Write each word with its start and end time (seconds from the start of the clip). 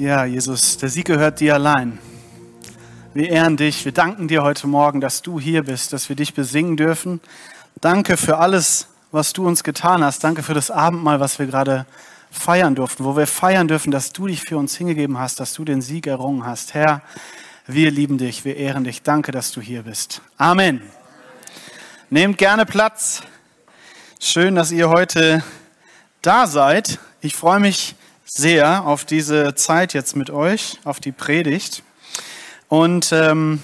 Ja, 0.00 0.24
Jesus, 0.24 0.78
der 0.78 0.88
Sieg 0.88 1.08
gehört 1.08 1.40
dir 1.40 1.52
allein. 1.52 1.98
Wir 3.12 3.28
ehren 3.28 3.58
dich, 3.58 3.84
wir 3.84 3.92
danken 3.92 4.28
dir 4.28 4.42
heute 4.42 4.66
Morgen, 4.66 5.02
dass 5.02 5.20
du 5.20 5.38
hier 5.38 5.64
bist, 5.64 5.92
dass 5.92 6.08
wir 6.08 6.16
dich 6.16 6.32
besingen 6.32 6.78
dürfen. 6.78 7.20
Danke 7.82 8.16
für 8.16 8.38
alles, 8.38 8.86
was 9.12 9.34
du 9.34 9.46
uns 9.46 9.62
getan 9.62 10.02
hast. 10.02 10.24
Danke 10.24 10.42
für 10.42 10.54
das 10.54 10.70
Abendmahl, 10.70 11.20
was 11.20 11.38
wir 11.38 11.44
gerade 11.44 11.84
feiern 12.30 12.74
durften, 12.74 13.04
wo 13.04 13.14
wir 13.14 13.26
feiern 13.26 13.68
dürfen, 13.68 13.90
dass 13.90 14.14
du 14.14 14.26
dich 14.26 14.40
für 14.40 14.56
uns 14.56 14.74
hingegeben 14.74 15.18
hast, 15.18 15.38
dass 15.38 15.52
du 15.52 15.66
den 15.66 15.82
Sieg 15.82 16.06
errungen 16.06 16.46
hast. 16.46 16.72
Herr, 16.72 17.02
wir 17.66 17.90
lieben 17.90 18.16
dich, 18.16 18.46
wir 18.46 18.56
ehren 18.56 18.84
dich. 18.84 19.02
Danke, 19.02 19.32
dass 19.32 19.52
du 19.52 19.60
hier 19.60 19.82
bist. 19.82 20.22
Amen. 20.38 20.80
Nehmt 22.08 22.38
gerne 22.38 22.64
Platz. 22.64 23.20
Schön, 24.18 24.54
dass 24.54 24.72
ihr 24.72 24.88
heute 24.88 25.44
da 26.22 26.46
seid. 26.46 26.98
Ich 27.20 27.36
freue 27.36 27.60
mich 27.60 27.96
sehr 28.32 28.86
auf 28.86 29.04
diese 29.04 29.56
Zeit 29.56 29.92
jetzt 29.92 30.14
mit 30.14 30.30
euch, 30.30 30.78
auf 30.84 31.00
die 31.00 31.10
Predigt. 31.10 31.82
Und 32.68 33.10
ähm, 33.12 33.60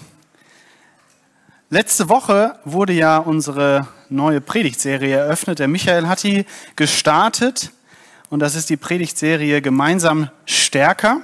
letzte 1.70 2.08
Woche 2.08 2.58
wurde 2.64 2.92
ja 2.92 3.18
unsere 3.18 3.86
neue 4.08 4.40
Predigtserie 4.40 5.16
eröffnet. 5.16 5.60
Der 5.60 5.68
Michael 5.68 6.08
hat 6.08 6.24
die 6.24 6.46
gestartet 6.74 7.70
und 8.28 8.40
das 8.40 8.56
ist 8.56 8.68
die 8.68 8.76
Predigtserie 8.76 9.62
Gemeinsam 9.62 10.30
stärker. 10.46 11.20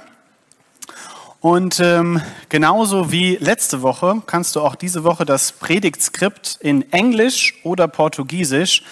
Und 1.41 1.81
ähm, 1.81 2.21
genauso 2.47 3.11
wie 3.11 3.35
letzte 3.35 3.81
Woche 3.81 4.21
kannst 4.25 4.55
du 4.55 4.61
auch 4.61 4.75
diese 4.75 5.03
Woche 5.03 5.25
das 5.25 5.51
Predigtskript 5.51 6.59
in 6.61 6.93
Englisch 6.93 7.55
oder 7.63 7.89
Portugiesisch 7.89 8.83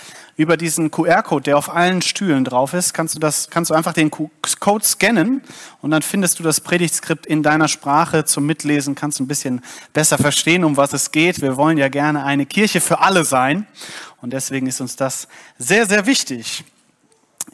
über 0.42 0.58
diesen 0.58 0.92
QR-Code, 0.92 1.44
der 1.44 1.58
auf 1.58 1.70
allen 1.70 2.02
Stühlen 2.02 2.44
drauf 2.44 2.73
ist, 2.73 2.94
kannst 2.94 3.16
du, 3.16 3.20
das, 3.20 3.50
kannst 3.50 3.72
du 3.72 3.75
einfach 3.75 3.94
den 3.94 4.11
Code 4.11 4.83
scannen 4.83 5.42
und 5.81 5.92
dann 5.92 6.02
findest 6.02 6.39
du 6.39 6.44
das 6.44 6.61
Predigtskript 6.61 7.25
in 7.25 7.44
deiner 7.44 7.67
Sprache 7.67 8.25
zum 8.25 8.45
Mitlesen, 8.45 8.95
kannst 8.95 9.20
ein 9.20 9.28
bisschen 9.28 9.61
besser 9.94 10.17
verstehen, 10.17 10.64
um 10.64 10.78
was 10.78 10.94
es 10.94 11.11
geht. 11.11 11.42
Wir 11.42 11.58
wollen 11.58 11.78
ja 11.78 11.89
gerne 11.89 12.23
eine 12.23 12.45
Kirche 12.45 12.81
für 12.81 13.00
alle 13.00 13.23
sein 13.23 13.67
und 14.22 14.33
deswegen 14.33 14.67
ist 14.67 14.81
uns 14.81 14.95
das 14.95 15.28
sehr, 15.58 15.86
sehr 15.86 16.06
wichtig. 16.06 16.64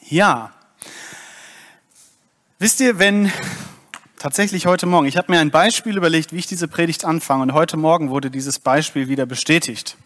Ja, 0.10 0.52
wisst 2.60 2.80
ihr, 2.80 3.00
wenn 3.00 3.32
tatsächlich 4.18 4.66
heute 4.66 4.86
Morgen, 4.86 5.08
ich 5.08 5.18
habe 5.18 5.32
mir 5.32 5.40
ein 5.40 5.52
Beispiel 5.52 5.98
überlegt, 5.98 6.32
wie 6.32 6.38
ich 6.38 6.48
diese 6.48 6.68
Predigt 6.68 7.06
anfange 7.06 7.44
und 7.44 7.54
heute 7.54 7.78
Morgen 7.78 8.10
wurde 8.10 8.32
dieses 8.32 8.60
Beispiel 8.60 9.10
wieder 9.10 9.26
bestätigt. 9.26 9.98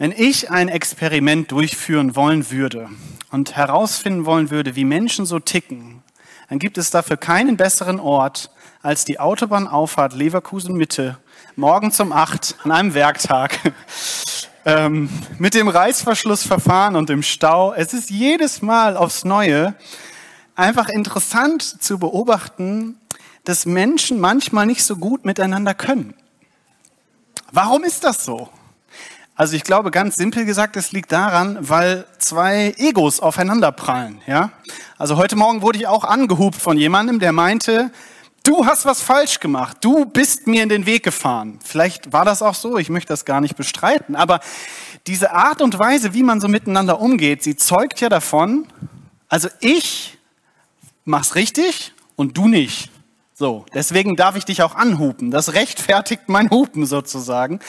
Wenn 0.00 0.12
ich 0.12 0.48
ein 0.48 0.68
Experiment 0.68 1.50
durchführen 1.50 2.14
wollen 2.14 2.52
würde 2.52 2.88
und 3.32 3.56
herausfinden 3.56 4.26
wollen 4.26 4.48
würde, 4.48 4.76
wie 4.76 4.84
Menschen 4.84 5.26
so 5.26 5.40
ticken, 5.40 6.04
dann 6.48 6.60
gibt 6.60 6.78
es 6.78 6.92
dafür 6.92 7.16
keinen 7.16 7.56
besseren 7.56 7.98
Ort 7.98 8.52
als 8.80 9.04
die 9.04 9.18
Autobahnauffahrt 9.18 10.12
Leverkusen 10.14 10.76
Mitte, 10.76 11.18
morgen 11.56 11.92
um 11.98 12.12
acht 12.12 12.54
an 12.62 12.70
einem 12.70 12.94
Werktag. 12.94 13.58
ähm, 14.64 15.10
mit 15.38 15.54
dem 15.54 15.66
Reißverschlussverfahren 15.66 16.94
und 16.94 17.08
dem 17.08 17.24
Stau. 17.24 17.72
Es 17.72 17.92
ist 17.92 18.08
jedes 18.08 18.62
Mal 18.62 18.96
aufs 18.96 19.24
Neue 19.24 19.74
einfach 20.54 20.88
interessant 20.88 21.82
zu 21.82 21.98
beobachten, 21.98 23.00
dass 23.42 23.66
Menschen 23.66 24.20
manchmal 24.20 24.66
nicht 24.66 24.84
so 24.84 24.94
gut 24.94 25.24
miteinander 25.24 25.74
können. 25.74 26.14
Warum 27.50 27.82
ist 27.82 28.04
das 28.04 28.24
so? 28.24 28.48
Also 29.38 29.54
ich 29.54 29.62
glaube, 29.62 29.92
ganz 29.92 30.16
simpel 30.16 30.44
gesagt, 30.44 30.76
es 30.76 30.90
liegt 30.90 31.12
daran, 31.12 31.58
weil 31.60 32.06
zwei 32.18 32.74
Egos 32.76 33.20
aufeinander 33.20 33.70
prallen. 33.70 34.20
Ja? 34.26 34.50
Also 34.98 35.16
heute 35.16 35.36
Morgen 35.36 35.62
wurde 35.62 35.78
ich 35.78 35.86
auch 35.86 36.02
angehupt 36.02 36.60
von 36.60 36.76
jemandem, 36.76 37.20
der 37.20 37.30
meinte, 37.30 37.92
du 38.42 38.66
hast 38.66 38.84
was 38.84 39.00
falsch 39.00 39.38
gemacht, 39.38 39.76
du 39.82 40.06
bist 40.06 40.48
mir 40.48 40.64
in 40.64 40.68
den 40.68 40.86
Weg 40.86 41.04
gefahren. 41.04 41.60
Vielleicht 41.64 42.12
war 42.12 42.24
das 42.24 42.42
auch 42.42 42.56
so, 42.56 42.78
ich 42.78 42.90
möchte 42.90 43.12
das 43.12 43.24
gar 43.24 43.40
nicht 43.40 43.54
bestreiten, 43.54 44.16
aber 44.16 44.40
diese 45.06 45.30
Art 45.30 45.62
und 45.62 45.78
Weise, 45.78 46.14
wie 46.14 46.24
man 46.24 46.40
so 46.40 46.48
miteinander 46.48 47.00
umgeht, 47.00 47.44
sie 47.44 47.54
zeugt 47.54 48.00
ja 48.00 48.08
davon, 48.08 48.66
also 49.28 49.46
ich 49.60 50.18
mach's 51.04 51.36
richtig 51.36 51.92
und 52.16 52.36
du 52.36 52.48
nicht. 52.48 52.90
So, 53.34 53.66
deswegen 53.72 54.16
darf 54.16 54.34
ich 54.34 54.46
dich 54.46 54.62
auch 54.62 54.74
anhupen. 54.74 55.30
Das 55.30 55.52
rechtfertigt 55.52 56.22
mein 56.26 56.50
Hupen 56.50 56.86
sozusagen. 56.86 57.60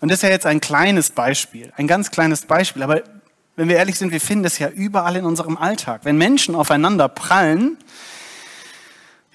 Und 0.00 0.10
das 0.10 0.18
ist 0.18 0.22
ja 0.22 0.30
jetzt 0.30 0.46
ein 0.46 0.60
kleines 0.60 1.10
Beispiel, 1.10 1.72
ein 1.76 1.86
ganz 1.86 2.10
kleines 2.10 2.46
Beispiel. 2.46 2.82
Aber 2.82 3.02
wenn 3.56 3.68
wir 3.68 3.76
ehrlich 3.76 3.98
sind, 3.98 4.12
wir 4.12 4.20
finden 4.20 4.44
das 4.44 4.58
ja 4.58 4.68
überall 4.68 5.16
in 5.16 5.24
unserem 5.24 5.56
Alltag. 5.58 6.00
Wenn 6.04 6.16
Menschen 6.16 6.54
aufeinander 6.54 7.08
prallen, 7.08 7.76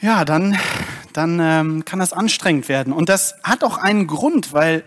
ja, 0.02 0.26
dann, 0.26 0.58
dann 1.14 1.40
ähm, 1.40 1.86
kann 1.86 2.00
das 2.00 2.14
anstrengend 2.14 2.68
werden. 2.68 2.92
Und 2.92 3.10
das 3.10 3.36
hat 3.44 3.64
auch 3.64 3.78
einen 3.78 4.08
Grund, 4.08 4.54
weil 4.54 4.84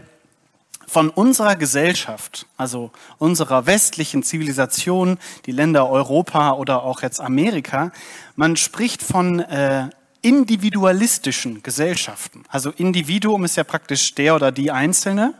von 0.89 1.11
unserer 1.11 1.55
Gesellschaft, 1.55 2.47
also 2.57 2.91
unserer 3.19 3.67
westlichen 3.67 4.23
Zivilisation, 4.23 5.19
die 5.47 5.53
Länder 5.53 5.89
Europa 5.89 6.53
oder 6.53 6.83
auch 6.83 7.03
jetzt 7.03 7.21
Amerika, 7.21 7.93
man 8.37 8.57
spricht 8.57 9.03
von 9.03 9.41
äh, 9.41 9.91
individualistischen 10.23 11.63
Gesellschaften. 11.63 12.45
Also 12.49 12.71
Individuum 12.71 13.45
ist 13.45 13.57
ja 13.57 13.65
praktisch 13.65 14.15
der 14.15 14.35
oder 14.35 14.51
die 14.51 14.71
Einzelne. 14.71 15.35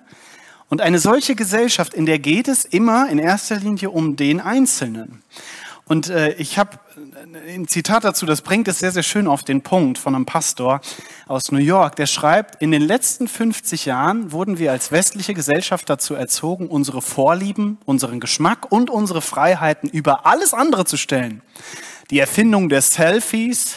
Und 0.69 0.81
eine 0.83 0.99
solche 0.99 1.35
Gesellschaft, 1.35 1.95
in 1.95 2.07
der 2.07 2.19
geht 2.19 2.49
es 2.49 2.65
immer 2.65 3.09
in 3.09 3.19
erster 3.19 3.57
Linie 3.57 3.91
um 3.91 4.17
den 4.17 4.41
Einzelnen. 4.41 5.23
Und 5.87 6.11
äh, 6.11 6.35
ich 6.35 6.59
habe 6.59 6.79
ein 7.49 7.67
Zitat 7.67 8.05
dazu, 8.05 8.27
das 8.27 8.43
bringt 8.43 8.69
es 8.69 8.79
sehr, 8.79 8.93
sehr 8.93 9.03
schön 9.03 9.27
auf 9.27 9.43
den 9.43 9.63
Punkt 9.63 9.97
von 9.97 10.15
einem 10.15 10.27
Pastor 10.27 10.83
aus 11.27 11.51
New 11.51 11.59
York, 11.59 11.97
der 11.97 12.07
schreibt, 12.07 12.61
in 12.61 12.71
den 12.71 12.83
letzten 12.83 13.27
50 13.27 13.87
Jahren 13.87 14.31
wurden 14.31 14.59
wir 14.59 14.71
als 14.71 14.93
westliche 14.93 15.33
Gesellschaft 15.33 15.89
dazu 15.89 16.15
erzogen, 16.15 16.69
unsere 16.69 17.01
Vorlieben, 17.01 17.79
unseren 17.87 18.21
Geschmack 18.21 18.71
und 18.71 18.91
unsere 18.91 19.23
Freiheiten 19.23 19.89
über 19.89 20.27
alles 20.27 20.53
andere 20.53 20.85
zu 20.85 20.99
stellen. 20.99 21.41
Die 22.11 22.19
Erfindung 22.19 22.69
der 22.69 22.83
Selfies, 22.83 23.77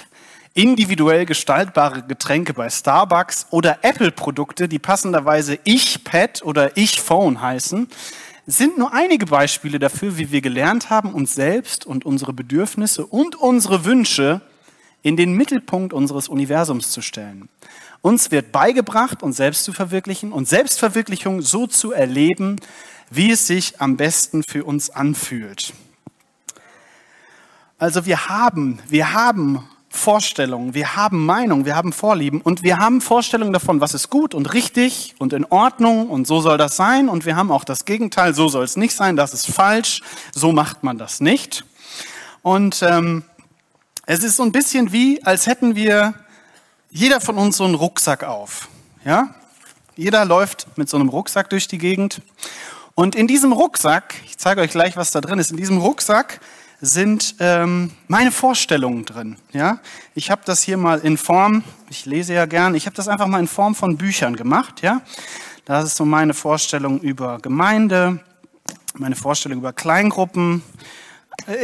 individuell 0.53 1.25
gestaltbare 1.25 2.03
Getränke 2.03 2.53
bei 2.53 2.69
Starbucks 2.69 3.47
oder 3.51 3.79
Apple-Produkte, 3.83 4.67
die 4.67 4.79
passenderweise 4.79 5.59
Ich-Pad 5.63 6.43
oder 6.43 6.75
Ich-Phone 6.75 7.41
heißen, 7.41 7.87
sind 8.47 8.77
nur 8.77 8.93
einige 8.93 9.27
Beispiele 9.27 9.79
dafür, 9.79 10.17
wie 10.17 10.31
wir 10.31 10.41
gelernt 10.41 10.89
haben, 10.89 11.13
uns 11.13 11.35
selbst 11.35 11.85
und 11.85 12.05
unsere 12.05 12.33
Bedürfnisse 12.33 13.05
und 13.05 13.35
unsere 13.35 13.85
Wünsche 13.85 14.41
in 15.03 15.15
den 15.15 15.33
Mittelpunkt 15.33 15.93
unseres 15.93 16.27
Universums 16.27 16.91
zu 16.91 17.01
stellen. 17.01 17.49
Uns 18.01 18.31
wird 18.31 18.51
beigebracht, 18.51 19.23
uns 19.23 19.37
selbst 19.37 19.63
zu 19.63 19.73
verwirklichen 19.73 20.33
und 20.33 20.47
Selbstverwirklichung 20.47 21.41
so 21.41 21.67
zu 21.67 21.91
erleben, 21.91 22.57
wie 23.09 23.31
es 23.31 23.47
sich 23.47 23.79
am 23.79 23.95
besten 23.95 24.43
für 24.43 24.65
uns 24.65 24.89
anfühlt. 24.89 25.73
Also 27.77 28.05
wir 28.05 28.27
haben, 28.27 28.79
wir 28.89 29.13
haben 29.13 29.67
Vorstellungen, 29.93 30.73
wir 30.73 30.95
haben 30.95 31.25
Meinungen, 31.25 31.65
wir 31.65 31.75
haben 31.75 31.91
Vorlieben 31.91 32.41
und 32.41 32.63
wir 32.63 32.77
haben 32.77 33.01
Vorstellungen 33.01 33.51
davon, 33.51 33.81
was 33.81 33.93
ist 33.93 34.09
gut 34.09 34.33
und 34.33 34.53
richtig 34.53 35.15
und 35.19 35.33
in 35.33 35.45
Ordnung 35.45 36.09
und 36.09 36.25
so 36.25 36.39
soll 36.39 36.57
das 36.57 36.77
sein 36.77 37.09
und 37.09 37.25
wir 37.25 37.35
haben 37.35 37.51
auch 37.51 37.65
das 37.65 37.83
Gegenteil, 37.83 38.33
so 38.33 38.47
soll 38.47 38.63
es 38.63 38.77
nicht 38.77 38.95
sein, 38.95 39.17
das 39.17 39.33
ist 39.33 39.51
falsch, 39.51 40.01
so 40.33 40.53
macht 40.53 40.83
man 40.83 40.97
das 40.97 41.19
nicht. 41.19 41.65
Und 42.41 42.81
ähm, 42.81 43.23
es 44.05 44.23
ist 44.23 44.37
so 44.37 44.43
ein 44.43 44.53
bisschen 44.53 44.93
wie, 44.93 45.21
als 45.23 45.45
hätten 45.45 45.75
wir 45.75 46.13
jeder 46.89 47.21
von 47.21 47.37
uns 47.37 47.57
so 47.57 47.65
einen 47.65 47.75
Rucksack 47.75 48.23
auf. 48.23 48.69
Ja? 49.05 49.35
Jeder 49.95 50.25
läuft 50.25 50.67
mit 50.77 50.89
so 50.89 50.97
einem 50.97 51.09
Rucksack 51.09 51.49
durch 51.49 51.67
die 51.67 51.77
Gegend. 51.77 52.21
Und 52.95 53.15
in 53.15 53.27
diesem 53.27 53.51
Rucksack, 53.51 54.15
ich 54.25 54.37
zeige 54.37 54.61
euch 54.61 54.71
gleich, 54.71 54.97
was 54.97 55.11
da 55.11 55.21
drin 55.21 55.39
ist, 55.39 55.51
in 55.51 55.57
diesem 55.57 55.77
Rucksack 55.77 56.39
sind 56.81 57.35
ähm, 57.39 57.91
meine 58.07 58.31
Vorstellungen 58.31 59.05
drin. 59.05 59.37
Ja, 59.53 59.79
ich 60.15 60.31
habe 60.31 60.41
das 60.45 60.63
hier 60.63 60.77
mal 60.77 60.99
in 60.99 61.15
Form, 61.15 61.63
ich 61.89 62.05
lese 62.07 62.33
ja 62.33 62.47
gern, 62.47 62.73
ich 62.73 62.87
habe 62.87 62.95
das 62.95 63.07
einfach 63.07 63.27
mal 63.27 63.39
in 63.39 63.47
Form 63.47 63.75
von 63.75 63.97
Büchern 63.97 64.35
gemacht. 64.35 64.81
Ja, 64.81 65.01
das 65.65 65.85
ist 65.85 65.95
so 65.95 66.05
meine 66.05 66.33
Vorstellung 66.33 66.99
über 66.99 67.37
Gemeinde, 67.37 68.19
meine 68.95 69.15
Vorstellung 69.15 69.59
über 69.59 69.73
Kleingruppen. 69.73 70.63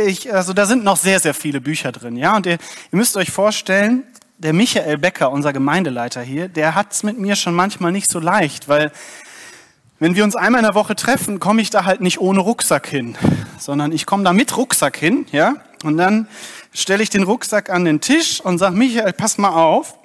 Ich, 0.05 0.31
also 0.33 0.53
da 0.53 0.67
sind 0.67 0.83
noch 0.83 0.97
sehr, 0.97 1.19
sehr 1.19 1.33
viele 1.33 1.61
Bücher 1.61 1.91
drin. 1.91 2.15
Ja, 2.15 2.35
und 2.35 2.45
ihr, 2.45 2.53
ihr 2.53 2.97
müsst 2.97 3.17
euch 3.17 3.31
vorstellen, 3.31 4.03
der 4.37 4.53
Michael 4.53 4.99
Becker, 4.99 5.31
unser 5.31 5.51
Gemeindeleiter 5.51 6.21
hier, 6.21 6.47
der 6.47 6.75
hat 6.75 6.93
es 6.93 7.01
mit 7.01 7.17
mir 7.17 7.35
schon 7.35 7.55
manchmal 7.55 7.91
nicht 7.91 8.11
so 8.11 8.19
leicht, 8.19 8.67
weil 8.67 8.91
wenn 9.99 10.15
wir 10.15 10.23
uns 10.23 10.35
einmal 10.35 10.59
in 10.59 10.65
der 10.65 10.75
Woche 10.75 10.95
treffen, 10.95 11.39
komme 11.39 11.61
ich 11.61 11.69
da 11.69 11.85
halt 11.85 12.01
nicht 12.01 12.19
ohne 12.19 12.39
Rucksack 12.39 12.88
hin, 12.88 13.17
sondern 13.57 13.91
ich 13.91 14.05
komme 14.05 14.23
da 14.23 14.31
mit 14.31 14.55
Rucksack 14.55 14.97
hin, 14.97 15.25
ja? 15.31 15.55
Und 15.83 15.97
dann 15.97 16.27
stelle 16.73 17.01
ich 17.01 17.09
den 17.09 17.23
Rucksack 17.23 17.69
an 17.69 17.85
den 17.85 17.99
Tisch 18.01 18.39
und 18.41 18.59
sage, 18.59 18.75
Michael, 18.75 19.13
pass 19.13 19.38
mal 19.38 19.53
auf. 19.53 19.95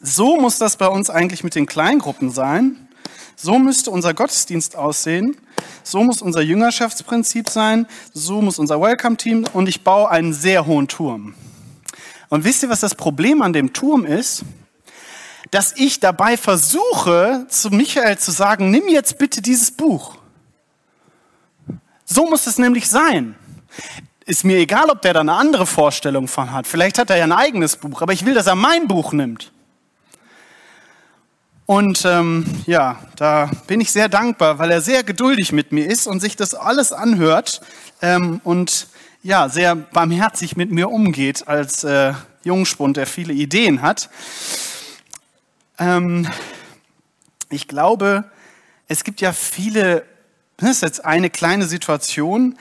So 0.00 0.40
muss 0.40 0.58
das 0.58 0.76
bei 0.76 0.88
uns 0.88 1.10
eigentlich 1.10 1.44
mit 1.44 1.54
den 1.54 1.66
Kleingruppen 1.66 2.30
sein. 2.30 2.88
So 3.36 3.58
müsste 3.58 3.90
unser 3.90 4.14
Gottesdienst 4.14 4.76
aussehen. 4.76 5.36
So 5.82 6.02
muss 6.02 6.22
unser 6.22 6.40
Jüngerschaftsprinzip 6.40 7.48
sein. 7.48 7.86
So 8.12 8.40
muss 8.40 8.58
unser 8.58 8.80
Welcome-Team. 8.80 9.46
Und 9.52 9.68
ich 9.68 9.84
baue 9.84 10.10
einen 10.10 10.32
sehr 10.32 10.66
hohen 10.66 10.88
Turm. 10.88 11.34
Und 12.28 12.44
wisst 12.44 12.62
ihr, 12.62 12.70
was 12.70 12.80
das 12.80 12.94
Problem 12.94 13.42
an 13.42 13.52
dem 13.52 13.72
Turm 13.72 14.06
ist? 14.06 14.44
Dass 15.50 15.72
ich 15.76 16.00
dabei 16.00 16.36
versuche, 16.36 17.46
zu 17.48 17.70
Michael 17.70 18.18
zu 18.18 18.30
sagen, 18.30 18.70
nimm 18.70 18.88
jetzt 18.88 19.18
bitte 19.18 19.42
dieses 19.42 19.70
Buch. 19.70 20.16
So 22.04 22.26
muss 22.26 22.46
es 22.46 22.58
nämlich 22.58 22.88
sein. 22.88 23.34
Ist 24.24 24.44
mir 24.44 24.58
egal, 24.58 24.88
ob 24.90 25.02
der 25.02 25.14
da 25.14 25.20
eine 25.20 25.34
andere 25.34 25.66
Vorstellung 25.66 26.28
von 26.28 26.52
hat. 26.52 26.66
Vielleicht 26.66 26.98
hat 26.98 27.10
er 27.10 27.16
ja 27.16 27.24
ein 27.24 27.32
eigenes 27.32 27.76
Buch, 27.76 28.02
aber 28.02 28.12
ich 28.12 28.24
will, 28.24 28.34
dass 28.34 28.46
er 28.46 28.54
mein 28.54 28.86
Buch 28.86 29.12
nimmt. 29.12 29.52
Und 31.66 32.04
ähm, 32.04 32.44
ja, 32.66 32.98
da 33.16 33.50
bin 33.66 33.80
ich 33.80 33.92
sehr 33.92 34.08
dankbar, 34.08 34.58
weil 34.58 34.70
er 34.70 34.80
sehr 34.80 35.04
geduldig 35.04 35.52
mit 35.52 35.72
mir 35.72 35.86
ist 35.86 36.06
und 36.06 36.20
sich 36.20 36.36
das 36.36 36.54
alles 36.54 36.92
anhört 36.92 37.60
ähm, 38.02 38.40
und 38.44 38.88
ja, 39.22 39.48
sehr 39.48 39.76
barmherzig 39.76 40.56
mit 40.56 40.70
mir 40.72 40.90
umgeht 40.90 41.46
als 41.46 41.84
äh, 41.84 42.12
Jungspund, 42.44 42.96
der 42.96 43.06
viele 43.06 43.32
Ideen 43.32 43.80
hat. 43.80 44.10
Ähm, 45.78 46.28
ich 47.50 47.68
glaube, 47.68 48.24
es 48.88 49.04
gibt 49.04 49.20
ja 49.20 49.32
viele, 49.32 50.04
das 50.56 50.70
ist 50.70 50.82
jetzt 50.82 51.04
eine 51.04 51.30
kleine 51.30 51.66
Situation, 51.66 52.58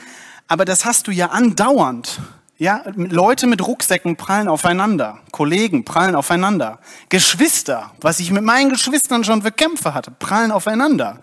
aber 0.48 0.66
das 0.66 0.86
hast 0.86 1.08
du 1.08 1.12
ja 1.12 1.28
andauernd. 1.28 2.20
Ja, 2.58 2.84
Leute 2.96 3.48
mit 3.48 3.66
Rucksäcken 3.66 4.18
prallen 4.18 4.48
aufeinander, 4.48 5.18
Kollegen 5.32 5.84
prallen 5.84 6.14
aufeinander, 6.14 6.78
Geschwister, 7.10 7.92
was 8.02 8.20
ich 8.20 8.32
mit 8.32 8.44
meinen 8.44 8.70
Geschwistern 8.70 9.24
schon 9.24 9.42
für 9.42 9.52
Kämpfe 9.52 9.96
hatte, 9.96 10.12
prallen 10.12 10.52
aufeinander. 10.52 11.22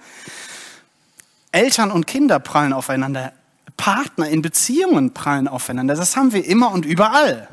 Eltern 1.52 1.92
und 1.92 2.06
Kinder 2.06 2.40
prallen 2.40 2.72
aufeinander, 2.72 3.32
Partner 3.76 4.28
in 4.28 4.42
Beziehungen 4.42 5.14
prallen 5.14 5.48
aufeinander. 5.48 5.94
Das 5.94 6.16
haben 6.16 6.32
wir 6.32 6.44
immer 6.44 6.72
und 6.72 6.84
überall. 6.84 7.48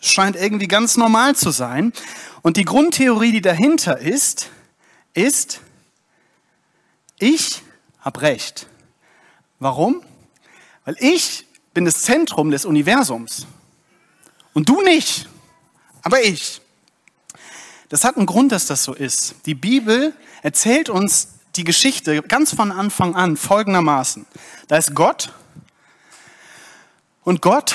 Scheint 0.00 0.36
irgendwie 0.36 0.68
ganz 0.68 0.96
normal 0.96 1.34
zu 1.34 1.50
sein. 1.50 1.92
Und 2.44 2.58
die 2.58 2.66
Grundtheorie, 2.66 3.32
die 3.32 3.40
dahinter 3.40 3.98
ist, 3.98 4.50
ist, 5.14 5.62
ich 7.18 7.62
habe 8.00 8.20
recht. 8.20 8.66
Warum? 9.60 10.02
Weil 10.84 10.94
ich 11.00 11.46
bin 11.72 11.86
das 11.86 12.02
Zentrum 12.02 12.50
des 12.50 12.66
Universums. 12.66 13.46
Und 14.52 14.68
du 14.68 14.82
nicht, 14.82 15.26
aber 16.02 16.22
ich. 16.22 16.60
Das 17.88 18.04
hat 18.04 18.18
einen 18.18 18.26
Grund, 18.26 18.52
dass 18.52 18.66
das 18.66 18.84
so 18.84 18.92
ist. 18.92 19.36
Die 19.46 19.54
Bibel 19.54 20.12
erzählt 20.42 20.90
uns 20.90 21.28
die 21.56 21.64
Geschichte 21.64 22.20
ganz 22.20 22.54
von 22.54 22.72
Anfang 22.72 23.16
an 23.16 23.38
folgendermaßen. 23.38 24.26
Da 24.68 24.76
ist 24.76 24.94
Gott 24.94 25.32
und 27.22 27.40
Gott, 27.40 27.74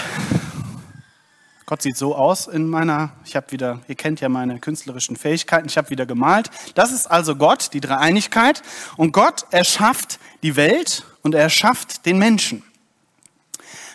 Gott 1.70 1.84
sieht 1.84 1.98
so 1.98 2.16
aus 2.16 2.48
in 2.48 2.68
meiner, 2.68 3.12
ich 3.26 3.36
habe 3.36 3.52
wieder, 3.52 3.80
ihr 3.88 3.94
kennt 3.94 4.22
ja 4.22 4.28
meine 4.28 4.58
künstlerischen 4.58 5.16
Fähigkeiten, 5.16 5.68
ich 5.68 5.78
habe 5.78 5.92
wieder 5.92 6.08
gemalt. 6.08 6.50
Das 6.74 6.92
ist 6.92 7.06
also 7.06 7.36
Gott, 7.36 7.74
die 7.74 7.80
Dreieinigkeit. 7.80 8.64
Und 8.98 9.12
Gott 9.12 9.46
erschafft 9.52 10.18
die 10.42 10.56
Welt 10.56 11.06
und 11.22 11.36
er 11.36 11.42
erschafft 11.42 12.08
den 12.08 12.18
Menschen. 12.18 12.64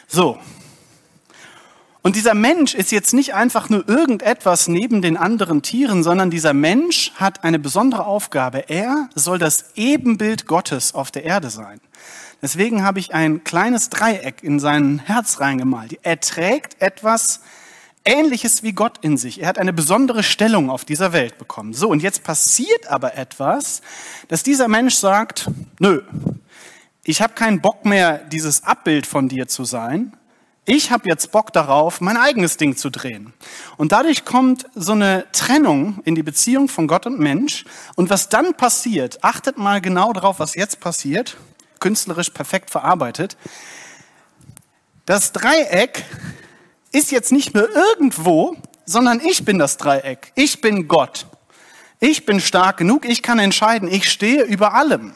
So. 0.06 0.38
Und 2.02 2.14
dieser 2.14 2.34
Mensch 2.34 2.76
ist 2.76 2.92
jetzt 2.92 3.12
nicht 3.12 3.34
einfach 3.34 3.68
nur 3.68 3.88
irgendetwas 3.88 4.68
neben 4.68 5.02
den 5.02 5.16
anderen 5.16 5.60
Tieren, 5.62 6.04
sondern 6.04 6.30
dieser 6.30 6.54
Mensch 6.54 7.10
hat 7.16 7.42
eine 7.42 7.58
besondere 7.58 8.06
Aufgabe. 8.06 8.68
Er 8.68 9.08
soll 9.16 9.40
das 9.40 9.72
Ebenbild 9.74 10.46
Gottes 10.46 10.94
auf 10.94 11.10
der 11.10 11.24
Erde 11.24 11.50
sein. 11.50 11.80
Deswegen 12.40 12.84
habe 12.84 13.00
ich 13.00 13.14
ein 13.14 13.42
kleines 13.42 13.90
Dreieck 13.90 14.44
in 14.44 14.60
sein 14.60 15.00
Herz 15.04 15.40
reingemalt. 15.40 15.98
Er 16.02 16.20
trägt 16.20 16.80
etwas 16.80 17.40
Ähnliches 18.04 18.62
wie 18.62 18.72
Gott 18.72 18.98
in 19.00 19.16
sich. 19.16 19.40
Er 19.40 19.48
hat 19.48 19.58
eine 19.58 19.72
besondere 19.72 20.22
Stellung 20.22 20.70
auf 20.70 20.84
dieser 20.84 21.12
Welt 21.12 21.38
bekommen. 21.38 21.72
So, 21.72 21.88
und 21.88 22.02
jetzt 22.02 22.22
passiert 22.22 22.86
aber 22.86 23.16
etwas, 23.16 23.80
dass 24.28 24.42
dieser 24.42 24.68
Mensch 24.68 24.94
sagt, 24.94 25.50
nö, 25.78 26.02
ich 27.02 27.22
habe 27.22 27.34
keinen 27.34 27.60
Bock 27.60 27.84
mehr, 27.84 28.18
dieses 28.18 28.64
Abbild 28.64 29.06
von 29.06 29.28
dir 29.28 29.48
zu 29.48 29.64
sein. 29.64 30.12
Ich 30.66 30.90
habe 30.90 31.08
jetzt 31.08 31.30
Bock 31.32 31.52
darauf, 31.52 32.00
mein 32.00 32.16
eigenes 32.16 32.56
Ding 32.56 32.76
zu 32.76 32.88
drehen. 32.88 33.34
Und 33.76 33.92
dadurch 33.92 34.24
kommt 34.24 34.66
so 34.74 34.92
eine 34.92 35.26
Trennung 35.32 36.00
in 36.04 36.14
die 36.14 36.22
Beziehung 36.22 36.68
von 36.68 36.86
Gott 36.86 37.04
und 37.06 37.18
Mensch. 37.18 37.66
Und 37.96 38.08
was 38.08 38.30
dann 38.30 38.54
passiert, 38.54 39.22
achtet 39.22 39.58
mal 39.58 39.82
genau 39.82 40.14
darauf, 40.14 40.38
was 40.40 40.54
jetzt 40.54 40.80
passiert, 40.80 41.36
künstlerisch 41.80 42.30
perfekt 42.30 42.70
verarbeitet. 42.70 43.36
Das 45.04 45.32
Dreieck 45.32 46.02
ist 46.94 47.10
jetzt 47.10 47.32
nicht 47.32 47.54
mehr 47.54 47.68
irgendwo, 47.68 48.56
sondern 48.86 49.20
ich 49.20 49.44
bin 49.44 49.58
das 49.58 49.76
Dreieck. 49.76 50.32
Ich 50.34 50.60
bin 50.60 50.88
Gott. 50.88 51.26
Ich 52.00 52.26
bin 52.26 52.40
stark 52.40 52.76
genug, 52.76 53.04
ich 53.04 53.22
kann 53.22 53.38
entscheiden, 53.38 53.88
ich 53.90 54.10
stehe 54.10 54.42
über 54.42 54.74
allem. 54.74 55.14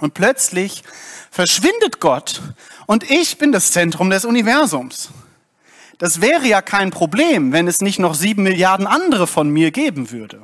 Und 0.00 0.14
plötzlich 0.14 0.82
verschwindet 1.30 2.00
Gott 2.00 2.42
und 2.86 3.10
ich 3.10 3.38
bin 3.38 3.52
das 3.52 3.72
Zentrum 3.72 4.10
des 4.10 4.24
Universums. 4.24 5.10
Das 5.98 6.20
wäre 6.20 6.46
ja 6.46 6.62
kein 6.62 6.90
Problem, 6.90 7.52
wenn 7.52 7.68
es 7.68 7.80
nicht 7.80 7.98
noch 7.98 8.14
sieben 8.14 8.42
Milliarden 8.42 8.86
andere 8.86 9.26
von 9.26 9.50
mir 9.50 9.70
geben 9.70 10.10
würde. 10.10 10.42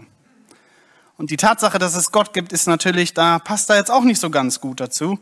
Und 1.16 1.30
die 1.30 1.38
Tatsache, 1.38 1.78
dass 1.78 1.94
es 1.94 2.12
Gott 2.12 2.34
gibt, 2.34 2.52
ist 2.52 2.66
natürlich, 2.66 3.14
da 3.14 3.38
passt 3.38 3.70
da 3.70 3.76
jetzt 3.76 3.90
auch 3.90 4.04
nicht 4.04 4.20
so 4.20 4.30
ganz 4.30 4.60
gut 4.60 4.80
dazu. 4.80 5.18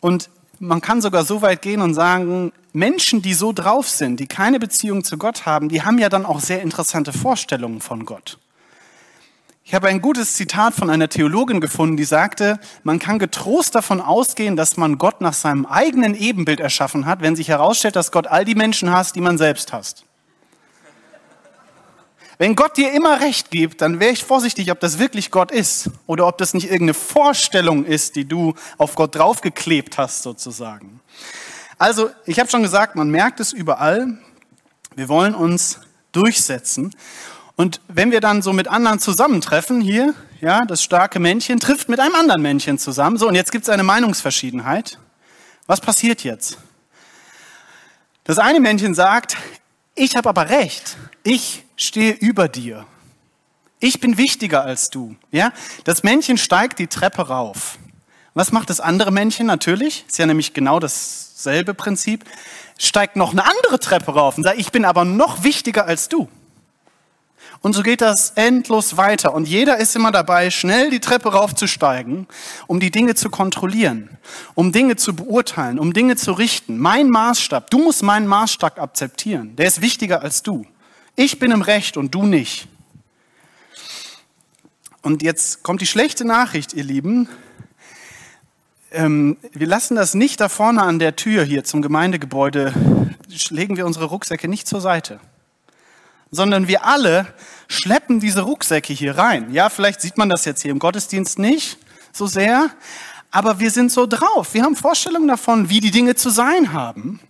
Und 0.00 0.30
man 0.58 0.80
kann 0.80 1.00
sogar 1.00 1.24
so 1.24 1.40
weit 1.42 1.62
gehen 1.62 1.80
und 1.80 1.94
sagen, 1.94 2.52
Menschen, 2.78 3.22
die 3.22 3.34
so 3.34 3.52
drauf 3.52 3.88
sind, 3.88 4.20
die 4.20 4.26
keine 4.26 4.58
Beziehung 4.60 5.04
zu 5.04 5.18
Gott 5.18 5.46
haben, 5.46 5.68
die 5.68 5.82
haben 5.82 5.98
ja 5.98 6.08
dann 6.08 6.24
auch 6.24 6.40
sehr 6.40 6.62
interessante 6.62 7.12
Vorstellungen 7.12 7.80
von 7.80 8.04
Gott. 8.04 8.38
Ich 9.64 9.74
habe 9.74 9.88
ein 9.88 10.00
gutes 10.00 10.34
Zitat 10.34 10.72
von 10.72 10.88
einer 10.88 11.10
Theologin 11.10 11.60
gefunden, 11.60 11.98
die 11.98 12.04
sagte, 12.04 12.58
man 12.84 12.98
kann 12.98 13.18
getrost 13.18 13.74
davon 13.74 14.00
ausgehen, 14.00 14.56
dass 14.56 14.78
man 14.78 14.96
Gott 14.96 15.20
nach 15.20 15.34
seinem 15.34 15.66
eigenen 15.66 16.14
Ebenbild 16.14 16.60
erschaffen 16.60 17.04
hat, 17.04 17.20
wenn 17.20 17.36
sich 17.36 17.48
herausstellt, 17.48 17.94
dass 17.94 18.10
Gott 18.10 18.26
all 18.26 18.46
die 18.46 18.54
Menschen 18.54 18.90
hasst, 18.90 19.14
die 19.14 19.20
man 19.20 19.36
selbst 19.36 19.72
hasst. 19.74 20.04
Wenn 22.38 22.54
Gott 22.54 22.76
dir 22.76 22.92
immer 22.92 23.20
recht 23.20 23.50
gibt, 23.50 23.82
dann 23.82 23.98
wäre 23.98 24.12
ich 24.12 24.22
vorsichtig, 24.24 24.70
ob 24.70 24.78
das 24.78 25.00
wirklich 25.00 25.32
Gott 25.32 25.50
ist 25.50 25.90
oder 26.06 26.28
ob 26.28 26.38
das 26.38 26.54
nicht 26.54 26.66
irgendeine 26.66 26.94
Vorstellung 26.94 27.84
ist, 27.84 28.14
die 28.14 28.24
du 28.24 28.54
auf 28.78 28.94
Gott 28.94 29.16
draufgeklebt 29.16 29.98
hast 29.98 30.22
sozusagen. 30.22 31.00
Also, 31.78 32.10
ich 32.26 32.40
habe 32.40 32.50
schon 32.50 32.62
gesagt, 32.62 32.96
man 32.96 33.08
merkt 33.08 33.38
es 33.38 33.52
überall. 33.52 34.18
Wir 34.96 35.08
wollen 35.08 35.34
uns 35.34 35.78
durchsetzen. 36.10 36.94
Und 37.54 37.80
wenn 37.86 38.10
wir 38.10 38.20
dann 38.20 38.42
so 38.42 38.52
mit 38.52 38.66
anderen 38.66 38.98
zusammentreffen, 38.98 39.80
hier, 39.80 40.14
ja, 40.40 40.64
das 40.64 40.82
starke 40.82 41.20
Männchen 41.20 41.60
trifft 41.60 41.88
mit 41.88 42.00
einem 42.00 42.14
anderen 42.16 42.42
Männchen 42.42 42.78
zusammen. 42.78 43.16
So, 43.16 43.28
und 43.28 43.34
jetzt 43.34 43.52
gibt 43.52 43.64
es 43.64 43.68
eine 43.68 43.84
Meinungsverschiedenheit. 43.84 44.98
Was 45.66 45.80
passiert 45.80 46.24
jetzt? 46.24 46.58
Das 48.24 48.38
eine 48.38 48.60
Männchen 48.60 48.94
sagt, 48.94 49.36
ich 49.94 50.16
habe 50.16 50.28
aber 50.28 50.50
recht. 50.50 50.96
Ich 51.22 51.64
stehe 51.76 52.12
über 52.12 52.48
dir. 52.48 52.86
Ich 53.80 54.00
bin 54.00 54.18
wichtiger 54.18 54.64
als 54.64 54.90
du. 54.90 55.16
Ja? 55.30 55.52
Das 55.84 56.02
Männchen 56.02 56.38
steigt 56.38 56.78
die 56.78 56.88
Treppe 56.88 57.28
rauf. 57.28 57.78
Was 58.34 58.52
macht 58.52 58.70
das 58.70 58.80
andere 58.80 59.12
Männchen 59.12 59.46
natürlich? 59.46 60.04
Ist 60.08 60.18
ja 60.18 60.26
nämlich 60.26 60.54
genau 60.54 60.80
dasselbe 61.38 61.72
Prinzip. 61.72 62.24
Steigt 62.78 63.16
noch 63.16 63.32
eine 63.32 63.46
andere 63.46 63.78
Treppe 63.78 64.12
rauf 64.12 64.36
und 64.36 64.44
sagt, 64.44 64.58
ich 64.58 64.72
bin 64.72 64.84
aber 64.84 65.04
noch 65.04 65.44
wichtiger 65.44 65.86
als 65.86 66.08
du. 66.08 66.28
Und 67.60 67.72
so 67.72 67.82
geht 67.82 68.00
das 68.00 68.30
endlos 68.30 68.96
weiter. 68.96 69.34
Und 69.34 69.48
jeder 69.48 69.78
ist 69.78 69.96
immer 69.96 70.12
dabei, 70.12 70.50
schnell 70.50 70.90
die 70.90 71.00
Treppe 71.00 71.32
raufzusteigen, 71.32 72.28
um 72.66 72.78
die 72.78 72.90
Dinge 72.90 73.14
zu 73.14 73.30
kontrollieren, 73.30 74.16
um 74.54 74.70
Dinge 74.70 74.96
zu 74.96 75.14
beurteilen, 75.14 75.78
um 75.78 75.92
Dinge 75.92 76.16
zu 76.16 76.32
richten. 76.32 76.78
Mein 76.78 77.08
Maßstab, 77.08 77.70
du 77.70 77.78
musst 77.78 78.02
meinen 78.02 78.28
Maßstab 78.28 78.80
akzeptieren. 78.80 79.56
Der 79.56 79.66
ist 79.66 79.80
wichtiger 79.80 80.22
als 80.22 80.42
du. 80.42 80.66
Ich 81.16 81.40
bin 81.40 81.50
im 81.50 81.62
Recht 81.62 81.96
und 81.96 82.14
du 82.14 82.24
nicht. 82.24 82.68
Und 85.02 85.22
jetzt 85.22 85.64
kommt 85.64 85.80
die 85.80 85.86
schlechte 85.86 86.24
Nachricht, 86.24 86.74
ihr 86.74 86.84
Lieben. 86.84 87.28
Ähm, 88.90 89.36
wir 89.52 89.66
lassen 89.66 89.96
das 89.96 90.14
nicht 90.14 90.40
da 90.40 90.48
vorne 90.48 90.82
an 90.82 90.98
der 90.98 91.16
Tür 91.16 91.44
hier 91.44 91.64
zum 91.64 91.82
Gemeindegebäude, 91.82 92.72
legen 93.50 93.76
wir 93.76 93.86
unsere 93.86 94.06
Rucksäcke 94.06 94.48
nicht 94.48 94.66
zur 94.66 94.80
Seite 94.80 95.20
sondern 96.30 96.68
wir 96.68 96.84
alle 96.84 97.26
schleppen 97.68 98.20
diese 98.20 98.42
Rucksäcke 98.42 98.92
hier 98.92 99.16
rein. 99.16 99.52
Ja, 99.52 99.68
vielleicht 99.68 100.00
sieht 100.00 100.18
man 100.18 100.28
das 100.28 100.44
jetzt 100.44 100.62
hier 100.62 100.70
im 100.70 100.78
Gottesdienst 100.78 101.38
nicht 101.38 101.78
so 102.12 102.26
sehr, 102.26 102.70
aber 103.30 103.60
wir 103.60 103.70
sind 103.70 103.92
so 103.92 104.06
drauf. 104.06 104.54
Wir 104.54 104.62
haben 104.62 104.76
Vorstellungen 104.76 105.28
davon, 105.28 105.68
wie 105.68 105.80
die 105.80 105.90
Dinge 105.90 106.14
zu 106.14 106.30
sein 106.30 106.72
haben. 106.72 107.20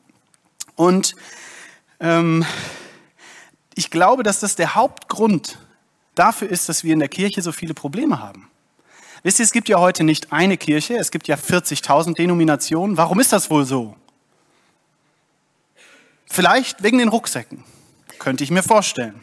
Und 0.76 1.16
ähm, 2.00 2.44
ich 3.74 3.90
glaube, 3.90 4.22
dass 4.22 4.40
das 4.40 4.56
der 4.56 4.74
Hauptgrund 4.74 5.58
dafür 6.14 6.48
ist, 6.48 6.68
dass 6.68 6.84
wir 6.84 6.92
in 6.92 7.00
der 7.00 7.08
Kirche 7.08 7.42
so 7.42 7.52
viele 7.52 7.74
Probleme 7.74 8.20
haben. 8.20 8.48
Wisst 9.22 9.40
ihr, 9.40 9.44
es 9.44 9.52
gibt 9.52 9.68
ja 9.68 9.78
heute 9.78 10.04
nicht 10.04 10.32
eine 10.32 10.56
Kirche, 10.56 10.96
es 10.96 11.10
gibt 11.10 11.28
ja 11.28 11.36
40.000 11.36 12.14
Denominationen. 12.14 12.96
Warum 12.96 13.20
ist 13.20 13.32
das 13.32 13.50
wohl 13.50 13.64
so? 13.64 13.96
Vielleicht 16.26 16.82
wegen 16.82 16.98
den 16.98 17.08
Rucksäcken. 17.08 17.64
könnte 18.18 18.44
ich 18.44 18.50
mir 18.50 18.62
vorstellen. 18.62 19.20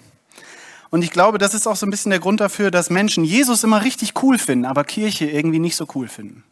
Und 0.89 1.01
ich 1.01 1.11
glaube, 1.11 1.37
das 1.37 1.53
ist 1.53 1.67
auch 1.67 1.75
so 1.75 1.85
ein 1.85 1.89
bisschen 1.89 2.09
der 2.09 2.19
Grund 2.19 2.39
dafür, 2.39 2.71
dass 2.71 2.89
Menschen 2.89 3.25
Jesus 3.25 3.63
immer 3.63 3.83
richtig 3.83 4.23
cool 4.23 4.37
finden, 4.37 4.65
aber 4.65 4.83
Kirche 4.83 5.25
irgendwie 5.25 5.59
nicht 5.59 5.75
so 5.75 5.87
cool 5.95 6.07
finden. 6.07 6.43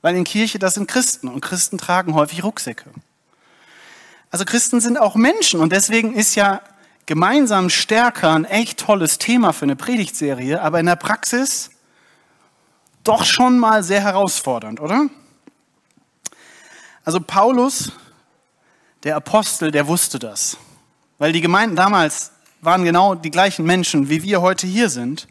Weil 0.00 0.16
in 0.16 0.24
Kirche, 0.24 0.58
das 0.58 0.74
sind 0.74 0.88
Christen 0.88 1.28
und 1.28 1.42
Christen 1.42 1.78
tragen 1.78 2.14
häufig 2.14 2.42
Rucksäcke. 2.42 2.90
Also 4.30 4.46
Christen 4.46 4.80
sind 4.80 4.98
auch 4.98 5.14
Menschen 5.14 5.60
und 5.60 5.72
deswegen 5.72 6.14
ist 6.14 6.34
ja 6.34 6.62
gemeinsam 7.04 7.68
stärker 7.68 8.32
ein 8.32 8.46
echt 8.46 8.80
tolles 8.80 9.18
Thema 9.18 9.52
für 9.52 9.64
eine 9.64 9.76
Predigtserie, 9.76 10.62
aber 10.62 10.80
in 10.80 10.86
der 10.86 10.96
Praxis 10.96 11.71
doch 13.04 13.24
schon 13.24 13.58
mal 13.58 13.82
sehr 13.82 14.00
herausfordernd, 14.00 14.80
oder? 14.80 15.08
Also 17.04 17.20
Paulus, 17.20 17.92
der 19.02 19.16
Apostel, 19.16 19.70
der 19.70 19.88
wusste 19.88 20.18
das. 20.18 20.56
Weil 21.18 21.32
die 21.32 21.40
Gemeinden 21.40 21.76
damals 21.76 22.32
waren 22.60 22.84
genau 22.84 23.14
die 23.14 23.30
gleichen 23.30 23.64
Menschen, 23.66 24.08
wie 24.08 24.22
wir 24.22 24.40
heute 24.40 24.66
hier 24.66 24.88
sind. 24.88 25.26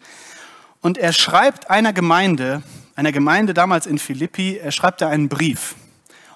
Und 0.82 0.98
er 0.98 1.14
schreibt 1.14 1.70
einer 1.70 1.94
Gemeinde, 1.94 2.62
einer 2.96 3.12
Gemeinde 3.12 3.54
damals 3.54 3.86
in 3.86 4.00
Philippi, 4.00 4.58
er 4.58 4.72
schreibt 4.72 5.02
da 5.02 5.08
einen 5.08 5.30
Brief. 5.30 5.76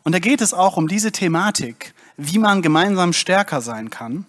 Und 0.03 0.13
da 0.13 0.19
geht 0.19 0.39
es 0.39 0.53
auch 0.53 0.77
um 0.77 0.87
diese 0.87 1.11
Thematik, 1.11 1.93
wie 2.15 2.39
man 2.39 2.61
gemeinsam 2.61 3.11
stärker 3.11 3.59
sein 3.59 3.89
kann. 3.89 4.25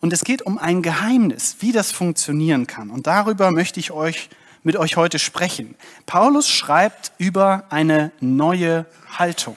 Und 0.00 0.12
es 0.12 0.22
geht 0.22 0.42
um 0.42 0.58
ein 0.58 0.82
Geheimnis, 0.82 1.56
wie 1.60 1.72
das 1.72 1.90
funktionieren 1.90 2.66
kann. 2.66 2.90
Und 2.90 3.06
darüber 3.08 3.50
möchte 3.50 3.80
ich 3.80 3.90
euch 3.90 4.28
mit 4.66 4.76
euch 4.76 4.96
heute 4.96 5.20
sprechen. 5.20 5.76
Paulus 6.06 6.48
schreibt 6.48 7.12
über 7.18 7.62
eine 7.70 8.10
neue 8.18 8.84
Haltung. 9.16 9.56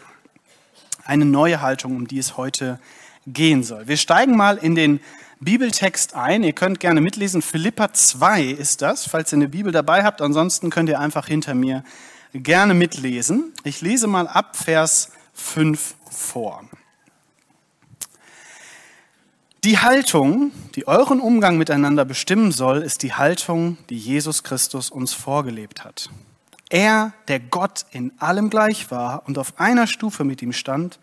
Eine 1.04 1.26
neue 1.26 1.62
Haltung, 1.62 1.96
um 1.96 2.08
die 2.08 2.20
es 2.20 2.38
heute 2.38 2.80
gehen 3.26 3.64
soll. 3.64 3.88
Wir 3.88 3.98
steigen 3.98 4.38
mal 4.38 4.58
in 4.58 4.76
den 4.76 5.00
Bibeltext 5.40 6.14
ein. 6.14 6.44
Ihr 6.44 6.54
könnt 6.54 6.80
gerne 6.80 7.02
mitlesen. 7.02 7.42
Philippa 7.42 7.92
2 7.92 8.44
ist 8.44 8.84
das, 8.84 9.08
falls 9.08 9.34
ihr 9.34 9.38
eine 9.38 9.48
Bibel 9.48 9.72
dabei 9.72 10.04
habt. 10.04 10.22
Ansonsten 10.22 10.70
könnt 10.70 10.90
ihr 10.90 11.00
einfach 11.00 11.26
hinter 11.26 11.56
mir 11.56 11.84
gerne 12.32 12.76
mitlesen. 12.76 13.52
Ich 13.64 13.82
lese 13.82 14.06
mal 14.06 14.28
ab 14.28 14.56
Vers 14.58 15.12
5 15.34 15.96
vor. 16.12 16.70
Die 19.66 19.80
Haltung, 19.80 20.54
die 20.76 20.88
euren 20.88 21.20
Umgang 21.20 21.58
miteinander 21.58 22.06
bestimmen 22.06 22.54
soll, 22.54 22.82
ist 22.82 23.04
die 23.04 23.14
Haltung, 23.14 23.78
die 23.90 23.98
Jesus 23.98 24.44
Christus 24.44 24.90
uns 24.90 25.12
vorgelebt 25.12 25.84
hat. 25.84 26.10
Er, 26.70 27.12
der 27.28 27.42
Gott 27.42 27.86
in 27.92 28.14
allem 28.20 28.50
gleich 28.50 28.90
war 28.90 29.24
und 29.28 29.38
auf 29.38 29.60
einer 29.60 29.86
Stufe 29.86 30.24
mit 30.24 30.42
ihm 30.42 30.54
stand, 30.54 30.98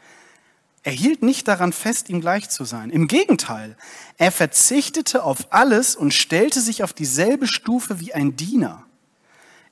er 0.83 0.93
hielt 0.93 1.23
nicht 1.23 1.49
daran 1.49 1.75
fest, 1.75 2.09
ihm 2.09 2.23
gleich 2.23 2.49
zu 2.49 2.65
sein. 2.65 2.89
Im 2.89 3.09
Gegenteil, 3.09 3.77
er 4.17 4.33
verzichtete 4.33 5.23
auf 5.23 5.49
alles 5.51 5.95
und 5.95 6.15
stellte 6.15 6.63
sich 6.63 6.83
auf 6.83 6.95
dieselbe 6.95 7.47
Stufe 7.47 8.01
wie 8.01 8.15
ein 8.15 8.37
Diener. 8.37 8.85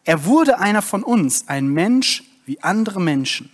Er 0.05 0.26
wurde 0.26 0.59
einer 0.59 0.83
von 0.83 1.03
uns, 1.03 1.49
ein 1.49 1.69
Mensch 1.69 2.25
wie 2.45 2.62
andere 2.62 3.00
Menschen. 3.00 3.53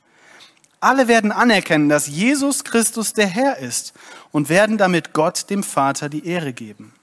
Alle 0.81 1.07
werden 1.07 1.31
anerkennen, 1.31 1.89
dass 1.89 2.07
Jesus 2.07 2.63
Christus 2.63 3.13
der 3.13 3.27
Herr 3.27 3.59
ist 3.59 3.93
und 4.31 4.49
werden 4.49 4.79
damit 4.79 5.13
Gott, 5.13 5.49
dem 5.51 5.61
Vater, 5.61 6.09
die 6.09 6.25
Ehre 6.25 6.53
geben. 6.53 6.93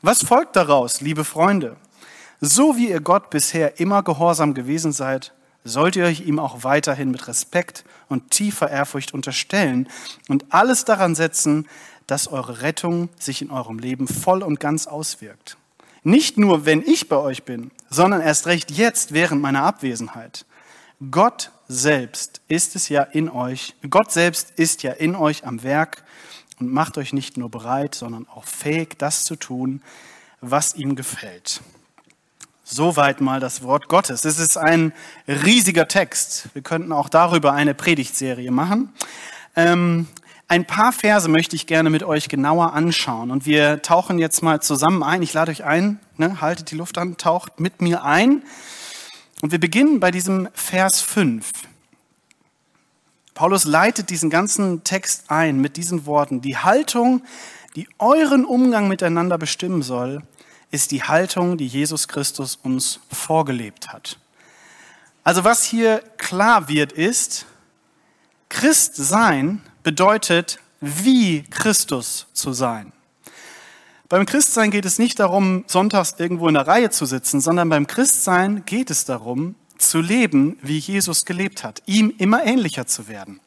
Was 0.00 0.24
folgt 0.24 0.54
daraus, 0.54 1.00
liebe 1.00 1.24
Freunde? 1.24 1.76
So 2.40 2.76
wie 2.76 2.88
ihr 2.88 3.00
Gott 3.00 3.28
bisher 3.28 3.80
immer 3.80 4.04
gehorsam 4.04 4.54
gewesen 4.54 4.92
seid, 4.92 5.34
sollt 5.64 5.96
ihr 5.96 6.04
euch 6.04 6.20
ihm 6.20 6.38
auch 6.38 6.62
weiterhin 6.62 7.10
mit 7.10 7.26
Respekt 7.26 7.84
und 8.08 8.30
tiefer 8.30 8.70
Ehrfurcht 8.70 9.12
unterstellen 9.12 9.88
und 10.28 10.46
alles 10.50 10.84
daran 10.84 11.16
setzen, 11.16 11.68
dass 12.06 12.28
eure 12.28 12.62
Rettung 12.62 13.08
sich 13.18 13.42
in 13.42 13.50
eurem 13.50 13.80
Leben 13.80 14.06
voll 14.06 14.44
und 14.44 14.60
ganz 14.60 14.86
auswirkt. 14.86 15.56
Nicht 16.04 16.38
nur, 16.38 16.64
wenn 16.64 16.80
ich 16.80 17.08
bei 17.08 17.16
euch 17.16 17.42
bin, 17.42 17.72
sondern 17.90 18.20
erst 18.20 18.46
recht 18.46 18.70
jetzt 18.70 19.12
während 19.12 19.42
meiner 19.42 19.64
Abwesenheit. 19.64 20.46
Gott 21.08 21.50
selbst 21.66 22.42
ist 22.48 22.76
es 22.76 22.90
ja 22.90 23.02
in 23.02 23.30
euch, 23.30 23.74
Gott 23.88 24.12
selbst 24.12 24.50
ist 24.56 24.82
ja 24.82 24.92
in 24.92 25.16
euch 25.16 25.46
am 25.46 25.62
Werk 25.62 26.04
und 26.58 26.70
macht 26.70 26.98
euch 26.98 27.14
nicht 27.14 27.38
nur 27.38 27.50
bereit, 27.50 27.94
sondern 27.94 28.28
auch 28.28 28.44
fähig, 28.44 28.98
das 28.98 29.24
zu 29.24 29.36
tun, 29.36 29.80
was 30.42 30.74
ihm 30.74 30.96
gefällt. 30.96 31.62
Soweit 32.64 33.22
mal 33.22 33.40
das 33.40 33.62
Wort 33.62 33.88
Gottes. 33.88 34.26
Es 34.26 34.38
ist 34.38 34.58
ein 34.58 34.92
riesiger 35.26 35.88
Text. 35.88 36.50
Wir 36.52 36.62
könnten 36.62 36.92
auch 36.92 37.08
darüber 37.08 37.52
eine 37.54 37.74
Predigtserie 37.74 38.50
machen. 38.50 38.92
Ähm, 39.56 40.06
ein 40.48 40.66
paar 40.66 40.92
Verse 40.92 41.28
möchte 41.28 41.56
ich 41.56 41.66
gerne 41.66 41.88
mit 41.88 42.02
euch 42.02 42.28
genauer 42.28 42.74
anschauen. 42.74 43.30
Und 43.30 43.46
wir 43.46 43.82
tauchen 43.82 44.18
jetzt 44.18 44.42
mal 44.42 44.60
zusammen 44.60 45.02
ein. 45.02 45.22
Ich 45.22 45.32
lade 45.32 45.50
euch 45.50 45.64
ein, 45.64 45.98
ne, 46.16 46.40
haltet 46.40 46.70
die 46.70 46.76
Luft 46.76 46.98
an, 46.98 47.16
taucht 47.16 47.58
mit 47.58 47.80
mir 47.80 48.04
ein. 48.04 48.42
Und 49.42 49.52
wir 49.52 49.60
beginnen 49.60 50.00
bei 50.00 50.10
diesem 50.10 50.48
Vers 50.52 51.00
5. 51.00 51.50
Paulus 53.34 53.64
leitet 53.64 54.10
diesen 54.10 54.28
ganzen 54.28 54.84
Text 54.84 55.30
ein 55.30 55.60
mit 55.60 55.76
diesen 55.76 56.04
Worten. 56.04 56.42
Die 56.42 56.58
Haltung, 56.58 57.22
die 57.74 57.88
euren 57.98 58.44
Umgang 58.44 58.88
miteinander 58.88 59.38
bestimmen 59.38 59.82
soll, 59.82 60.22
ist 60.70 60.90
die 60.90 61.02
Haltung, 61.02 61.56
die 61.56 61.66
Jesus 61.66 62.06
Christus 62.06 62.56
uns 62.56 63.00
vorgelebt 63.10 63.92
hat. 63.92 64.18
Also 65.24 65.44
was 65.44 65.64
hier 65.64 66.00
klar 66.18 66.68
wird, 66.68 66.92
ist, 66.92 67.46
Christ 68.48 68.96
sein 68.96 69.62
bedeutet, 69.82 70.58
wie 70.80 71.44
Christus 71.44 72.26
zu 72.32 72.52
sein. 72.52 72.92
Beim 74.10 74.26
Christsein 74.26 74.72
geht 74.72 74.86
es 74.86 74.98
nicht 74.98 75.20
darum, 75.20 75.62
sonntags 75.68 76.16
irgendwo 76.18 76.48
in 76.48 76.54
der 76.54 76.66
Reihe 76.66 76.90
zu 76.90 77.06
sitzen, 77.06 77.40
sondern 77.40 77.68
beim 77.68 77.86
Christsein 77.86 78.64
geht 78.66 78.90
es 78.90 79.04
darum, 79.04 79.54
zu 79.78 80.00
leben, 80.00 80.58
wie 80.62 80.78
Jesus 80.78 81.24
gelebt 81.24 81.62
hat, 81.62 81.80
ihm 81.86 82.12
immer 82.18 82.44
ähnlicher 82.44 82.88
zu 82.88 83.06
werden. 83.06 83.38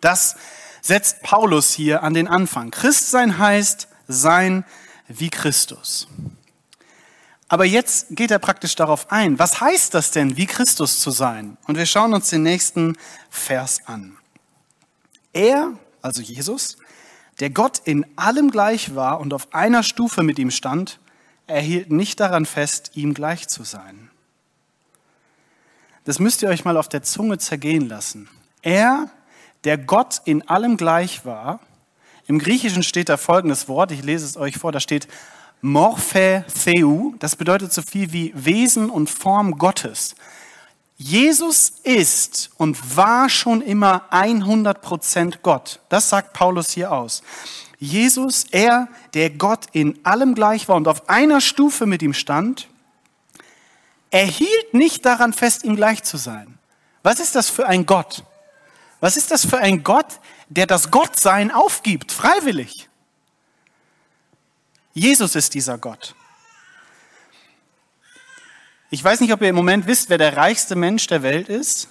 Das 0.00 0.36
setzt 0.80 1.22
Paulus 1.22 1.72
hier 1.72 2.04
an 2.04 2.14
den 2.14 2.28
Anfang. 2.28 2.70
Christsein 2.70 3.38
heißt 3.38 3.88
sein 4.06 4.64
wie 5.08 5.28
Christus. 5.28 6.06
Aber 7.48 7.64
jetzt 7.64 8.06
geht 8.10 8.30
er 8.30 8.38
praktisch 8.38 8.76
darauf 8.76 9.10
ein. 9.10 9.40
Was 9.40 9.60
heißt 9.60 9.92
das 9.92 10.12
denn, 10.12 10.36
wie 10.36 10.46
Christus 10.46 11.00
zu 11.00 11.10
sein? 11.10 11.58
Und 11.66 11.76
wir 11.76 11.86
schauen 11.86 12.14
uns 12.14 12.30
den 12.30 12.44
nächsten 12.44 12.96
Vers 13.28 13.80
an. 13.86 14.16
Er, 15.32 15.72
also 16.00 16.22
Jesus, 16.22 16.76
der 17.40 17.50
Gott 17.50 17.80
in 17.84 18.06
allem 18.16 18.50
gleich 18.50 18.94
war 18.94 19.20
und 19.20 19.32
auf 19.34 19.52
einer 19.54 19.82
Stufe 19.82 20.22
mit 20.22 20.38
ihm 20.38 20.50
stand, 20.50 21.00
erhielt 21.46 21.90
nicht 21.90 22.20
daran 22.20 22.46
fest, 22.46 22.92
ihm 22.94 23.14
gleich 23.14 23.48
zu 23.48 23.64
sein. 23.64 24.10
Das 26.04 26.18
müsst 26.18 26.42
ihr 26.42 26.48
euch 26.48 26.64
mal 26.64 26.76
auf 26.76 26.88
der 26.88 27.02
Zunge 27.02 27.38
zergehen 27.38 27.88
lassen. 27.88 28.28
Er, 28.62 29.10
der 29.64 29.78
Gott 29.78 30.22
in 30.24 30.48
allem 30.48 30.76
gleich 30.76 31.24
war, 31.24 31.60
im 32.26 32.38
Griechischen 32.38 32.82
steht 32.82 33.08
da 33.08 33.16
folgendes 33.16 33.68
Wort, 33.68 33.90
ich 33.90 34.04
lese 34.04 34.24
es 34.24 34.36
euch 34.36 34.56
vor, 34.56 34.70
da 34.70 34.80
steht 34.80 35.08
Morphe 35.62 36.44
Theu, 36.64 37.12
das 37.18 37.36
bedeutet 37.36 37.72
so 37.72 37.82
viel 37.82 38.12
wie 38.12 38.32
Wesen 38.34 38.88
und 38.88 39.10
Form 39.10 39.58
Gottes. 39.58 40.14
Jesus 41.02 41.72
ist 41.82 42.50
und 42.58 42.94
war 42.94 43.30
schon 43.30 43.62
immer 43.62 44.04
100% 44.12 45.38
Gott. 45.42 45.80
Das 45.88 46.10
sagt 46.10 46.34
Paulus 46.34 46.72
hier 46.72 46.92
aus. 46.92 47.22
Jesus, 47.78 48.44
er, 48.50 48.86
der 49.14 49.30
Gott 49.30 49.64
in 49.72 49.98
allem 50.04 50.34
gleich 50.34 50.68
war 50.68 50.76
und 50.76 50.86
auf 50.88 51.08
einer 51.08 51.40
Stufe 51.40 51.86
mit 51.86 52.02
ihm 52.02 52.12
stand, 52.12 52.68
erhielt 54.10 54.74
nicht 54.74 55.06
daran 55.06 55.32
fest, 55.32 55.64
ihm 55.64 55.74
gleich 55.74 56.02
zu 56.02 56.18
sein. 56.18 56.58
Was 57.02 57.18
ist 57.18 57.34
das 57.34 57.48
für 57.48 57.66
ein 57.66 57.86
Gott? 57.86 58.22
Was 59.00 59.16
ist 59.16 59.30
das 59.30 59.46
für 59.46 59.56
ein 59.56 59.82
Gott, 59.82 60.20
der 60.50 60.66
das 60.66 60.90
Gottsein 60.90 61.50
aufgibt, 61.50 62.12
freiwillig? 62.12 62.90
Jesus 64.92 65.34
ist 65.34 65.54
dieser 65.54 65.78
Gott. 65.78 66.14
Ich 68.92 69.04
weiß 69.04 69.20
nicht, 69.20 69.32
ob 69.32 69.40
ihr 69.40 69.50
im 69.50 69.54
Moment 69.54 69.86
wisst, 69.86 70.10
wer 70.10 70.18
der 70.18 70.36
reichste 70.36 70.74
Mensch 70.74 71.06
der 71.06 71.22
Welt 71.22 71.48
ist. 71.48 71.86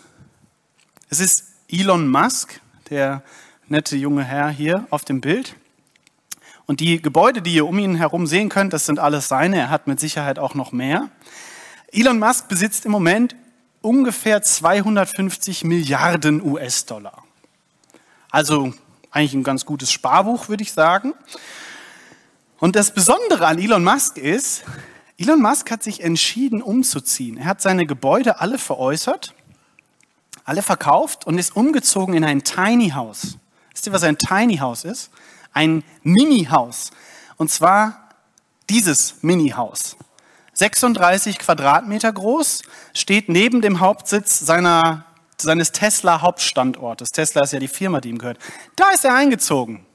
Es 1.10 1.22
ist 1.22 1.46
Elon 1.70 2.10
Musk, 2.10 2.60
der 2.90 3.24
nette 3.70 3.96
junge 3.96 4.26
Herr 4.26 4.50
hier 4.50 4.86
auf 4.90 5.06
dem 5.06 5.22
Bild. 5.22 5.56
Und 6.66 6.82
die 6.82 7.02
Gebäude, 7.02 7.42
die 7.42 7.54
ihr 7.54 7.66
um 7.66 7.80
ihn 7.80 7.96
herum 7.96 8.28
sehen 8.28 8.50
könnt, 8.50 8.74
das 8.74 8.86
sind 8.86 9.00
alles 9.00 9.30
seine. 9.30 9.56
Er 9.56 9.70
hat 9.70 9.88
mit 9.88 10.02
Sicherheit 10.02 10.40
auch 10.40 10.56
noch 10.56 10.74
mehr. 10.74 11.08
Elon 11.94 12.20
Musk 12.20 12.50
besitzt 12.50 12.86
im 12.86 12.92
Moment 12.92 13.34
ungefähr 13.80 14.42
250 14.42 15.64
Milliarden 15.64 16.44
US-Dollar. 16.44 17.24
Also 18.30 18.74
eigentlich 19.10 19.36
ein 19.36 19.44
ganz 19.44 19.66
gutes 19.66 19.90
Sparbuch, 19.90 20.50
würde 20.50 20.64
ich 20.64 20.74
sagen. 20.74 21.14
Und 22.60 22.76
das 22.76 22.94
Besondere 22.94 23.48
an 23.48 23.58
Elon 23.58 23.86
Musk 23.86 24.18
ist, 24.18 24.66
Elon 25.20 25.42
Musk 25.42 25.70
hat 25.70 25.84
sich 25.84 26.02
entschieden, 26.02 26.62
umzuziehen. 26.62 27.38
Er 27.38 27.46
hat 27.46 27.62
seine 27.62 27.86
Gebäude 27.86 28.40
alle 28.40 28.58
veräußert, 28.58 29.34
alle 30.46 30.62
verkauft 30.62 31.28
und 31.28 31.38
ist 31.38 31.58
umgezogen 31.58 32.14
in 32.14 32.24
ein 32.24 32.46
Tiny 32.46 32.92
House. 32.92 33.38
Wisst 33.74 33.86
ihr, 33.86 33.92
was 33.92 34.04
ein 34.04 34.18
Tiny 34.18 34.58
House 34.58 34.86
ist? 34.86 35.12
Ein 35.52 35.84
Mini-Haus. 36.04 36.92
Und 37.36 37.52
zwar 37.52 38.10
dieses 38.70 39.16
Mini-Haus. 39.22 39.98
36 40.54 41.38
Quadratmeter 41.38 42.14
groß, 42.14 42.62
steht 42.94 43.28
neben 43.28 43.62
dem 43.62 43.82
Hauptsitz 43.82 44.40
seiner, 44.40 45.06
seines 45.38 45.74
Tesla-Hauptstandortes. 45.74 47.10
Tesla 47.10 47.44
ist 47.44 47.52
ja 47.52 47.60
die 47.60 47.68
Firma, 47.68 48.00
die 48.00 48.10
ihm 48.10 48.20
gehört. 48.20 48.40
Da 48.78 48.92
ist 48.92 49.04
er 49.04 49.16
eingezogen. 49.16 49.86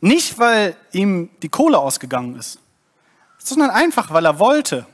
Nicht, 0.00 0.38
weil 0.38 0.74
ihm 0.92 1.28
die 1.42 1.50
Kohle 1.50 1.78
ausgegangen 1.78 2.36
ist, 2.36 2.61
sondern 3.48 3.70
einfach, 3.70 4.12
weil 4.12 4.24
er 4.24 4.38
wollte. 4.38 4.86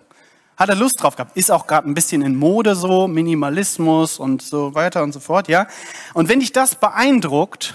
Hat 0.57 0.69
er 0.69 0.75
Lust 0.75 1.03
drauf 1.03 1.15
gehabt. 1.15 1.37
Ist 1.37 1.51
auch 1.51 1.67
gerade 1.67 1.89
ein 1.89 1.95
bisschen 1.95 2.21
in 2.23 2.37
Mode 2.37 2.75
so, 2.75 3.07
Minimalismus 3.07 4.19
und 4.19 4.43
so 4.43 4.75
weiter 4.75 5.03
und 5.03 5.13
so 5.13 5.21
fort, 5.21 5.49
ja. 5.49 5.69
Und 6.15 6.29
wenn 6.29 6.41
dich 6.41 6.53
das 6.53 6.75
beeindruckt, 6.75 7.75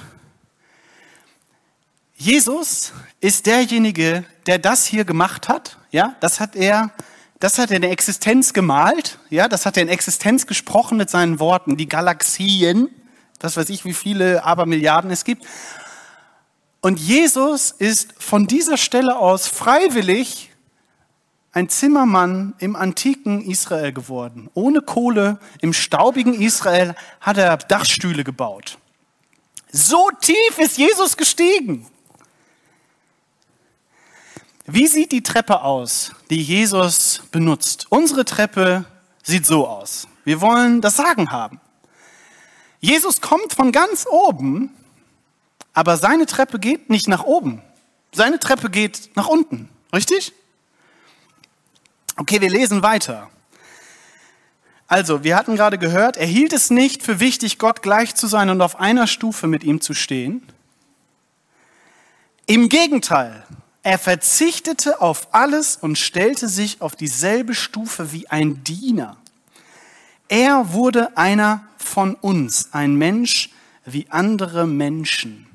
Jesus 2.15 2.93
ist 3.21 3.45
derjenige, 3.45 4.25
der 4.45 4.59
das 4.59 4.85
hier 4.85 5.05
gemacht 5.05 5.49
hat, 5.49 5.77
ja, 5.91 6.15
das 6.19 6.39
hat 6.39 6.55
er, 6.55 6.91
das 7.39 7.57
hat 7.57 7.71
er 7.71 7.77
in 7.77 7.83
Existenz 7.83 8.53
gemalt, 8.53 9.19
ja, 9.29 9.47
das 9.47 9.65
hat 9.65 9.77
er 9.77 9.83
in 9.83 9.89
Existenz 9.89 10.47
gesprochen 10.47 10.97
mit 10.97 11.09
seinen 11.09 11.39
Worten, 11.39 11.75
die 11.75 11.89
Galaxien, 11.89 12.89
das 13.39 13.57
weiß 13.57 13.69
ich, 13.69 13.83
wie 13.83 13.93
viele 13.93 14.43
Abermilliarden 14.45 15.11
es 15.11 15.25
gibt. 15.25 15.45
Und 16.79 16.99
Jesus 16.99 17.71
ist 17.71 18.13
von 18.17 18.47
dieser 18.47 18.77
Stelle 18.77 19.17
aus 19.17 19.47
freiwillig 19.47 20.52
ein 21.53 21.69
Zimmermann 21.69 22.53
im 22.59 22.75
antiken 22.75 23.41
Israel 23.41 23.93
geworden. 23.93 24.49
Ohne 24.53 24.81
Kohle, 24.81 25.39
im 25.61 25.71
staubigen 25.71 26.33
Israel 26.33 26.95
hat 27.21 27.37
er 27.37 27.55
Dachstühle 27.57 28.23
gebaut. 28.23 28.77
So 29.71 30.09
tief 30.19 30.57
ist 30.57 30.77
Jesus 30.77 31.15
gestiegen. 31.15 31.87
Wie 34.65 34.87
sieht 34.87 35.11
die 35.11 35.23
Treppe 35.23 35.61
aus, 35.61 36.11
die 36.29 36.41
Jesus 36.41 37.23
benutzt? 37.31 37.87
Unsere 37.89 38.25
Treppe 38.25 38.85
sieht 39.21 39.45
so 39.45 39.67
aus. 39.67 40.07
Wir 40.25 40.41
wollen 40.41 40.81
das 40.81 40.97
Sagen 40.97 41.31
haben. 41.31 41.59
Jesus 42.79 43.21
kommt 43.21 43.53
von 43.53 43.71
ganz 43.71 44.05
oben 44.09 44.71
aber 45.73 45.97
seine 45.97 46.25
Treppe 46.25 46.59
geht 46.59 46.89
nicht 46.89 47.07
nach 47.07 47.23
oben. 47.23 47.61
Seine 48.13 48.39
Treppe 48.39 48.69
geht 48.69 49.09
nach 49.15 49.27
unten. 49.27 49.69
Richtig? 49.91 50.33
Okay, 52.15 52.41
wir 52.41 52.49
lesen 52.49 52.83
weiter. 52.83 53.29
Also, 54.87 55.23
wir 55.23 55.35
hatten 55.35 55.55
gerade 55.55 55.79
gehört, 55.79 56.17
er 56.17 56.27
hielt 56.27 56.53
es 56.53 56.69
nicht 56.69 57.01
für 57.01 57.19
wichtig, 57.19 57.57
Gott 57.57 57.81
gleich 57.81 58.13
zu 58.13 58.27
sein 58.27 58.49
und 58.49 58.61
auf 58.61 58.79
einer 58.79 59.07
Stufe 59.07 59.47
mit 59.47 59.63
ihm 59.63 59.81
zu 59.81 59.95
stehen. 59.95 60.45
Im 62.45 62.69
Gegenteil, 62.69 63.43
er 63.81 63.97
verzichtete 63.97 65.01
auf 65.01 65.33
alles 65.33 65.77
und 65.77 65.97
stellte 65.97 66.47
sich 66.47 66.81
auf 66.81 66.95
dieselbe 66.95 67.55
Stufe 67.55 68.11
wie 68.11 68.27
ein 68.29 68.63
Diener. 68.63 69.17
Er 70.27 70.73
wurde 70.73 71.17
einer 71.17 71.67
von 71.77 72.15
uns, 72.15 72.69
ein 72.73 72.95
Mensch 72.95 73.49
wie 73.85 74.07
andere 74.09 74.67
Menschen. 74.67 75.47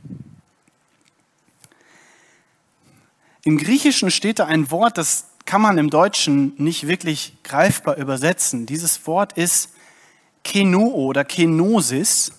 Im 3.44 3.56
Griechischen 3.56 4.10
steht 4.10 4.40
da 4.40 4.46
ein 4.46 4.70
Wort, 4.70 4.98
das 4.98 5.27
kann 5.48 5.62
man 5.62 5.78
im 5.78 5.88
Deutschen 5.88 6.52
nicht 6.58 6.88
wirklich 6.88 7.32
greifbar 7.42 7.96
übersetzen. 7.96 8.66
Dieses 8.66 9.06
Wort 9.06 9.32
ist 9.32 9.70
Kenoo 10.44 10.90
oder 10.90 11.24
Kenosis. 11.24 12.32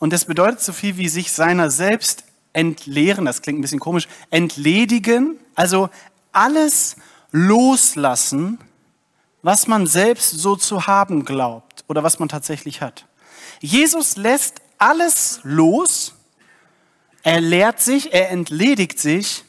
Und 0.00 0.12
das 0.12 0.24
bedeutet 0.24 0.60
so 0.60 0.72
viel 0.72 0.96
wie 0.96 1.08
sich 1.08 1.30
seiner 1.30 1.70
selbst 1.70 2.24
entleeren, 2.52 3.26
das 3.26 3.42
klingt 3.42 3.60
ein 3.60 3.62
bisschen 3.62 3.78
komisch, 3.78 4.08
entledigen, 4.30 5.36
also 5.54 5.88
alles 6.32 6.96
loslassen, 7.30 8.58
was 9.42 9.68
man 9.68 9.86
selbst 9.86 10.30
so 10.30 10.56
zu 10.56 10.88
haben 10.88 11.24
glaubt 11.24 11.84
oder 11.86 12.02
was 12.02 12.18
man 12.18 12.28
tatsächlich 12.28 12.80
hat. 12.80 13.06
Jesus 13.60 14.16
lässt 14.16 14.62
alles 14.78 15.38
los, 15.44 16.14
er 17.22 17.40
lehrt 17.40 17.78
sich, 17.78 18.12
er 18.12 18.30
entledigt 18.30 18.98
sich 18.98 19.44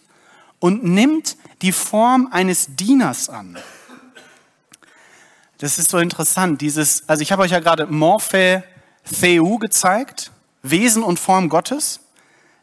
und 0.64 0.82
nimmt 0.86 1.36
die 1.62 1.74
Form 1.74 2.30
eines 2.32 2.68
Dieners 2.78 3.28
an. 3.28 3.58
Das 5.58 5.78
ist 5.78 5.90
so 5.90 5.98
interessant. 5.98 6.62
Dieses, 6.62 7.04
also 7.10 7.22
ich 7.22 7.34
habe 7.34 7.42
euch 7.42 7.52
ja 7.52 7.60
gerade 7.60 7.86
Morphe 7.86 8.64
Theu 9.04 9.58
gezeigt, 9.58 10.32
Wesen 10.62 11.04
und 11.04 11.20
Form 11.20 11.50
Gottes. 11.50 12.00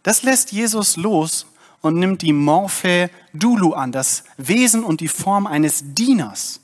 Das 0.02 0.22
lässt 0.22 0.50
Jesus 0.50 0.96
los 0.96 1.44
und 1.82 1.98
nimmt 1.98 2.22
die 2.22 2.32
Morphe 2.32 3.10
Dulu 3.34 3.74
an, 3.74 3.92
das 3.92 4.24
Wesen 4.38 4.82
und 4.82 5.02
die 5.02 5.08
Form 5.08 5.46
eines 5.46 5.82
Dieners. 5.82 6.60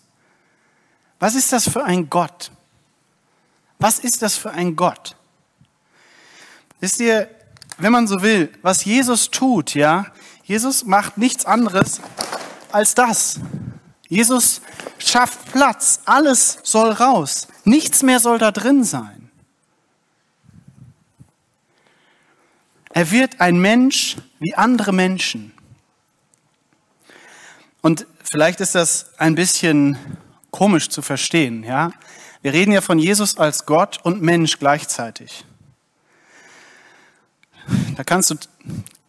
Was 1.19 1.35
ist 1.35 1.53
das 1.53 1.69
für 1.69 1.85
ein 1.85 2.09
Gott? 2.09 2.51
Was 3.79 3.99
ist 3.99 4.23
das 4.23 4.37
für 4.39 4.53
ein 4.53 4.75
Gott? 4.75 5.17
Wisst 6.81 6.99
ihr, 7.01 7.29
wenn 7.77 7.93
man 7.93 8.07
so 8.07 8.23
will, 8.23 8.51
was 8.63 8.87
Jesus 8.87 9.31
tut, 9.31 9.75
ja, 9.75 10.07
Jesus 10.47 10.85
macht 10.85 11.19
nichts 11.19 11.45
anderes 11.45 12.01
als 12.71 12.95
das. 12.95 13.41
Jesus 14.09 14.63
schafft 14.99 15.51
Platz, 15.51 16.01
alles 16.05 16.61
soll 16.63 16.93
raus, 16.93 17.49
nichts 17.65 18.05
mehr 18.05 18.21
soll 18.21 18.39
da 18.39 18.53
drin 18.53 18.85
sein. 18.85 19.29
Er 22.91 23.11
wird 23.11 23.41
ein 23.41 23.59
Mensch 23.59 24.17
wie 24.39 24.55
andere 24.55 24.93
Menschen. 24.93 25.53
Und 27.83 28.07
vielleicht 28.23 28.61
ist 28.61 28.77
das 28.77 29.19
ein 29.19 29.35
bisschen 29.35 29.99
komisch 30.53 30.89
zu 30.89 31.03
verstehen, 31.03 31.65
ja? 31.65 31.91
Wir 32.41 32.53
reden 32.53 32.71
ja 32.71 32.81
von 32.81 33.01
Jesus 33.01 33.37
als 33.37 33.67
Gott 33.67 33.99
und 34.05 34.23
Mensch 34.23 34.61
gleichzeitig. 34.61 35.45
Da 37.97 38.05
kannst 38.05 38.31
du 38.31 38.37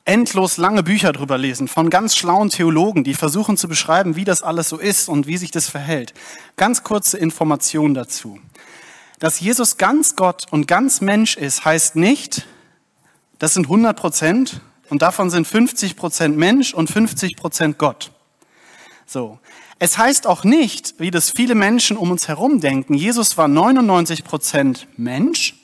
endlos 0.07 0.57
lange 0.57 0.83
Bücher 0.83 1.11
drüber 1.11 1.37
lesen 1.37 1.67
von 1.67 1.89
ganz 1.89 2.15
schlauen 2.15 2.49
Theologen, 2.49 3.03
die 3.03 3.13
versuchen 3.13 3.57
zu 3.57 3.67
beschreiben, 3.67 4.15
wie 4.15 4.23
das 4.23 4.41
alles 4.41 4.69
so 4.69 4.77
ist 4.77 5.09
und 5.09 5.27
wie 5.27 5.37
sich 5.37 5.51
das 5.51 5.69
verhält. 5.69 6.13
Ganz 6.55 6.83
kurze 6.83 7.17
Information 7.17 7.93
dazu. 7.93 8.39
Dass 9.19 9.39
Jesus 9.39 9.77
ganz 9.77 10.15
Gott 10.15 10.45
und 10.49 10.67
ganz 10.67 11.01
Mensch 11.01 11.35
ist, 11.35 11.65
heißt 11.65 11.97
nicht, 11.97 12.47
das 13.37 13.53
sind 13.53 13.65
100 13.65 13.99
Prozent 13.99 14.61
und 14.89 15.01
davon 15.01 15.29
sind 15.29 15.45
50 15.45 15.97
Prozent 15.97 16.37
Mensch 16.37 16.73
und 16.73 16.89
50 16.89 17.35
Prozent 17.35 17.77
Gott. 17.77 18.11
So. 19.05 19.39
Es 19.79 19.97
heißt 19.97 20.25
auch 20.25 20.43
nicht, 20.43 20.95
wie 20.99 21.11
das 21.11 21.29
viele 21.29 21.53
Menschen 21.53 21.97
um 21.97 22.11
uns 22.11 22.27
herum 22.27 22.61
denken, 22.61 22.93
Jesus 22.93 23.37
war 23.37 23.47
99 23.47 24.23
Prozent 24.23 24.87
Mensch 24.97 25.55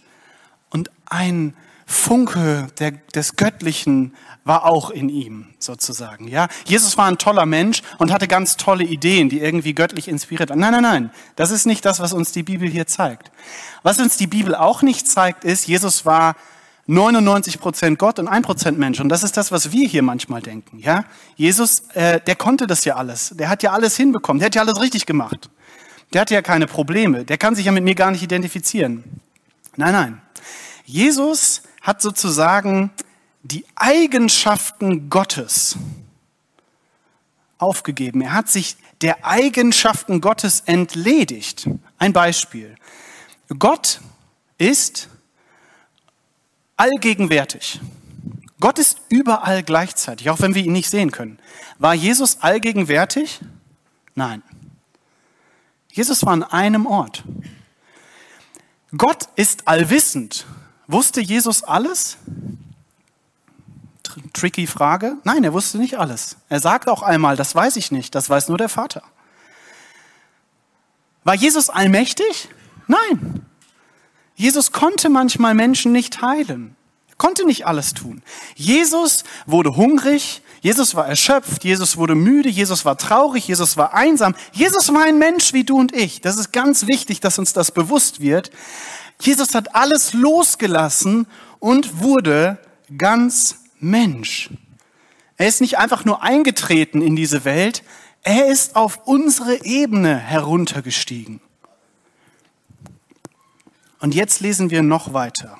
und 0.70 0.92
ein 1.06 1.56
Funke 1.86 2.68
der, 2.80 2.92
des 2.92 3.36
Göttlichen 3.36 4.14
war 4.46 4.66
auch 4.66 4.90
in 4.90 5.10
ihm, 5.10 5.48
sozusagen. 5.60 6.28
Ja, 6.28 6.48
Jesus 6.66 6.98
war 6.98 7.08
ein 7.08 7.18
toller 7.18 7.46
Mensch 7.46 7.82
und 7.98 8.12
hatte 8.12 8.28
ganz 8.28 8.58
tolle 8.58 8.84
Ideen, 8.84 9.30
die 9.30 9.40
irgendwie 9.40 9.74
göttlich 9.74 10.08
inspiriert 10.08 10.50
waren. 10.50 10.60
Nein, 10.60 10.74
nein, 10.74 10.84
nein. 10.84 11.12
Das 11.36 11.52
ist 11.52 11.66
nicht 11.66 11.86
das, 11.86 12.00
was 12.00 12.14
uns 12.14 12.32
die 12.32 12.44
Bibel 12.44 12.68
hier 12.68 12.88
zeigt. 12.88 13.32
Was 13.84 14.00
uns 14.00 14.18
die 14.18 14.28
Bibel 14.28 14.56
auch 14.56 14.82
nicht 14.82 15.08
zeigt, 15.08 15.46
ist, 15.46 15.68
Jesus 15.68 16.06
war 16.06 16.36
99 16.88 17.60
Prozent 17.60 17.98
Gott 17.98 18.20
und 18.20 18.28
1 18.28 18.46
Prozent 18.46 18.78
Mensch. 18.78 19.00
Und 19.00 19.08
das 19.08 19.24
ist 19.24 19.38
das, 19.38 19.52
was 19.52 19.72
wir 19.72 19.88
hier 19.88 20.04
manchmal 20.04 20.42
denken. 20.42 20.80
Ja, 20.80 21.06
Jesus, 21.38 21.84
äh, 21.94 22.20
der 22.20 22.36
konnte 22.36 22.68
das 22.68 22.84
ja 22.84 22.96
alles. 22.96 23.34
Der 23.36 23.48
hat 23.48 23.64
ja 23.64 23.72
alles 23.72 23.96
hinbekommen. 23.96 24.40
Der 24.40 24.48
hat 24.48 24.56
ja 24.56 24.62
alles 24.62 24.82
richtig 24.82 25.06
gemacht. 25.06 25.50
Der 26.12 26.22
hatte 26.22 26.34
ja 26.34 26.42
keine 26.42 26.68
Probleme. 26.68 27.24
Der 27.24 27.38
kann 27.38 27.56
sich 27.56 27.66
ja 27.66 27.72
mit 27.72 27.84
mir 27.86 27.96
gar 27.96 28.12
nicht 28.12 28.22
identifizieren. 28.22 29.22
Nein, 29.78 29.94
nein. 29.94 30.22
Jesus 30.86 31.64
hat 31.84 32.02
sozusagen 32.02 32.92
die 33.44 33.66
Eigenschaften 33.76 35.10
Gottes 35.10 35.78
aufgegeben. 37.58 38.22
Er 38.22 38.34
hat 38.34 38.50
sich 38.50 38.78
der 39.02 39.26
Eigenschaften 39.26 40.22
Gottes 40.22 40.62
entledigt. 40.62 41.70
Ein 41.98 42.14
Beispiel. 42.14 42.76
Gott 43.60 44.00
ist 44.58 45.10
allgegenwärtig. 46.78 47.82
Gott 48.62 48.80
ist 48.80 49.02
überall 49.10 49.62
gleichzeitig, 49.62 50.30
auch 50.30 50.40
wenn 50.40 50.56
wir 50.56 50.64
ihn 50.64 50.72
nicht 50.72 50.90
sehen 50.90 51.12
können. 51.12 51.38
War 51.80 51.94
Jesus 51.94 52.42
allgegenwärtig? 52.42 53.42
Nein. 54.16 54.42
Jesus 55.92 56.26
war 56.26 56.32
an 56.32 56.44
einem 56.44 56.86
Ort. 56.86 57.24
Gott 58.96 59.28
ist 59.36 59.68
allwissend. 59.68 60.46
Wusste 60.88 61.22
Jesus 61.22 61.64
alles? 61.64 62.18
Tricky 64.34 64.68
Frage. 64.68 65.18
Nein, 65.24 65.44
er 65.44 65.54
wusste 65.54 65.78
nicht 65.78 65.98
alles. 65.98 66.38
Er 66.50 66.60
sagt 66.60 66.90
auch 66.90 67.02
einmal, 67.02 67.36
das 67.36 67.56
weiß 67.56 67.78
ich 67.78 67.92
nicht, 67.92 68.14
das 68.16 68.30
weiß 68.30 68.50
nur 68.50 68.58
der 68.58 68.70
Vater. 68.70 69.04
War 71.24 71.36
Jesus 71.36 71.70
allmächtig? 71.70 72.50
Nein. 72.88 73.46
Jesus 74.36 74.72
konnte 74.72 75.10
manchmal 75.10 75.54
Menschen 75.54 75.92
nicht 75.92 76.22
heilen. 76.22 76.76
Konnte 77.18 77.46
nicht 77.46 77.66
alles 77.66 77.94
tun. 77.94 78.22
Jesus 78.56 79.24
wurde 79.46 79.76
hungrig, 79.76 80.42
Jesus 80.62 80.96
war 80.96 81.08
erschöpft, 81.08 81.64
Jesus 81.64 81.98
wurde 81.98 82.16
müde, 82.16 82.50
Jesus 82.50 82.86
war 82.86 82.98
traurig, 82.98 83.48
Jesus 83.48 83.78
war 83.78 83.94
einsam. 83.94 84.36
Jesus 84.52 84.94
war 84.94 85.04
ein 85.04 85.20
Mensch 85.20 85.54
wie 85.54 85.64
du 85.64 85.78
und 85.78 85.96
ich. 85.96 86.22
Das 86.22 86.38
ist 86.38 86.52
ganz 86.52 86.88
wichtig, 86.88 87.20
dass 87.20 87.38
uns 87.38 87.54
das 87.54 87.72
bewusst 87.72 88.20
wird. 88.20 88.50
Jesus 89.26 89.56
hat 89.56 89.74
alles 89.74 90.14
losgelassen 90.14 91.28
und 91.60 92.02
wurde 92.02 92.58
ganz 92.98 93.60
Mensch. 93.80 94.50
Er 95.38 95.48
ist 95.48 95.62
nicht 95.62 95.78
einfach 95.78 96.06
nur 96.06 96.22
eingetreten 96.24 97.02
in 97.02 97.16
diese 97.16 97.46
Welt, 97.46 97.84
er 98.22 98.48
ist 98.48 98.76
auf 98.76 99.02
unsere 99.06 99.66
Ebene 99.66 100.18
heruntergestiegen. 100.18 101.42
Und 104.00 104.14
jetzt 104.14 104.42
lesen 104.42 104.70
wir 104.70 104.84
noch 104.84 105.14
weiter. 105.14 105.58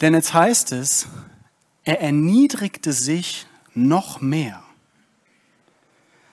Denn 0.00 0.14
jetzt 0.14 0.34
heißt 0.34 0.72
es, 0.72 1.06
er 1.84 2.00
erniedrigte 2.00 2.92
sich 2.92 3.46
noch 3.74 4.20
mehr. 4.20 4.62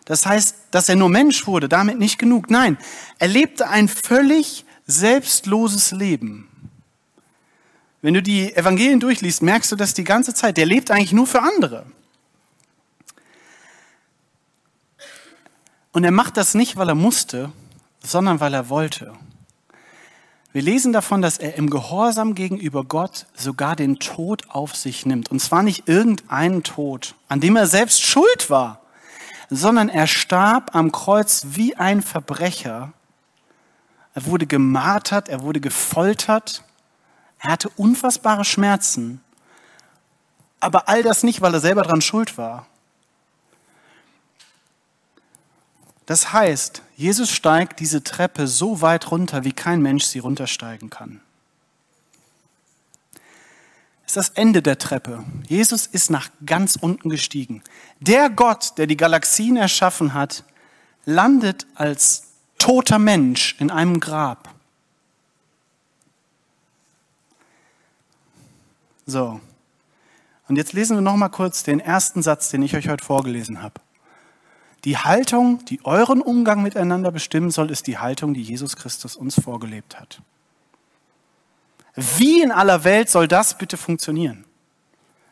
Das 0.06 0.26
heißt, 0.26 0.56
dass 0.72 0.89
er 0.89 0.96
nur 0.96 1.10
Mensch 1.10 1.46
wurde, 1.46 1.70
damit 1.70 2.00
nicht 2.00 2.18
genug. 2.18 2.50
Nein, 2.50 2.80
er 3.20 3.28
lebte 3.28 3.70
ein 3.70 3.88
völlig 3.88 4.65
selbstloses 4.89 5.91
Leben. 5.91 6.49
Wenn 8.02 8.13
du 8.13 8.23
die 8.23 8.56
Evangelien 8.56 8.99
durchliest, 8.99 9.41
merkst 9.41 9.71
du 9.71 9.75
das 9.75 9.93
die 9.93 10.04
ganze 10.04 10.34
Zeit. 10.34 10.58
Der 10.58 10.65
lebt 10.65 10.89
eigentlich 10.89 11.13
nur 11.13 11.28
für 11.28 11.41
andere. 11.41 11.86
Und 15.91 16.04
er 16.04 16.12
macht 16.12 16.38
das 16.38 16.54
nicht, 16.54 16.78
weil 16.78 16.89
er 16.89 16.95
musste, 16.95 17.52
sondern 18.02 18.39
weil 18.39 18.54
er 18.54 18.69
wollte. 18.69 19.13
Wir 20.52 20.62
lesen 20.63 20.93
davon, 20.93 21.21
dass 21.21 21.38
er 21.38 21.56
im 21.56 21.69
Gehorsam 21.69 22.34
gegenüber 22.34 22.84
Gott 22.84 23.28
sogar 23.36 23.75
den 23.75 23.99
Tod 23.99 24.49
auf 24.49 24.75
sich 24.75 25.06
nimmt. 25.06 25.30
Und 25.30 25.39
zwar 25.39 25.62
nicht 25.62 25.88
irgendeinen 25.88 26.63
Tod, 26.63 27.15
an 27.28 27.39
dem 27.39 27.56
er 27.56 27.67
selbst 27.67 28.02
schuld 28.02 28.49
war, 28.49 28.82
sondern 29.52 29.89
er 29.89 30.08
starb 30.08 30.73
am 30.73 30.91
Kreuz 30.91 31.47
wie 31.52 31.75
ein 31.75 32.02
Verbrecher. 32.02 32.93
Er 34.13 34.26
wurde 34.26 34.48
gemartert, 34.48 35.30
er 35.30 35.41
wurde 35.41 35.60
gefoltert, 35.60 36.63
er 37.39 37.52
hatte 37.52 37.69
unfassbare 37.69 38.43
Schmerzen. 38.43 39.22
Aber 40.60 40.89
all 40.89 41.04
das 41.04 41.24
nicht, 41.24 41.41
weil 41.41 41.54
er 41.54 41.62
selber 41.62 41.84
dran 41.84 42.02
schuld 42.02 42.38
war, 42.38 42.67
Das 46.10 46.34
heißt, 46.34 46.82
Jesus 46.98 47.30
steigt 47.30 47.80
diese 47.80 48.04
Treppe 48.04 48.48
so 48.48 48.82
weit 48.82 49.12
runter, 49.12 49.43
wie 49.43 49.52
kein 49.52 49.80
Mensch 49.80 50.06
sie 50.06 50.17
runtersteigen 50.17 50.89
kann. 50.89 51.22
Das 54.02 54.08
ist 54.08 54.17
das 54.17 54.30
Ende 54.30 54.63
der 54.63 54.80
Treppe. 54.80 55.24
Jesus 55.48 55.86
ist 55.86 56.10
nach 56.10 56.32
ganz 56.48 56.76
unten 56.76 57.10
gestiegen. 57.10 57.62
Der 58.00 58.32
Gott, 58.32 58.80
der 58.80 58.88
die 58.88 58.98
Galaxien 58.98 59.56
erschaffen 59.56 60.15
hat, 60.15 60.45
landet 61.06 61.67
als 61.76 62.29
toter 62.60 63.00
Mensch 63.00 63.56
in 63.60 63.72
einem 63.72 64.00
Grab. 64.00 64.54
So. 69.08 69.41
Und 70.48 70.56
jetzt 70.56 70.74
lesen 70.74 70.98
wir 70.98 71.02
noch 71.02 71.15
mal 71.15 71.30
kurz 71.30 71.63
den 71.63 71.80
ersten 71.80 72.22
Satz, 72.22 72.50
den 72.50 72.62
ich 72.62 72.76
euch 72.76 72.89
heute 72.89 73.04
vorgelesen 73.04 73.62
habe. 73.62 73.82
Die 74.86 74.98
Haltung, 74.98 75.63
die 75.65 75.84
euren 75.84 76.22
Umgang 76.22 76.62
miteinander 76.63 77.12
bestimmen 77.12 77.52
soll, 77.52 77.69
ist 77.69 77.88
die 77.88 77.98
Haltung, 77.98 78.34
die 78.34 78.41
Jesus 78.41 78.76
Christus 78.76 79.15
uns 79.15 79.39
vorgelebt 79.39 80.00
hat. 80.00 80.22
Wie 81.95 82.41
in 82.41 82.52
aller 82.52 82.84
Welt 82.84 83.10
soll 83.10 83.28
das 83.28 83.58
bitte 83.58 83.76
funktionieren? 83.78 84.45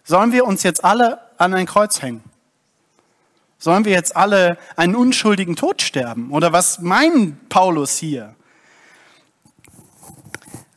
Sollen 0.03 0.31
wir 0.31 0.45
uns 0.45 0.63
jetzt 0.63 0.83
alle 0.83 1.19
an 1.37 1.53
ein 1.53 1.65
Kreuz 1.65 2.01
hängen? 2.01 2.23
Sollen 3.59 3.85
wir 3.85 3.91
jetzt 3.91 4.15
alle 4.15 4.57
einen 4.75 4.95
unschuldigen 4.95 5.55
Tod 5.55 5.81
sterben? 5.81 6.31
Oder 6.31 6.53
was 6.53 6.79
meint 6.79 7.49
Paulus 7.49 7.97
hier? 7.97 8.35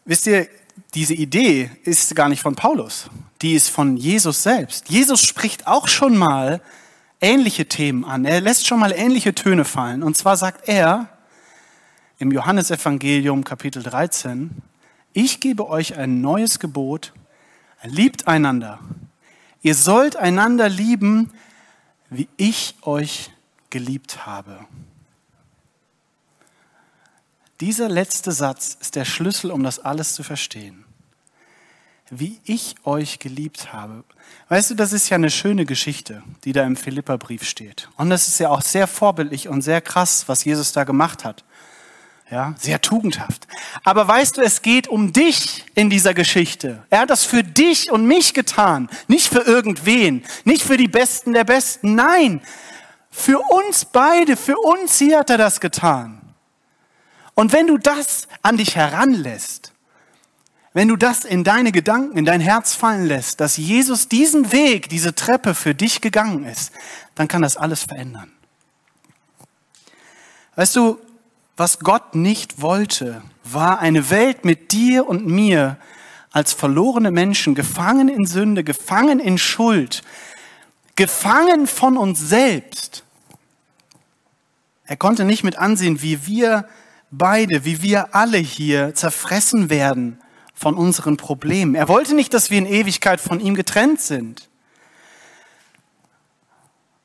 Wisst 0.04 0.26
ihr, 0.26 0.48
diese 0.94 1.14
Idee 1.14 1.70
ist 1.84 2.16
gar 2.16 2.28
nicht 2.28 2.42
von 2.42 2.56
Paulus. 2.56 3.10
Die 3.42 3.54
ist 3.54 3.68
von 3.68 3.96
Jesus 3.96 4.42
selbst. 4.42 4.88
Jesus 4.88 5.22
spricht 5.22 5.66
auch 5.66 5.88
schon 5.88 6.16
mal 6.16 6.60
ähnliche 7.20 7.66
Themen 7.66 8.04
an. 8.04 8.24
Er 8.24 8.40
lässt 8.40 8.66
schon 8.66 8.80
mal 8.80 8.92
ähnliche 8.92 9.34
Töne 9.34 9.64
fallen. 9.64 10.02
Und 10.02 10.16
zwar 10.16 10.36
sagt 10.36 10.68
er 10.68 11.08
im 12.18 12.32
Johannesevangelium 12.32 13.44
Kapitel 13.44 13.82
13, 13.82 14.50
ich 15.12 15.40
gebe 15.40 15.68
euch 15.68 15.96
ein 15.96 16.20
neues 16.20 16.60
Gebot, 16.60 17.12
liebt 17.82 18.28
einander. 18.28 18.78
Ihr 19.62 19.74
sollt 19.74 20.16
einander 20.16 20.68
lieben, 20.68 21.32
wie 22.10 22.28
ich 22.36 22.74
euch 22.82 23.30
geliebt 23.70 24.26
habe. 24.26 24.66
Dieser 27.60 27.88
letzte 27.88 28.32
Satz 28.32 28.76
ist 28.80 28.96
der 28.96 29.04
Schlüssel, 29.04 29.50
um 29.50 29.62
das 29.62 29.78
alles 29.78 30.14
zu 30.14 30.22
verstehen 30.22 30.84
wie 32.10 32.40
ich 32.44 32.74
euch 32.84 33.20
geliebt 33.20 33.72
habe. 33.72 34.04
Weißt 34.48 34.70
du, 34.70 34.74
das 34.74 34.92
ist 34.92 35.08
ja 35.08 35.14
eine 35.14 35.30
schöne 35.30 35.64
Geschichte, 35.64 36.22
die 36.44 36.52
da 36.52 36.64
im 36.64 36.76
Philipperbrief 36.76 37.44
steht. 37.44 37.88
Und 37.96 38.10
das 38.10 38.26
ist 38.26 38.40
ja 38.40 38.50
auch 38.50 38.62
sehr 38.62 38.88
vorbildlich 38.88 39.48
und 39.48 39.62
sehr 39.62 39.80
krass, 39.80 40.24
was 40.26 40.44
Jesus 40.44 40.72
da 40.72 40.84
gemacht 40.84 41.24
hat. 41.24 41.44
Ja, 42.30 42.54
sehr 42.56 42.80
tugendhaft. 42.80 43.48
Aber 43.82 44.06
weißt 44.06 44.36
du, 44.36 44.40
es 44.40 44.62
geht 44.62 44.86
um 44.86 45.12
dich 45.12 45.64
in 45.74 45.90
dieser 45.90 46.14
Geschichte. 46.14 46.84
Er 46.88 47.00
hat 47.00 47.10
das 47.10 47.24
für 47.24 47.42
dich 47.42 47.90
und 47.90 48.06
mich 48.06 48.34
getan. 48.34 48.88
Nicht 49.08 49.26
für 49.26 49.40
irgendwen. 49.40 50.24
Nicht 50.44 50.62
für 50.62 50.76
die 50.76 50.86
Besten 50.86 51.32
der 51.32 51.42
Besten. 51.42 51.96
Nein. 51.96 52.40
Für 53.10 53.40
uns 53.40 53.84
beide. 53.84 54.36
Für 54.36 54.56
uns 54.58 54.96
hier 54.96 55.18
hat 55.18 55.30
er 55.30 55.38
das 55.38 55.60
getan. 55.60 56.20
Und 57.34 57.52
wenn 57.52 57.66
du 57.66 57.78
das 57.78 58.28
an 58.42 58.56
dich 58.58 58.76
heranlässt, 58.76 59.72
wenn 60.72 60.86
du 60.86 60.94
das 60.94 61.24
in 61.24 61.42
deine 61.42 61.72
Gedanken, 61.72 62.16
in 62.16 62.24
dein 62.24 62.40
Herz 62.40 62.74
fallen 62.74 63.06
lässt, 63.06 63.40
dass 63.40 63.56
Jesus 63.56 64.06
diesen 64.06 64.52
Weg, 64.52 64.88
diese 64.88 65.16
Treppe 65.16 65.54
für 65.54 65.74
dich 65.74 66.00
gegangen 66.00 66.44
ist, 66.44 66.70
dann 67.16 67.26
kann 67.26 67.42
das 67.42 67.56
alles 67.56 67.82
verändern. 67.82 68.30
Weißt 70.54 70.76
du, 70.76 71.00
was 71.56 71.78
Gott 71.78 72.14
nicht 72.14 72.60
wollte, 72.60 73.22
war 73.44 73.80
eine 73.80 74.10
Welt 74.10 74.44
mit 74.44 74.72
dir 74.72 75.06
und 75.06 75.26
mir 75.26 75.78
als 76.30 76.52
verlorene 76.52 77.10
Menschen, 77.10 77.54
gefangen 77.54 78.08
in 78.08 78.26
Sünde, 78.26 78.62
gefangen 78.64 79.18
in 79.18 79.36
Schuld, 79.38 80.02
gefangen 80.96 81.66
von 81.66 81.96
uns 81.96 82.20
selbst. 82.20 83.04
Er 84.84 84.96
konnte 84.96 85.24
nicht 85.24 85.44
mit 85.44 85.56
ansehen, 85.56 86.02
wie 86.02 86.26
wir 86.26 86.68
beide, 87.10 87.64
wie 87.64 87.82
wir 87.82 88.14
alle 88.14 88.38
hier 88.38 88.94
zerfressen 88.94 89.70
werden 89.70 90.20
von 90.54 90.74
unseren 90.74 91.16
Problemen. 91.16 91.74
Er 91.74 91.88
wollte 91.88 92.14
nicht, 92.14 92.34
dass 92.34 92.50
wir 92.50 92.58
in 92.58 92.66
Ewigkeit 92.66 93.20
von 93.20 93.40
ihm 93.40 93.54
getrennt 93.54 94.00
sind. 94.00 94.49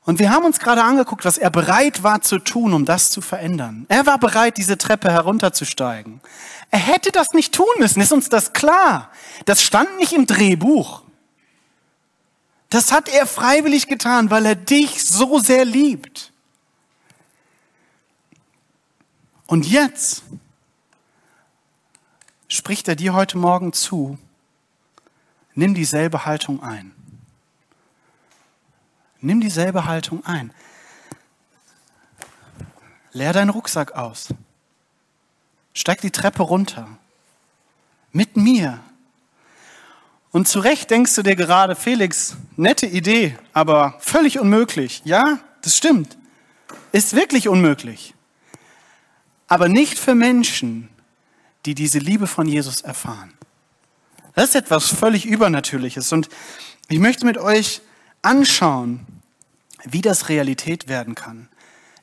Und 0.06 0.20
wir 0.20 0.30
haben 0.30 0.44
uns 0.44 0.60
gerade 0.60 0.84
angeguckt, 0.84 1.24
was 1.24 1.36
er 1.36 1.50
bereit 1.50 2.04
war 2.04 2.22
zu 2.22 2.38
tun, 2.38 2.72
um 2.72 2.84
das 2.84 3.10
zu 3.10 3.20
verändern. 3.20 3.86
Er 3.88 4.06
war 4.06 4.18
bereit, 4.18 4.56
diese 4.56 4.78
Treppe 4.78 5.10
herunterzusteigen. 5.10 6.20
Er 6.70 6.78
hätte 6.78 7.10
das 7.10 7.32
nicht 7.32 7.52
tun 7.52 7.66
müssen, 7.78 8.00
ist 8.00 8.12
uns 8.12 8.28
das 8.28 8.52
klar. 8.52 9.10
Das 9.46 9.62
stand 9.62 9.98
nicht 9.98 10.12
im 10.12 10.26
Drehbuch. 10.26 11.02
Das 12.70 12.92
hat 12.92 13.08
er 13.08 13.26
freiwillig 13.26 13.88
getan, 13.88 14.30
weil 14.30 14.46
er 14.46 14.54
dich 14.54 15.04
so 15.04 15.40
sehr 15.40 15.64
liebt. 15.64 16.32
Und 19.48 19.66
jetzt 19.66 20.22
spricht 22.46 22.86
er 22.86 22.94
dir 22.94 23.12
heute 23.12 23.38
Morgen 23.38 23.72
zu, 23.72 24.18
nimm 25.54 25.74
dieselbe 25.74 26.26
Haltung 26.26 26.62
ein. 26.62 26.95
Nimm 29.20 29.40
dieselbe 29.40 29.86
Haltung 29.86 30.24
ein. 30.24 30.52
Leer 33.12 33.32
deinen 33.32 33.50
Rucksack 33.50 33.92
aus. 33.92 34.28
Steig 35.72 36.00
die 36.00 36.10
Treppe 36.10 36.42
runter. 36.42 36.86
Mit 38.12 38.36
mir. 38.36 38.80
Und 40.32 40.48
zu 40.48 40.60
Recht 40.60 40.90
denkst 40.90 41.14
du 41.14 41.22
dir 41.22 41.34
gerade, 41.34 41.74
Felix, 41.76 42.36
nette 42.56 42.86
Idee, 42.86 43.38
aber 43.54 43.96
völlig 44.00 44.38
unmöglich. 44.38 45.00
Ja, 45.04 45.38
das 45.62 45.76
stimmt. 45.76 46.18
Ist 46.92 47.14
wirklich 47.14 47.48
unmöglich. 47.48 48.14
Aber 49.48 49.68
nicht 49.68 49.98
für 49.98 50.14
Menschen, 50.14 50.90
die 51.64 51.74
diese 51.74 51.98
Liebe 51.98 52.26
von 52.26 52.46
Jesus 52.46 52.82
erfahren. 52.82 53.32
Das 54.34 54.50
ist 54.50 54.56
etwas 54.56 54.88
völlig 54.88 55.24
Übernatürliches. 55.24 56.12
Und 56.12 56.28
ich 56.88 56.98
möchte 56.98 57.24
mit 57.24 57.38
euch 57.38 57.80
anschauen, 58.26 59.06
wie 59.84 60.02
das 60.02 60.28
Realität 60.28 60.88
werden 60.88 61.14
kann. 61.14 61.48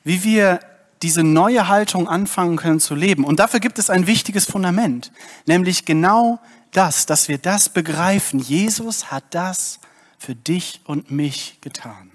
Wie 0.02 0.24
wir 0.24 0.60
diese 1.02 1.22
neue 1.22 1.68
Haltung 1.68 2.08
anfangen 2.08 2.56
können 2.56 2.80
zu 2.80 2.94
leben. 2.94 3.24
Und 3.24 3.38
dafür 3.38 3.60
gibt 3.60 3.78
es 3.78 3.90
ein 3.90 4.06
wichtiges 4.06 4.46
Fundament, 4.46 5.12
nämlich 5.44 5.84
genau 5.84 6.40
das, 6.72 7.06
dass 7.06 7.28
wir 7.28 7.38
das 7.38 7.68
begreifen. 7.68 8.40
Jesus 8.40 9.10
hat 9.10 9.24
das 9.30 9.80
für 10.18 10.34
dich 10.34 10.80
und 10.84 11.10
mich 11.10 11.58
getan. 11.60 12.10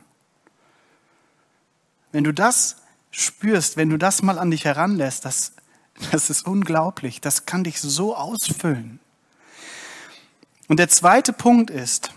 Wenn 2.11 2.23
du 2.23 2.33
das 2.33 2.77
spürst, 3.11 3.77
wenn 3.77 3.89
du 3.89 3.97
das 3.97 4.23
mal 4.23 4.39
an 4.39 4.49
dich 4.49 4.65
heranlässt, 4.65 5.23
das, 5.23 5.53
das 6.11 6.31
ist 6.31 6.47
unglaublich. 6.47 7.21
Das 7.21 7.45
kann 7.45 7.63
dich 7.63 7.79
so 7.79 8.15
ausfüllen. 8.15 8.99
Und 10.67 10.77
der 10.77 10.89
zweite 10.89 11.31
Punkt 11.33 11.69
ist, 11.69 12.11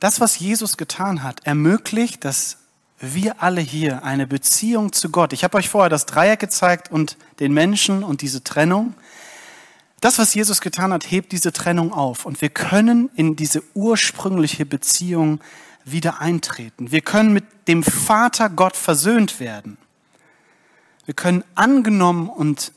das, 0.00 0.20
was 0.20 0.38
Jesus 0.38 0.76
getan 0.76 1.22
hat, 1.22 1.46
ermöglicht, 1.46 2.24
dass 2.24 2.58
wir 3.00 3.42
alle 3.42 3.60
hier 3.60 4.04
eine 4.04 4.26
Beziehung 4.26 4.92
zu 4.92 5.10
Gott. 5.10 5.32
Ich 5.32 5.44
habe 5.44 5.56
euch 5.56 5.68
vorher 5.68 5.88
das 5.88 6.06
Dreieck 6.06 6.40
gezeigt 6.40 6.90
und 6.90 7.16
den 7.40 7.52
Menschen 7.52 8.02
und 8.02 8.22
diese 8.22 8.42
Trennung. 8.42 8.94
Das, 10.00 10.18
was 10.18 10.34
Jesus 10.34 10.60
getan 10.60 10.92
hat, 10.92 11.10
hebt 11.10 11.32
diese 11.32 11.52
Trennung 11.52 11.92
auf 11.92 12.26
und 12.26 12.40
wir 12.40 12.50
können 12.50 13.10
in 13.14 13.36
diese 13.36 13.62
ursprüngliche 13.74 14.66
Beziehung 14.66 15.40
wieder 15.84 16.20
eintreten. 16.20 16.92
Wir 16.92 17.00
können 17.00 17.32
mit 17.32 17.44
dem 17.66 17.82
Vater 17.82 18.48
Gott 18.50 18.76
versöhnt 18.76 19.40
werden. 19.40 19.78
Wir 21.04 21.14
können 21.14 21.42
angenommen 21.54 22.28
und 22.28 22.72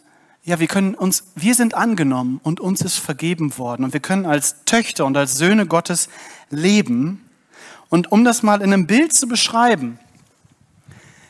ja, 0.52 0.60
wir 0.60 0.68
können 0.68 0.96
uns, 0.96 1.24
wir 1.36 1.56
sind 1.56 1.76
angenommen 1.76 2.42
und 2.44 2.60
uns 2.60 2.82
ist 2.82 2.98
vergeben 2.98 3.58
worden 3.58 3.86
und 3.86 3.94
wir 3.94 4.02
können 4.02 4.26
als 4.26 4.66
Töchter 4.66 5.06
und 5.06 5.16
als 5.16 5.38
Söhne 5.38 5.66
Gottes 5.66 6.10
leben. 6.50 7.24
Und 7.88 8.12
um 8.12 8.26
das 8.26 8.44
mal 8.44 8.62
in 8.62 8.74
einem 8.74 8.86
Bild 8.86 9.14
zu 9.14 9.30
beschreiben, 9.30 9.98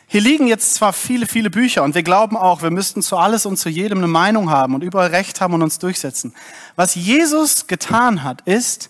hier 0.08 0.22
liegen 0.22 0.48
jetzt 0.48 0.74
zwar 0.74 0.92
viele, 0.92 1.28
viele 1.28 1.52
Bücher 1.52 1.84
und 1.84 1.94
wir 1.94 2.02
glauben 2.02 2.36
auch, 2.36 2.64
wir 2.64 2.72
müssten 2.72 3.04
zu 3.04 3.16
alles 3.16 3.46
und 3.46 3.58
zu 3.58 3.70
jedem 3.70 4.00
eine 4.00 4.08
Meinung 4.08 4.50
haben 4.50 4.74
und 4.74 4.84
überall 4.84 5.10
Recht 5.10 5.40
haben 5.40 5.54
und 5.54 5.62
uns 5.62 5.78
durchsetzen. 5.78 6.34
Was 6.76 6.96
Jesus 6.96 7.68
getan 7.68 8.24
hat, 8.24 8.42
ist, 8.46 8.90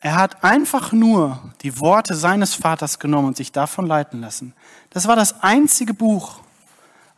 er 0.00 0.16
hat 0.16 0.44
einfach 0.44 0.92
nur 0.92 1.40
die 1.62 1.80
Worte 1.80 2.14
seines 2.14 2.54
Vaters 2.54 2.98
genommen 2.98 3.28
und 3.28 3.38
sich 3.38 3.52
davon 3.52 3.86
leiten 3.86 4.20
lassen. 4.20 4.52
Das 4.90 5.08
war 5.08 5.16
das 5.16 5.42
einzige 5.42 5.94
Buch, 5.94 6.40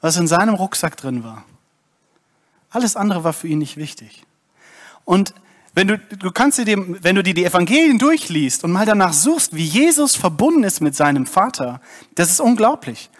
was 0.01 0.17
in 0.17 0.29
seinem 0.29 0.55
Rucksack 0.55 0.97
drin 0.97 1.25
war. 1.25 1.43
Alles 2.73 2.97
andere 2.97 3.23
war 3.23 3.33
für 3.33 3.49
ihn 3.49 3.59
nicht 3.59 3.77
wichtig. 3.77 4.25
Und 5.05 5.35
wenn 5.75 5.89
du, 5.89 5.99
du 5.99 6.31
kannst 6.31 6.59
dir, 6.59 6.65
dem, 6.65 6.99
wenn 7.03 7.17
du 7.17 7.23
dir 7.23 7.35
die 7.35 7.45
Evangelien 7.45 7.99
durchliest 7.99 8.65
und 8.65 8.73
mal 8.73 8.85
danach 8.85 9.13
suchst, 9.13 9.55
wie 9.55 9.65
Jesus 9.65 10.17
verbunden 10.17 10.65
ist 10.65 10.81
mit 10.81 10.95
seinem 10.95 11.27
Vater, 11.27 11.81
das 12.15 12.31
ist 12.31 12.41
unglaublich. 12.41 13.11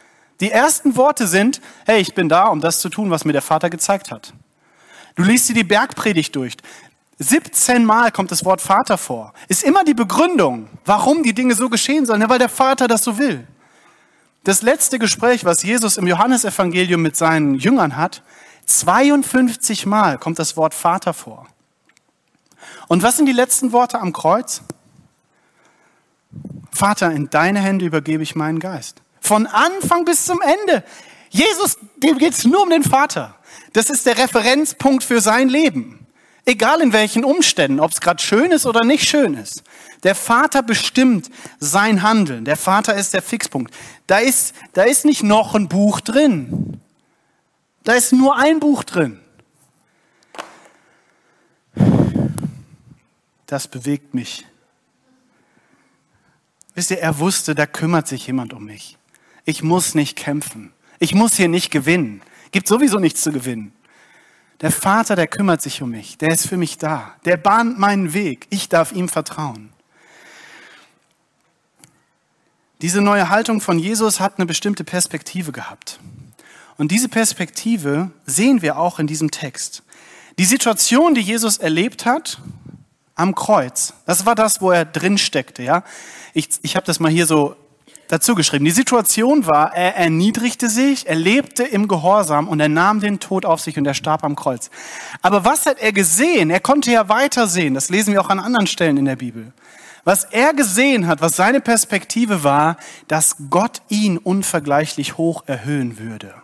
Die 0.41 0.51
ersten 0.51 0.97
Worte 0.97 1.27
sind, 1.27 1.61
hey, 1.87 2.01
ich 2.01 2.15
bin 2.15 2.29
da, 2.29 2.47
um 2.47 2.61
das 2.61 2.81
zu 2.81 2.89
tun, 2.89 3.11
was 3.11 3.25
mir 3.25 3.33
der 3.33 3.43
Vater 3.43 3.71
gezeigt 3.71 4.11
hat. 4.11 4.35
Du 5.15 5.23
liest 5.23 5.49
dir 5.49 5.55
die 5.55 5.65
Bergpredigt 5.65 6.35
durch. 6.35 6.57
17 7.19 7.85
Mal 7.85 8.11
kommt 8.11 8.33
das 8.33 8.45
Wort 8.45 8.61
Vater 8.61 8.99
vor. 8.99 9.33
Ist 9.49 9.63
immer 9.63 9.85
die 9.85 9.95
Begründung, 9.95 10.69
warum 10.85 11.23
die 11.23 11.35
Dinge 11.35 11.55
so 11.55 11.69
geschehen 11.69 12.07
sollen, 12.07 12.21
ja, 12.21 12.29
weil 12.29 12.39
der 12.39 12.49
Vater 12.49 12.89
das 12.89 13.05
so 13.05 13.19
will. 13.19 13.47
Das 14.45 14.63
letzte 14.63 14.99
Gespräch, 14.99 15.45
was 15.45 15.63
Jesus 15.63 15.97
im 15.97 16.07
Johannesevangelium 16.07 17.01
mit 17.01 17.17
seinen 17.17 17.55
Jüngern 17.55 17.97
hat, 17.97 18.23
52 18.67 19.87
Mal 19.87 20.19
kommt 20.19 20.39
das 20.39 20.57
Wort 20.57 20.75
Vater 20.75 21.15
vor. 21.15 21.47
Und 22.89 23.03
was 23.03 23.17
sind 23.17 23.27
die 23.27 23.33
letzten 23.33 23.73
Worte 23.73 24.01
am 24.01 24.13
Kreuz? 24.13 24.63
Vater, 26.73 27.11
in 27.13 27.31
deine 27.31 27.61
Hände 27.61 27.85
übergebe 27.85 28.23
ich 28.23 28.35
meinen 28.35 28.59
Geist. 28.59 29.03
Von 29.21 29.47
Anfang 29.47 30.05
bis 30.05 30.25
zum 30.25 30.41
Ende. 30.41 30.85
Jesus, 31.31 31.79
dem 31.97 32.19
geht 32.19 32.33
es 32.33 32.45
nur 32.45 32.63
um 32.63 32.71
den 32.71 32.83
Vater. 32.83 33.35
Das 33.73 33.91
ist 33.91 34.07
der 34.07 34.19
Referenzpunkt 34.19 35.05
für 35.05 35.21
sein 35.21 35.49
Leben. 35.49 36.07
Egal 36.45 36.81
in 36.81 36.93
welchen 36.93 37.25
Umständen, 37.25 37.79
ob 37.79 37.93
es 37.93 38.01
gerade 38.01 38.23
schön 38.23 38.51
ist 38.51 38.67
oder 38.67 38.85
nicht 38.85 39.09
schön 39.09 39.35
ist. 39.35 39.63
Der 40.03 40.17
Vater 40.17 40.63
bestimmt 40.63 41.31
sein 41.61 42.03
Handeln. 42.03 42.45
Der 42.45 42.57
Vater 42.57 42.95
ist 42.95 43.15
der 43.15 43.23
Fixpunkt. 43.23 43.73
Da 44.09 44.19
ist, 44.19 44.55
da 44.73 44.83
ist 44.83 45.05
nicht 45.05 45.23
noch 45.23 45.55
ein 45.55 45.69
Buch 45.69 46.01
drin. 46.01 46.82
Da 47.85 47.95
ist 47.95 48.13
nur 48.13 48.37
ein 48.37 48.61
Buch 48.61 48.85
drin. 48.85 49.23
das 53.53 53.69
bewegt 53.69 54.15
mich. 54.15 54.47
Wisst 56.75 56.91
ihr, 56.91 57.01
er 57.01 57.19
wusste, 57.19 57.55
da 57.55 57.67
kümmert 57.67 58.09
sich 58.09 58.27
jemand 58.27 58.55
um 58.55 58.65
mich. 58.65 58.97
Ich 59.45 59.63
muss 59.63 59.95
nicht 59.95 60.17
kämpfen. 60.17 60.73
Ich 60.99 61.15
muss 61.15 61.35
hier 61.35 61.49
nicht 61.49 61.71
gewinnen. 61.71 62.23
Gibt 62.51 62.67
sowieso 62.67 62.99
nichts 62.99 63.23
zu 63.23 63.31
gewinnen. 63.31 63.75
Der 64.63 64.71
Vater, 64.73 65.17
der 65.17 65.27
kümmert 65.27 65.61
sich 65.61 65.83
um 65.83 65.91
mich. 65.91 66.17
Der 66.17 66.31
ist 66.31 66.49
für 66.49 66.57
mich 66.57 66.79
da. 66.79 67.15
Der 67.27 67.37
bahnt 67.37 67.79
meinen 67.79 68.15
Weg. 68.15 68.47
Ich 68.49 68.71
darf 68.71 68.93
ihm 68.93 69.11
vertrauen. 69.11 69.71
Diese 72.81 73.03
neue 73.03 73.29
Haltung 73.29 73.61
von 73.61 73.79
Jesus 73.79 74.19
hat 74.19 74.39
eine 74.39 74.47
bestimmte 74.47 74.83
Perspektive 74.83 75.53
gehabt. 75.53 76.01
Und 76.79 76.91
diese 76.91 77.09
Perspektive 77.09 78.11
sehen 78.27 78.63
wir 78.63 78.79
auch 78.79 78.99
in 78.99 79.07
diesem 79.07 79.31
Text. 79.31 79.83
Die 80.39 80.45
Situation, 80.45 81.15
die 81.15 81.21
Jesus 81.21 81.59
erlebt 81.59 82.07
hat, 82.07 82.41
am 83.15 83.35
Kreuz. 83.35 83.95
Das 84.07 84.25
war 84.27 84.35
das, 84.35 84.61
wo 84.61 84.71
er 84.71 84.85
drin 84.85 85.19
steckte. 85.19 85.63
Ja? 85.63 85.85
Ich, 86.33 86.49
ich 86.63 86.77
habe 86.77 86.87
das 86.87 86.99
mal 86.99 87.11
hier 87.11 87.27
so 87.27 87.57
dazu 88.09 88.35
geschrieben. 88.35 88.65
Die 88.65 88.71
Situation 88.71 89.47
war, 89.47 89.75
er 89.75 89.97
erniedrigte 89.97 90.69
sich, 90.69 91.07
er 91.07 91.15
lebte 91.15 91.63
im 91.63 91.89
Gehorsam 91.89 92.49
und 92.49 92.61
er 92.61 92.69
nahm 92.69 93.01
den 93.01 93.21
Tod 93.21 93.47
auf 93.47 93.61
sich 93.61 93.79
und 93.79 93.87
er 93.87 93.95
starb 93.95 94.23
am 94.25 94.37
Kreuz. 94.37 94.71
Aber 95.23 95.45
was 95.45 95.65
hat 95.67 95.79
er 95.79 95.93
gesehen? 95.93 96.51
Er 96.51 96.61
konnte 96.61 96.91
ja 96.91 97.09
weitersehen. 97.09 97.75
Das 97.75 97.89
lesen 97.89 98.13
wir 98.13 98.21
auch 98.21 98.29
an 98.29 98.39
anderen 98.39 98.67
Stellen 98.67 98.99
in 98.99 99.07
der 99.07 99.17
Bibel. 99.17 99.53
Was 100.05 100.25
er 100.25 100.53
gesehen 100.53 101.07
hat, 101.07 101.21
was 101.21 101.37
seine 101.37 101.61
Perspektive 101.61 102.43
war, 102.43 102.77
dass 103.07 103.37
Gott 103.51 103.83
ihn 103.89 104.19
unvergleichlich 104.19 105.17
hoch 105.17 105.45
erhöhen 105.47 105.99
würde. 105.99 106.35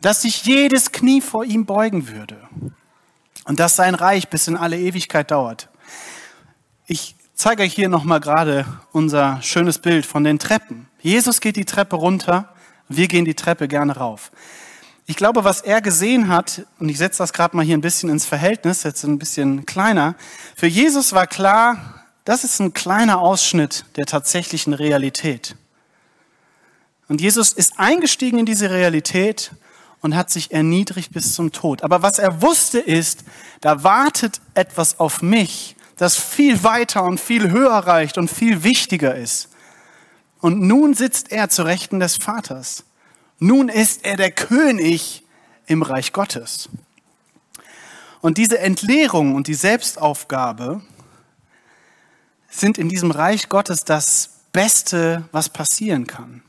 Dass 0.00 0.22
sich 0.22 0.44
jedes 0.44 0.92
Knie 0.92 1.20
vor 1.20 1.44
ihm 1.44 1.66
beugen 1.66 2.08
würde 2.08 2.38
und 3.44 3.60
dass 3.60 3.76
sein 3.76 3.94
Reich 3.94 4.28
bis 4.28 4.48
in 4.48 4.56
alle 4.56 4.78
Ewigkeit 4.78 5.30
dauert. 5.30 5.68
Ich 6.86 7.14
zeige 7.34 7.62
euch 7.62 7.74
hier 7.74 7.88
nochmal 7.88 8.20
gerade 8.20 8.64
unser 8.92 9.42
schönes 9.42 9.78
Bild 9.78 10.06
von 10.06 10.24
den 10.24 10.38
Treppen. 10.38 10.88
Jesus 11.00 11.40
geht 11.40 11.56
die 11.56 11.64
Treppe 11.64 11.96
runter, 11.96 12.54
wir 12.88 13.06
gehen 13.06 13.24
die 13.24 13.34
Treppe 13.34 13.68
gerne 13.68 13.96
rauf. 13.96 14.30
Ich 15.06 15.16
glaube, 15.16 15.44
was 15.44 15.62
er 15.62 15.80
gesehen 15.80 16.28
hat, 16.28 16.66
und 16.78 16.88
ich 16.88 16.98
setze 16.98 17.18
das 17.18 17.32
gerade 17.32 17.56
mal 17.56 17.64
hier 17.64 17.76
ein 17.76 17.82
bisschen 17.82 18.10
ins 18.10 18.26
Verhältnis, 18.26 18.82
jetzt 18.82 19.04
ein 19.04 19.18
bisschen 19.18 19.64
kleiner, 19.64 20.14
für 20.54 20.66
Jesus 20.66 21.12
war 21.12 21.26
klar, 21.26 21.97
das 22.28 22.44
ist 22.44 22.60
ein 22.60 22.74
kleiner 22.74 23.22
Ausschnitt 23.22 23.86
der 23.96 24.04
tatsächlichen 24.04 24.74
Realität. 24.74 25.56
Und 27.08 27.22
Jesus 27.22 27.52
ist 27.52 27.78
eingestiegen 27.78 28.40
in 28.40 28.44
diese 28.44 28.68
Realität 28.68 29.52
und 30.02 30.14
hat 30.14 30.28
sich 30.28 30.52
erniedrigt 30.52 31.10
bis 31.10 31.32
zum 31.32 31.52
Tod. 31.52 31.82
Aber 31.82 32.02
was 32.02 32.18
er 32.18 32.42
wusste 32.42 32.80
ist, 32.80 33.24
da 33.62 33.82
wartet 33.82 34.42
etwas 34.52 35.00
auf 35.00 35.22
mich, 35.22 35.74
das 35.96 36.16
viel 36.16 36.62
weiter 36.62 37.02
und 37.02 37.18
viel 37.18 37.50
höher 37.50 37.78
reicht 37.78 38.18
und 38.18 38.30
viel 38.30 38.62
wichtiger 38.62 39.14
ist. 39.14 39.48
Und 40.42 40.60
nun 40.60 40.92
sitzt 40.92 41.32
er 41.32 41.48
zu 41.48 41.62
Rechten 41.62 41.98
des 41.98 42.18
Vaters. 42.18 42.84
Nun 43.38 43.70
ist 43.70 44.04
er 44.04 44.18
der 44.18 44.32
König 44.32 45.24
im 45.64 45.80
Reich 45.80 46.12
Gottes. 46.12 46.68
Und 48.20 48.36
diese 48.36 48.58
Entleerung 48.58 49.34
und 49.34 49.46
die 49.46 49.54
Selbstaufgabe 49.54 50.82
sind 52.48 52.78
in 52.78 52.88
diesem 52.88 53.10
Reich 53.10 53.48
Gottes 53.48 53.84
das 53.84 54.30
Beste, 54.52 55.28
was 55.32 55.48
passieren 55.48 56.06
kann. 56.06 56.42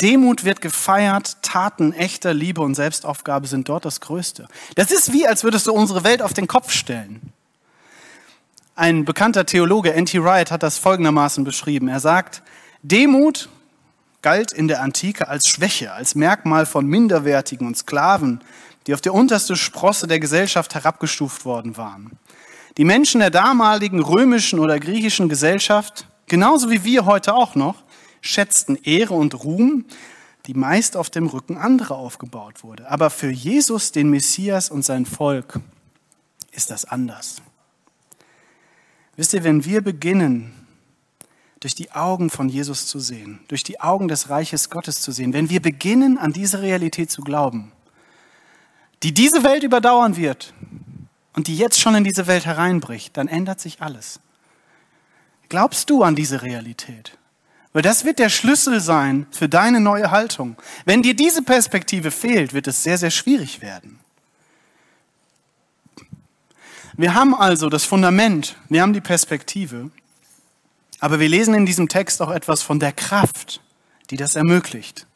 Demut 0.00 0.44
wird 0.44 0.60
gefeiert, 0.60 1.36
Taten 1.42 1.92
echter 1.92 2.34
Liebe 2.34 2.60
und 2.62 2.74
Selbstaufgabe 2.74 3.46
sind 3.46 3.68
dort 3.68 3.84
das 3.84 4.00
Größte. 4.00 4.48
Das 4.74 4.90
ist 4.90 5.12
wie, 5.12 5.26
als 5.26 5.44
würdest 5.44 5.66
du 5.66 5.72
unsere 5.72 6.04
Welt 6.04 6.20
auf 6.20 6.34
den 6.34 6.46
Kopf 6.46 6.72
stellen. 6.72 7.32
Ein 8.76 9.04
bekannter 9.04 9.46
Theologe, 9.46 9.94
N.T. 9.94 10.22
Wright, 10.22 10.50
hat 10.50 10.64
das 10.64 10.78
folgendermaßen 10.78 11.44
beschrieben. 11.44 11.86
Er 11.86 12.00
sagt, 12.00 12.42
Demut 12.82 13.48
galt 14.20 14.52
in 14.52 14.66
der 14.66 14.82
Antike 14.82 15.28
als 15.28 15.48
Schwäche, 15.48 15.92
als 15.92 16.16
Merkmal 16.16 16.66
von 16.66 16.86
Minderwertigen 16.86 17.66
und 17.66 17.76
Sklaven, 17.76 18.40
die 18.86 18.94
auf 18.94 19.00
die 19.00 19.10
unterste 19.10 19.54
Sprosse 19.54 20.06
der 20.06 20.18
Gesellschaft 20.18 20.74
herabgestuft 20.74 21.44
worden 21.44 21.76
waren. 21.76 22.18
Die 22.76 22.84
Menschen 22.84 23.20
der 23.20 23.30
damaligen 23.30 24.02
römischen 24.02 24.58
oder 24.58 24.80
griechischen 24.80 25.28
Gesellschaft, 25.28 26.08
genauso 26.26 26.70
wie 26.70 26.84
wir 26.84 27.06
heute 27.06 27.34
auch 27.34 27.54
noch, 27.54 27.84
schätzten 28.20 28.76
Ehre 28.82 29.14
und 29.14 29.44
Ruhm, 29.44 29.84
die 30.46 30.54
meist 30.54 30.96
auf 30.96 31.08
dem 31.08 31.26
Rücken 31.26 31.56
anderer 31.56 31.96
aufgebaut 31.96 32.64
wurde. 32.64 32.90
Aber 32.90 33.10
für 33.10 33.30
Jesus, 33.30 33.92
den 33.92 34.10
Messias 34.10 34.70
und 34.70 34.84
sein 34.84 35.06
Volk 35.06 35.60
ist 36.50 36.70
das 36.70 36.84
anders. 36.84 37.42
Wisst 39.16 39.34
ihr, 39.34 39.44
wenn 39.44 39.64
wir 39.64 39.80
beginnen, 39.80 40.52
durch 41.60 41.74
die 41.74 41.92
Augen 41.92 42.28
von 42.28 42.50
Jesus 42.50 42.86
zu 42.86 42.98
sehen, 42.98 43.40
durch 43.48 43.62
die 43.62 43.80
Augen 43.80 44.08
des 44.08 44.28
Reiches 44.28 44.68
Gottes 44.68 45.00
zu 45.00 45.12
sehen, 45.12 45.32
wenn 45.32 45.48
wir 45.48 45.62
beginnen, 45.62 46.18
an 46.18 46.32
diese 46.32 46.60
Realität 46.60 47.10
zu 47.10 47.22
glauben, 47.22 47.72
die 49.02 49.14
diese 49.14 49.44
Welt 49.44 49.62
überdauern 49.62 50.16
wird 50.16 50.52
und 51.34 51.46
die 51.48 51.56
jetzt 51.56 51.80
schon 51.80 51.94
in 51.94 52.04
diese 52.04 52.26
Welt 52.26 52.46
hereinbricht, 52.46 53.16
dann 53.16 53.28
ändert 53.28 53.60
sich 53.60 53.82
alles. 53.82 54.20
Glaubst 55.48 55.90
du 55.90 56.02
an 56.02 56.16
diese 56.16 56.42
Realität? 56.42 57.18
Weil 57.72 57.82
das 57.82 58.04
wird 58.04 58.20
der 58.20 58.28
Schlüssel 58.28 58.80
sein 58.80 59.26
für 59.32 59.48
deine 59.48 59.80
neue 59.80 60.10
Haltung. 60.10 60.56
Wenn 60.84 61.02
dir 61.02 61.14
diese 61.14 61.42
Perspektive 61.42 62.12
fehlt, 62.12 62.54
wird 62.54 62.68
es 62.68 62.82
sehr, 62.82 62.98
sehr 62.98 63.10
schwierig 63.10 63.60
werden. 63.60 63.98
Wir 66.96 67.14
haben 67.14 67.34
also 67.34 67.68
das 67.68 67.84
Fundament, 67.84 68.56
wir 68.68 68.80
haben 68.80 68.92
die 68.92 69.00
Perspektive, 69.00 69.90
aber 71.00 71.18
wir 71.18 71.28
lesen 71.28 71.54
in 71.54 71.66
diesem 71.66 71.88
Text 71.88 72.22
auch 72.22 72.30
etwas 72.30 72.62
von 72.62 72.78
der 72.78 72.92
Kraft, 72.92 73.60
die 74.10 74.16
das 74.16 74.36
ermöglicht. 74.36 75.08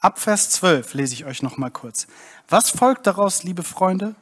Ab 0.00 0.18
Vers 0.18 0.50
12 0.50 0.92
lese 0.92 1.14
ich 1.14 1.24
euch 1.24 1.42
noch 1.42 1.56
mal 1.56 1.70
kurz. 1.70 2.06
Was 2.50 2.68
folgt 2.68 3.06
daraus, 3.06 3.42
liebe 3.42 3.62
Freunde? 3.62 4.14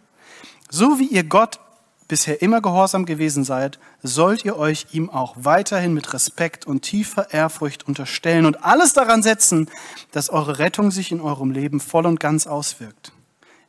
So 0.75 0.99
wie 0.99 1.09
ihr 1.09 1.25
Gott 1.25 1.61
bisher 2.09 2.41
immer 2.41 2.63
gehorsam 2.63 3.05
gewesen 3.05 3.45
seid, 3.45 3.79
sollt 4.03 4.43
ihr 4.47 4.57
euch 4.57 4.87
ihm 4.93 5.11
auch 5.11 5.35
weiterhin 5.37 5.93
mit 5.93 6.15
Respekt 6.15 6.67
und 6.67 6.81
tiefer 6.81 7.31
Ehrfurcht 7.31 7.87
unterstellen 7.87 8.47
und 8.47 8.65
alles 8.65 8.95
daran 8.95 9.23
setzen, 9.23 9.69
dass 10.13 10.31
eure 10.31 10.59
Rettung 10.59 10.91
sich 10.91 11.13
in 11.13 11.21
eurem 11.21 11.51
Leben 11.51 11.79
voll 11.79 12.07
und 12.07 12.21
ganz 12.21 12.47
auswirkt. 12.47 13.13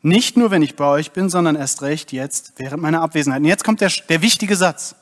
Nicht 0.01 0.37
nur, 0.37 0.49
wenn 0.49 0.61
ich 0.61 0.77
bei 0.77 0.85
euch 0.85 1.11
bin, 1.11 1.29
sondern 1.29 1.57
erst 1.57 1.81
recht 1.81 2.13
jetzt 2.13 2.53
während 2.55 2.81
meiner 2.81 3.01
Abwesenheit. 3.01 3.41
Und 3.41 3.47
jetzt 3.47 3.65
kommt 3.65 3.81
der, 3.81 3.91
der 4.07 4.21
wichtige 4.21 4.55
Satz. 4.55 4.95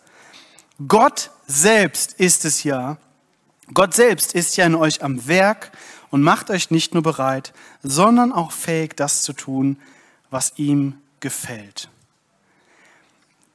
Gott 0.87 1.29
selbst 1.45 2.13
ist 2.13 2.45
es 2.45 2.63
ja, 2.63 2.97
Gott 3.75 3.93
selbst 3.93 4.33
ist 4.33 4.57
ja 4.57 4.65
in 4.65 4.73
euch 4.73 5.03
am 5.03 5.27
Werk 5.27 5.71
und 6.09 6.23
macht 6.23 6.49
euch 6.49 6.71
nicht 6.71 6.95
nur 6.95 7.03
bereit, 7.03 7.53
sondern 7.83 8.31
auch 8.31 8.51
fähig, 8.51 8.97
das 8.97 9.21
zu 9.21 9.33
tun, 9.33 9.77
was 10.31 10.53
ihm 10.55 11.00
gefällt. 11.21 11.89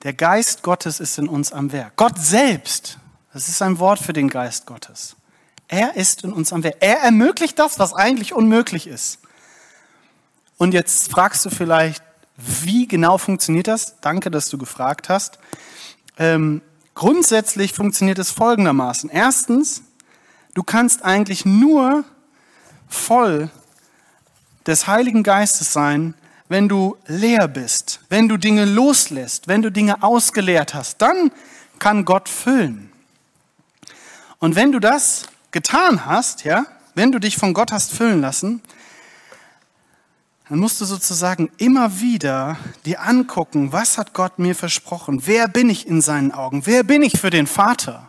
Der 0.02 0.12
Geist 0.12 0.62
Gottes 0.62 1.00
ist 1.00 1.18
in 1.18 1.29
uns 1.29 1.52
am 1.52 1.72
Werk. 1.72 1.96
Gott 1.96 2.18
selbst, 2.18 2.98
das 3.33 3.48
ist 3.48 3.61
ein 3.61 3.79
Wort 3.79 3.98
für 3.98 4.12
den 4.12 4.29
Geist 4.29 4.66
Gottes. 4.66 5.16
Er 5.68 5.96
ist 5.96 6.22
in 6.24 6.33
uns 6.33 6.52
am 6.52 6.62
Werk. 6.62 6.76
Er 6.81 7.00
ermöglicht 7.00 7.59
das, 7.59 7.79
was 7.79 7.92
eigentlich 7.92 8.33
unmöglich 8.33 8.87
ist. 8.87 9.18
Und 10.59 10.74
jetzt 10.74 11.11
fragst 11.11 11.44
du 11.44 11.50
vielleicht, 11.50 12.02
wie 12.37 12.87
genau 12.87 13.18
funktioniert 13.18 13.66
das? 13.66 14.00
Danke, 14.00 14.31
dass 14.31 14.48
du 14.48 14.59
gefragt 14.59 15.09
hast. 15.09 15.38
Ähm, 16.18 16.62
grundsätzlich 16.94 17.72
funktioniert 17.72 18.18
es 18.18 18.31
folgendermaßen. 18.31 19.11
Erstens, 19.11 19.83
du 20.55 20.62
kannst 20.62 21.05
eigentlich 21.05 21.44
nur 21.44 22.05
voll 22.88 23.50
des 24.66 24.87
Heiligen 24.87 25.22
Geistes 25.22 25.72
sein, 25.72 26.14
wenn 26.48 26.68
du 26.68 26.96
leer 27.06 27.48
bist, 27.48 28.00
wenn 28.09 28.28
du 28.28 28.37
Dinge 28.37 28.64
loslässt, 28.64 29.48
wenn 29.48 29.62
du 29.62 29.70
Dinge 29.70 30.02
ausgeleert 30.02 30.74
hast. 30.74 31.02
Dann 31.02 31.30
kann 31.78 32.04
Gott 32.04 32.28
füllen. 32.28 32.92
Und 34.38 34.54
wenn 34.54 34.72
du 34.72 34.80
das 34.80 35.26
getan 35.50 36.06
hast, 36.06 36.44
ja, 36.44 36.66
wenn 36.94 37.12
du 37.12 37.18
dich 37.18 37.37
von 37.37 37.54
Gott 37.54 37.72
hast 37.72 37.92
füllen 37.92 38.20
lassen, 38.20 38.62
dann 40.48 40.59
musst 40.59 40.80
du 40.80 40.85
sozusagen 40.85 41.50
immer 41.59 42.00
wieder 42.00 42.56
dir 42.85 43.02
angucken, 43.02 43.72
was 43.72 43.98
hat 43.98 44.12
Gott 44.12 44.38
mir 44.38 44.54
versprochen? 44.54 45.22
Wer 45.26 45.48
bin 45.48 45.68
ich 45.68 45.88
in 45.88 46.00
seinen 46.00 46.30
Augen? 46.30 46.66
Wer 46.66 46.85
bin 46.85 47.02
ich 47.02 47.18
für 47.18 47.30
den 47.30 47.48
Vater? 47.48 48.09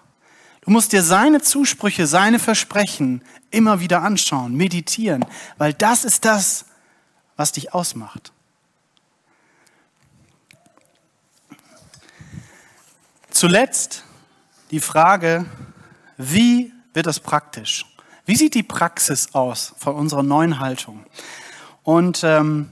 Du 0.61 0.71
musst 0.71 0.91
dir 0.91 1.01
seine 1.01 1.41
Zusprüche, 1.41 2.05
seine 2.05 2.39
Versprechen 2.39 3.23
immer 3.49 3.79
wieder 3.79 4.03
anschauen, 4.03 4.55
meditieren, 4.55 5.25
weil 5.57 5.73
das 5.73 6.03
ist 6.03 6.25
das, 6.25 6.65
was 7.37 7.53
dich 7.53 7.73
ausmacht. 7.73 8.33
Zuletzt 13.29 14.03
die 14.71 14.79
Frage, 14.79 15.45
wie 16.17 16.73
wird 16.93 17.05
das 17.05 17.19
praktisch? 17.19 17.85
Wie 18.25 18.35
sieht 18.35 18.55
die 18.55 18.63
Praxis 18.63 19.33
aus 19.33 19.73
von 19.77 19.95
unserer 19.95 20.23
neuen 20.23 20.59
Haltung? 20.59 21.05
Und 21.83 22.23
ähm, 22.23 22.71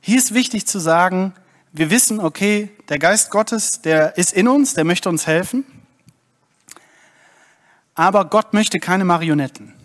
hier 0.00 0.16
ist 0.16 0.32
wichtig 0.32 0.66
zu 0.66 0.78
sagen, 0.78 1.34
wir 1.72 1.90
wissen, 1.90 2.20
okay, 2.20 2.70
der 2.88 2.98
Geist 2.98 3.30
Gottes, 3.30 3.82
der 3.82 4.16
ist 4.16 4.32
in 4.32 4.48
uns, 4.48 4.72
der 4.72 4.84
möchte 4.84 5.10
uns 5.10 5.26
helfen. 5.26 5.66
Aber 7.94 8.24
Gott 8.26 8.54
möchte 8.54 8.78
keine 8.78 9.04
Marionetten. 9.04 9.75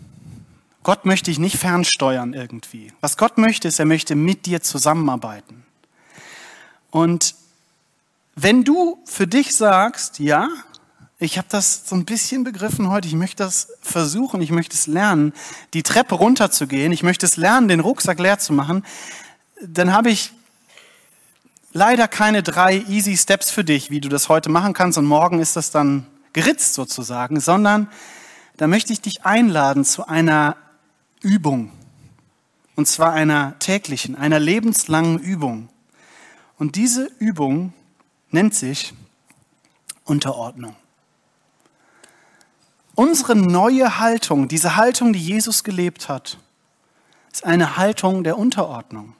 Gott 0.82 1.04
möchte 1.04 1.30
ich 1.30 1.38
nicht 1.38 1.58
fernsteuern 1.58 2.34
irgendwie. 2.34 2.92
Was 3.00 3.16
Gott 3.16 3.38
möchte, 3.38 3.68
ist, 3.68 3.78
er 3.78 3.84
möchte 3.84 4.14
mit 4.14 4.46
dir 4.46 4.62
zusammenarbeiten. 4.62 5.64
Und 6.90 7.34
wenn 8.34 8.64
du 8.64 8.98
für 9.04 9.26
dich 9.26 9.54
sagst, 9.54 10.18
ja, 10.18 10.48
ich 11.18 11.38
habe 11.38 11.46
das 11.50 11.88
so 11.88 11.94
ein 11.94 12.04
bisschen 12.04 12.42
begriffen 12.42 12.90
heute, 12.90 13.06
ich 13.06 13.14
möchte 13.14 13.44
das 13.44 13.68
versuchen, 13.80 14.40
ich 14.40 14.50
möchte 14.50 14.74
es 14.74 14.88
lernen, 14.88 15.32
die 15.72 15.84
Treppe 15.84 16.16
runterzugehen, 16.16 16.92
ich 16.92 17.04
möchte 17.04 17.26
es 17.26 17.36
lernen, 17.36 17.68
den 17.68 17.80
Rucksack 17.80 18.18
leer 18.18 18.38
zu 18.38 18.52
machen, 18.52 18.84
dann 19.64 19.92
habe 19.92 20.10
ich 20.10 20.32
leider 21.72 22.08
keine 22.08 22.42
drei 22.42 22.84
easy 22.88 23.16
Steps 23.16 23.50
für 23.50 23.62
dich, 23.62 23.90
wie 23.90 24.00
du 24.00 24.08
das 24.08 24.28
heute 24.28 24.50
machen 24.50 24.72
kannst 24.72 24.98
und 24.98 25.04
morgen 25.04 25.38
ist 25.38 25.54
das 25.54 25.70
dann 25.70 26.06
geritzt 26.32 26.74
sozusagen, 26.74 27.38
sondern 27.38 27.88
da 28.56 28.66
möchte 28.66 28.92
ich 28.92 29.00
dich 29.00 29.24
einladen 29.24 29.84
zu 29.84 30.06
einer 30.06 30.56
Übung. 31.22 31.70
Und 32.76 32.86
zwar 32.86 33.12
einer 33.12 33.58
täglichen, 33.58 34.16
einer 34.16 34.38
lebenslangen 34.38 35.18
Übung. 35.18 35.68
Und 36.58 36.76
diese 36.76 37.10
Übung 37.18 37.72
nennt 38.30 38.54
sich 38.54 38.94
Unterordnung. 40.04 40.76
Unsere 42.94 43.34
neue 43.34 43.98
Haltung, 43.98 44.48
diese 44.48 44.76
Haltung, 44.76 45.12
die 45.12 45.18
Jesus 45.18 45.64
gelebt 45.64 46.08
hat, 46.08 46.38
ist 47.32 47.44
eine 47.44 47.76
Haltung 47.76 48.22
der 48.24 48.36
Unterordnung. 48.36 49.14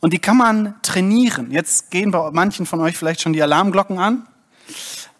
Und 0.00 0.12
die 0.12 0.18
kann 0.18 0.36
man 0.36 0.74
trainieren. 0.82 1.50
Jetzt 1.50 1.90
gehen 1.90 2.10
bei 2.10 2.30
manchen 2.32 2.66
von 2.66 2.80
euch 2.80 2.96
vielleicht 2.96 3.20
schon 3.20 3.32
die 3.32 3.42
Alarmglocken 3.42 3.98
an. 3.98 4.26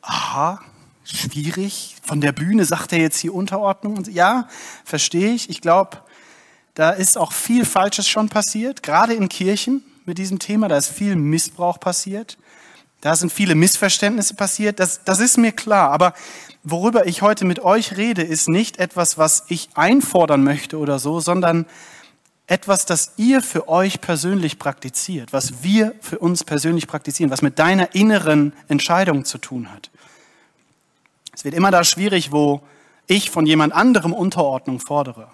Aha, 0.03 0.61
schwierig. 1.05 1.97
Von 2.03 2.21
der 2.21 2.33
Bühne 2.33 2.65
sagt 2.65 2.93
er 2.93 2.99
jetzt 2.99 3.19
hier 3.19 3.35
Unterordnung. 3.35 4.05
Ja, 4.11 4.49
verstehe 4.85 5.33
ich. 5.33 5.51
Ich 5.51 5.61
glaube, 5.61 5.99
da 6.75 6.91
ist 6.91 7.19
auch 7.19 7.33
viel 7.33 7.65
Falsches 7.65 8.09
schon 8.09 8.29
passiert, 8.29 8.83
gerade 8.83 9.15
in 9.15 9.29
Kirchen 9.29 9.83
mit 10.05 10.19
diesem 10.19 10.39
Thema. 10.39 10.69
Da 10.69 10.77
ist 10.77 10.89
viel 10.89 11.17
Missbrauch 11.17 11.81
passiert. 11.81 12.39
Da 13.01 13.17
sind 13.17 13.33
viele 13.33 13.55
Missverständnisse 13.55 14.35
passiert. 14.35 14.79
Das, 14.79 15.05
das 15.05 15.21
ist 15.21 15.39
mir 15.39 15.53
klar. 15.53 15.91
Aber 15.91 16.13
worüber 16.63 17.07
ich 17.07 17.23
heute 17.23 17.45
mit 17.45 17.61
euch 17.61 17.97
rede, 17.97 18.23
ist 18.23 18.49
nicht 18.49 18.79
etwas, 18.79 19.19
was 19.19 19.45
ich 19.49 19.71
einfordern 19.75 20.43
möchte 20.43 20.79
oder 20.79 20.99
so, 20.99 21.21
sondern 21.21 21.67
etwas, 22.47 22.85
das 22.85 23.13
ihr 23.17 23.43
für 23.43 23.69
euch 23.69 24.01
persönlich 24.01 24.59
praktiziert, 24.59 25.33
was 25.33 25.63
wir 25.63 25.95
für 26.01 26.19
uns 26.19 26.45
persönlich 26.45 26.89
praktizieren, 26.89 27.31
was 27.31 27.43
mit 27.43 27.59
deiner 27.59 27.95
inneren 27.95 28.53
Entscheidung 28.69 29.25
zu 29.25 29.39
tun 29.39 29.73
hat. 29.73 29.91
Es 31.33 31.45
wird 31.45 31.55
immer 31.55 31.70
da 31.70 31.85
schwierig, 31.85 32.33
wo 32.33 32.61
ich 33.07 33.31
von 33.31 33.47
jemand 33.47 33.72
anderem 33.72 34.12
Unterordnung 34.12 34.81
fordere. 34.81 35.28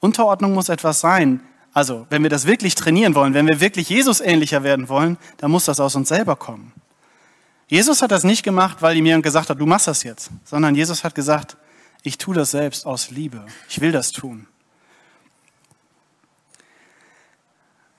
Unterordnung 0.00 0.54
muss 0.54 0.68
etwas 0.68 1.00
sein. 1.00 1.40
Also, 1.72 2.06
wenn 2.10 2.22
wir 2.22 2.30
das 2.30 2.46
wirklich 2.46 2.74
trainieren 2.74 3.14
wollen, 3.14 3.34
wenn 3.34 3.48
wir 3.48 3.60
wirklich 3.60 3.88
Jesus 3.88 4.20
ähnlicher 4.20 4.62
werden 4.62 4.88
wollen, 4.88 5.18
dann 5.38 5.50
muss 5.50 5.64
das 5.64 5.80
aus 5.80 5.96
uns 5.96 6.08
selber 6.08 6.36
kommen. 6.36 6.72
Jesus 7.66 8.02
hat 8.02 8.12
das 8.12 8.24
nicht 8.24 8.42
gemacht, 8.42 8.82
weil 8.82 8.96
ihm 8.96 9.06
jemand 9.06 9.24
gesagt 9.24 9.50
hat, 9.50 9.58
du 9.58 9.66
machst 9.66 9.88
das 9.88 10.02
jetzt, 10.02 10.30
sondern 10.44 10.74
Jesus 10.74 11.02
hat 11.02 11.14
gesagt, 11.14 11.56
ich 12.02 12.18
tue 12.18 12.34
das 12.34 12.50
selbst 12.50 12.86
aus 12.86 13.10
Liebe. 13.10 13.44
Ich 13.68 13.80
will 13.80 13.90
das 13.90 14.12
tun. 14.12 14.46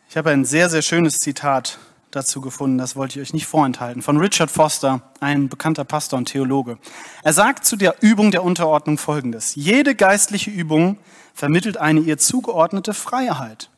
Ich 0.09 0.15
habe 0.15 0.29
ein 0.29 0.45
sehr, 0.45 0.69
sehr 0.69 0.81
schönes 0.81 1.19
Zitat 1.19 1.77
dazu 2.15 2.41
gefunden, 2.41 2.77
das 2.77 2.95
wollte 2.95 3.19
ich 3.19 3.27
euch 3.27 3.33
nicht 3.33 3.45
vorenthalten, 3.45 4.01
von 4.01 4.17
Richard 4.17 4.49
Foster, 4.49 5.01
ein 5.19 5.49
bekannter 5.49 5.83
Pastor 5.83 6.17
und 6.17 6.29
Theologe. 6.29 6.77
Er 7.23 7.33
sagt 7.33 7.65
zu 7.65 7.75
der 7.75 7.95
Übung 8.01 8.31
der 8.31 8.43
Unterordnung 8.43 8.97
Folgendes. 8.97 9.55
Jede 9.55 9.95
geistliche 9.95 10.49
Übung 10.49 10.97
vermittelt 11.33 11.77
eine 11.77 11.99
ihr 11.99 12.17
zugeordnete 12.17 12.93
Freiheit. 12.93 13.69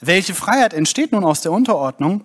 Welche 0.00 0.34
Freiheit 0.34 0.74
entsteht 0.74 1.12
nun 1.12 1.24
aus 1.24 1.42
der 1.42 1.52
Unterordnung? 1.52 2.22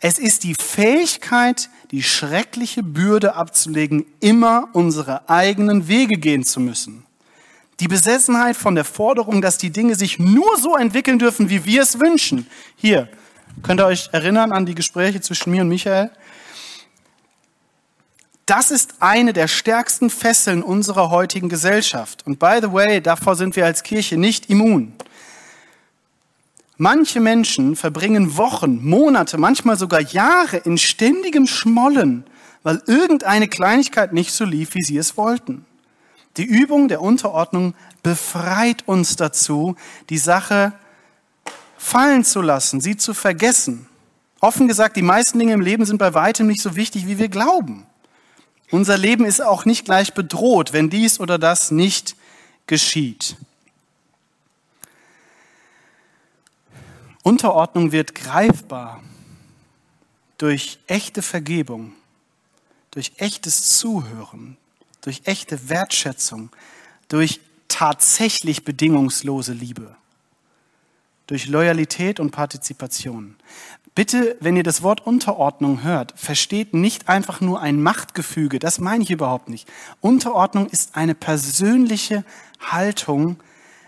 Es 0.00 0.18
ist 0.18 0.44
die 0.44 0.54
Fähigkeit, 0.54 1.70
die 1.90 2.02
schreckliche 2.02 2.82
Bürde 2.82 3.34
abzulegen, 3.34 4.04
immer 4.20 4.68
unsere 4.72 5.28
eigenen 5.28 5.88
Wege 5.88 6.18
gehen 6.18 6.44
zu 6.44 6.60
müssen. 6.60 7.06
Die 7.80 7.88
Besessenheit 7.88 8.56
von 8.56 8.74
der 8.74 8.84
Forderung, 8.84 9.42
dass 9.42 9.58
die 9.58 9.70
Dinge 9.70 9.94
sich 9.94 10.18
nur 10.18 10.58
so 10.58 10.76
entwickeln 10.76 11.18
dürfen, 11.18 11.50
wie 11.50 11.64
wir 11.64 11.82
es 11.82 12.00
wünschen. 12.00 12.46
Hier, 12.76 13.08
könnt 13.62 13.80
ihr 13.80 13.86
euch 13.86 14.08
erinnern 14.12 14.52
an 14.52 14.66
die 14.66 14.74
Gespräche 14.74 15.20
zwischen 15.20 15.50
mir 15.50 15.62
und 15.62 15.68
Michael? 15.68 16.10
Das 18.46 18.70
ist 18.70 18.96
eine 19.00 19.32
der 19.32 19.48
stärksten 19.48 20.10
Fesseln 20.10 20.62
unserer 20.62 21.10
heutigen 21.10 21.48
Gesellschaft. 21.48 22.26
Und 22.26 22.38
by 22.38 22.58
the 22.60 22.72
way, 22.72 23.00
davor 23.00 23.36
sind 23.36 23.56
wir 23.56 23.64
als 23.64 23.82
Kirche 23.82 24.18
nicht 24.18 24.50
immun. 24.50 24.92
Manche 26.76 27.20
Menschen 27.20 27.76
verbringen 27.76 28.36
Wochen, 28.36 28.84
Monate, 28.84 29.38
manchmal 29.38 29.78
sogar 29.78 30.00
Jahre 30.00 30.58
in 30.58 30.76
ständigem 30.76 31.46
Schmollen, 31.46 32.24
weil 32.62 32.82
irgendeine 32.86 33.48
Kleinigkeit 33.48 34.12
nicht 34.12 34.32
so 34.32 34.44
lief, 34.44 34.74
wie 34.74 34.82
sie 34.82 34.98
es 34.98 35.16
wollten. 35.16 35.64
Die 36.36 36.44
Übung 36.44 36.88
der 36.88 37.00
Unterordnung 37.00 37.74
befreit 38.02 38.82
uns 38.86 39.16
dazu, 39.16 39.76
die 40.10 40.18
Sache 40.18 40.72
fallen 41.84 42.24
zu 42.24 42.40
lassen, 42.40 42.80
sie 42.80 42.96
zu 42.96 43.12
vergessen. 43.12 43.86
Offen 44.40 44.68
gesagt, 44.68 44.96
die 44.96 45.02
meisten 45.02 45.38
Dinge 45.38 45.52
im 45.52 45.60
Leben 45.60 45.84
sind 45.84 45.98
bei 45.98 46.14
weitem 46.14 46.46
nicht 46.46 46.62
so 46.62 46.76
wichtig, 46.76 47.06
wie 47.06 47.18
wir 47.18 47.28
glauben. 47.28 47.86
Unser 48.70 48.96
Leben 48.96 49.24
ist 49.26 49.42
auch 49.42 49.66
nicht 49.66 49.84
gleich 49.84 50.14
bedroht, 50.14 50.72
wenn 50.72 50.88
dies 50.88 51.20
oder 51.20 51.38
das 51.38 51.70
nicht 51.70 52.16
geschieht. 52.66 53.36
Unterordnung 57.22 57.92
wird 57.92 58.14
greifbar 58.14 59.02
durch 60.38 60.78
echte 60.86 61.22
Vergebung, 61.22 61.92
durch 62.90 63.12
echtes 63.18 63.78
Zuhören, 63.78 64.56
durch 65.02 65.22
echte 65.24 65.68
Wertschätzung, 65.68 66.50
durch 67.08 67.40
tatsächlich 67.68 68.64
bedingungslose 68.64 69.52
Liebe, 69.52 69.96
durch 71.26 71.46
Loyalität 71.46 72.20
und 72.20 72.30
Partizipation. 72.30 73.36
Bitte, 73.94 74.36
wenn 74.40 74.56
ihr 74.56 74.64
das 74.64 74.82
Wort 74.82 75.06
Unterordnung 75.06 75.84
hört, 75.84 76.12
versteht 76.16 76.74
nicht 76.74 77.08
einfach 77.08 77.40
nur 77.40 77.60
ein 77.60 77.80
Machtgefüge, 77.80 78.58
das 78.58 78.80
meine 78.80 79.04
ich 79.04 79.10
überhaupt 79.10 79.48
nicht. 79.48 79.68
Unterordnung 80.00 80.68
ist 80.68 80.96
eine 80.96 81.14
persönliche 81.14 82.24
Haltung, 82.60 83.36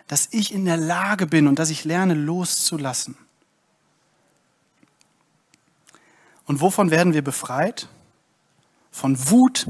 dass 0.06 0.28
ich 0.30 0.54
in 0.54 0.64
der 0.64 0.76
Lage 0.76 1.26
bin 1.26 1.48
und 1.48 1.58
dass 1.58 1.70
ich 1.70 1.84
lerne 1.84 2.14
loszulassen. 2.14 3.16
Und 6.46 6.60
wovon 6.60 6.92
werden 6.92 7.12
wir 7.12 7.22
befreit? 7.22 7.88
Von 8.92 9.30
Wut, 9.30 9.66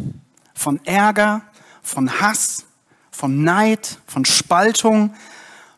von 0.54 0.84
Ärger, 0.84 1.42
von 1.82 2.20
Hass, 2.20 2.66
von 3.10 3.42
Neid, 3.42 3.98
von 4.06 4.26
Spaltung, 4.26 5.14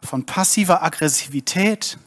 von 0.03 0.25
passiver 0.25 0.83
Aggressivität. 0.83 1.99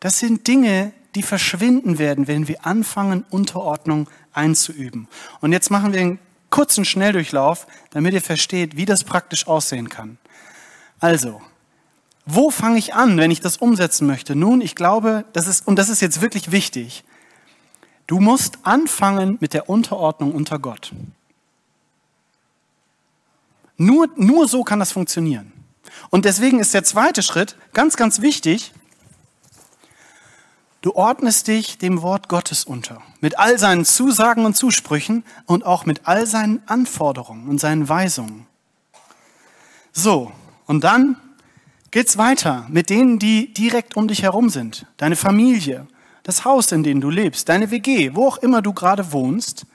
Das 0.00 0.18
sind 0.18 0.46
Dinge, 0.46 0.92
die 1.14 1.22
verschwinden 1.22 1.98
werden, 1.98 2.26
wenn 2.26 2.48
wir 2.48 2.66
anfangen, 2.66 3.24
Unterordnung 3.30 4.08
einzuüben. 4.32 5.08
Und 5.40 5.52
jetzt 5.52 5.70
machen 5.70 5.92
wir 5.92 6.00
einen 6.00 6.18
kurzen 6.50 6.84
Schnelldurchlauf, 6.84 7.66
damit 7.90 8.14
ihr 8.14 8.22
versteht, 8.22 8.76
wie 8.76 8.84
das 8.84 9.04
praktisch 9.04 9.46
aussehen 9.46 9.88
kann. 9.88 10.18
Also, 11.00 11.40
wo 12.26 12.50
fange 12.50 12.78
ich 12.78 12.94
an, 12.94 13.18
wenn 13.18 13.30
ich 13.30 13.40
das 13.40 13.56
umsetzen 13.58 14.06
möchte? 14.06 14.34
Nun, 14.34 14.60
ich 14.60 14.74
glaube, 14.74 15.24
das 15.32 15.46
ist, 15.46 15.66
und 15.66 15.76
das 15.76 15.88
ist 15.88 16.00
jetzt 16.00 16.20
wirklich 16.20 16.52
wichtig, 16.52 17.04
du 18.06 18.20
musst 18.20 18.58
anfangen 18.62 19.36
mit 19.40 19.52
der 19.52 19.68
Unterordnung 19.68 20.32
unter 20.32 20.58
Gott. 20.58 20.92
Nur, 23.76 24.08
nur 24.16 24.48
so 24.48 24.62
kann 24.62 24.78
das 24.78 24.92
funktionieren. 24.92 25.52
Und 26.10 26.24
deswegen 26.24 26.60
ist 26.60 26.74
der 26.74 26.84
zweite 26.84 27.22
Schritt 27.22 27.56
ganz, 27.72 27.96
ganz 27.96 28.20
wichtig. 28.20 28.72
Du 30.80 30.94
ordnest 30.94 31.48
dich 31.48 31.78
dem 31.78 32.02
Wort 32.02 32.28
Gottes 32.28 32.64
unter. 32.64 33.00
Mit 33.20 33.38
all 33.38 33.58
seinen 33.58 33.86
Zusagen 33.86 34.44
und 34.44 34.54
Zusprüchen 34.54 35.24
und 35.46 35.64
auch 35.64 35.86
mit 35.86 36.02
all 36.04 36.26
seinen 36.26 36.62
Anforderungen 36.66 37.48
und 37.48 37.58
seinen 37.58 37.88
Weisungen. 37.88 38.46
So, 39.92 40.30
und 40.66 40.84
dann 40.84 41.16
geht's 41.90 42.18
weiter 42.18 42.66
mit 42.68 42.90
denen, 42.90 43.18
die 43.18 43.54
direkt 43.54 43.96
um 43.96 44.08
dich 44.08 44.22
herum 44.22 44.50
sind. 44.50 44.86
Deine 44.96 45.16
Familie, 45.16 45.86
das 46.22 46.44
Haus, 46.44 46.72
in 46.72 46.82
dem 46.82 47.00
du 47.00 47.08
lebst, 47.08 47.48
deine 47.48 47.70
WG, 47.70 48.14
wo 48.14 48.26
auch 48.26 48.38
immer 48.38 48.60
du 48.60 48.72
gerade 48.72 49.12
wohnst. 49.12 49.66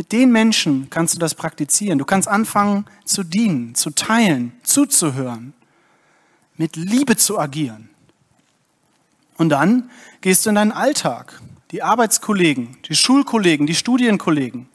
Mit 0.00 0.12
den 0.12 0.32
Menschen 0.32 0.88
kannst 0.88 1.14
du 1.14 1.18
das 1.18 1.34
praktizieren. 1.34 1.98
Du 1.98 2.06
kannst 2.06 2.26
anfangen 2.26 2.86
zu 3.04 3.22
dienen, 3.22 3.74
zu 3.74 3.90
teilen, 3.90 4.58
zuzuhören, 4.62 5.52
mit 6.56 6.74
Liebe 6.76 7.18
zu 7.18 7.38
agieren. 7.38 7.90
Und 9.36 9.50
dann 9.50 9.90
gehst 10.22 10.46
du 10.46 10.48
in 10.48 10.54
deinen 10.54 10.72
Alltag, 10.72 11.42
die 11.70 11.82
Arbeitskollegen, 11.82 12.78
die 12.88 12.94
Schulkollegen, 12.94 13.66
die 13.66 13.74
Studienkollegen. 13.74 14.70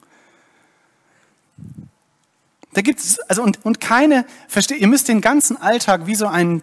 Da 2.73 2.81
gibt 2.81 2.99
es, 2.99 3.17
also 3.21 3.41
und, 3.41 3.65
und 3.65 3.81
keine, 3.81 4.27
versteht, 4.47 4.79
ihr 4.79 4.87
müsst 4.87 5.07
den 5.07 5.21
ganzen 5.21 5.57
Alltag 5.57 6.05
wie 6.05 6.13
so 6.13 6.27
ein, 6.27 6.61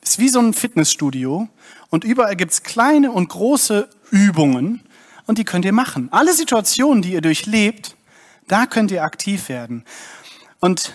ist 0.00 0.18
wie 0.18 0.30
so 0.30 0.38
ein 0.38 0.54
Fitnessstudio 0.54 1.46
und 1.90 2.04
überall 2.04 2.36
gibt 2.36 2.52
es 2.52 2.62
kleine 2.62 3.12
und 3.12 3.28
große 3.28 3.86
Übungen, 4.10 4.82
und 5.26 5.38
die 5.38 5.44
könnt 5.44 5.64
ihr 5.64 5.72
machen. 5.72 6.08
Alle 6.12 6.34
Situationen, 6.34 7.02
die 7.02 7.12
ihr 7.12 7.20
durchlebt, 7.20 7.96
da 8.48 8.66
könnt 8.66 8.90
ihr 8.90 9.02
aktiv 9.04 9.48
werden. 9.48 9.84
Und 10.60 10.94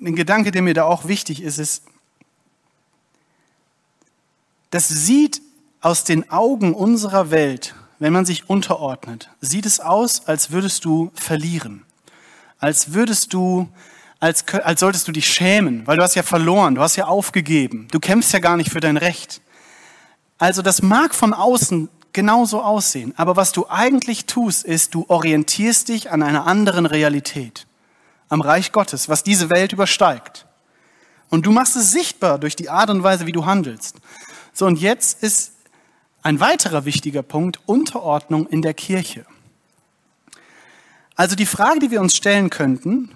ein 0.00 0.16
Gedanke, 0.16 0.50
der 0.50 0.62
mir 0.62 0.74
da 0.74 0.84
auch 0.84 1.06
wichtig 1.06 1.42
ist, 1.42 1.58
ist, 1.58 1.84
das 4.70 4.88
sieht 4.88 5.40
aus 5.80 6.04
den 6.04 6.30
Augen 6.30 6.74
unserer 6.74 7.30
Welt, 7.30 7.74
wenn 7.98 8.12
man 8.12 8.24
sich 8.24 8.50
unterordnet, 8.50 9.30
sieht 9.40 9.66
es 9.66 9.80
aus, 9.80 10.26
als 10.26 10.50
würdest 10.50 10.84
du 10.84 11.10
verlieren. 11.14 11.84
Als 12.58 12.92
würdest 12.92 13.32
du, 13.32 13.68
als, 14.18 14.44
als 14.48 14.80
solltest 14.80 15.06
du 15.06 15.12
dich 15.12 15.32
schämen, 15.32 15.86
weil 15.86 15.96
du 15.96 16.02
hast 16.02 16.14
ja 16.14 16.22
verloren, 16.22 16.74
du 16.74 16.80
hast 16.80 16.96
ja 16.96 17.06
aufgegeben, 17.06 17.86
du 17.90 18.00
kämpfst 18.00 18.32
ja 18.32 18.38
gar 18.40 18.56
nicht 18.56 18.70
für 18.70 18.80
dein 18.80 18.96
Recht. 18.96 19.40
Also 20.38 20.62
das 20.62 20.82
mag 20.82 21.14
von 21.14 21.32
außen 21.32 21.88
genauso 22.14 22.62
aussehen. 22.62 23.12
Aber 23.18 23.36
was 23.36 23.52
du 23.52 23.68
eigentlich 23.68 24.24
tust, 24.24 24.64
ist, 24.64 24.94
du 24.94 25.04
orientierst 25.08 25.88
dich 25.88 26.10
an 26.10 26.22
einer 26.22 26.46
anderen 26.46 26.86
Realität, 26.86 27.66
am 28.30 28.40
Reich 28.40 28.72
Gottes, 28.72 29.10
was 29.10 29.22
diese 29.22 29.50
Welt 29.50 29.74
übersteigt. 29.74 30.46
Und 31.28 31.44
du 31.44 31.52
machst 31.52 31.76
es 31.76 31.90
sichtbar 31.90 32.38
durch 32.38 32.56
die 32.56 32.70
Art 32.70 32.88
und 32.88 33.02
Weise, 33.02 33.26
wie 33.26 33.32
du 33.32 33.44
handelst. 33.44 33.96
So, 34.54 34.66
und 34.66 34.80
jetzt 34.80 35.22
ist 35.22 35.52
ein 36.22 36.40
weiterer 36.40 36.86
wichtiger 36.86 37.22
Punkt 37.22 37.60
Unterordnung 37.66 38.46
in 38.46 38.62
der 38.62 38.72
Kirche. 38.72 39.26
Also 41.16 41.36
die 41.36 41.46
Frage, 41.46 41.80
die 41.80 41.90
wir 41.90 42.00
uns 42.00 42.16
stellen 42.16 42.50
könnten, 42.50 43.10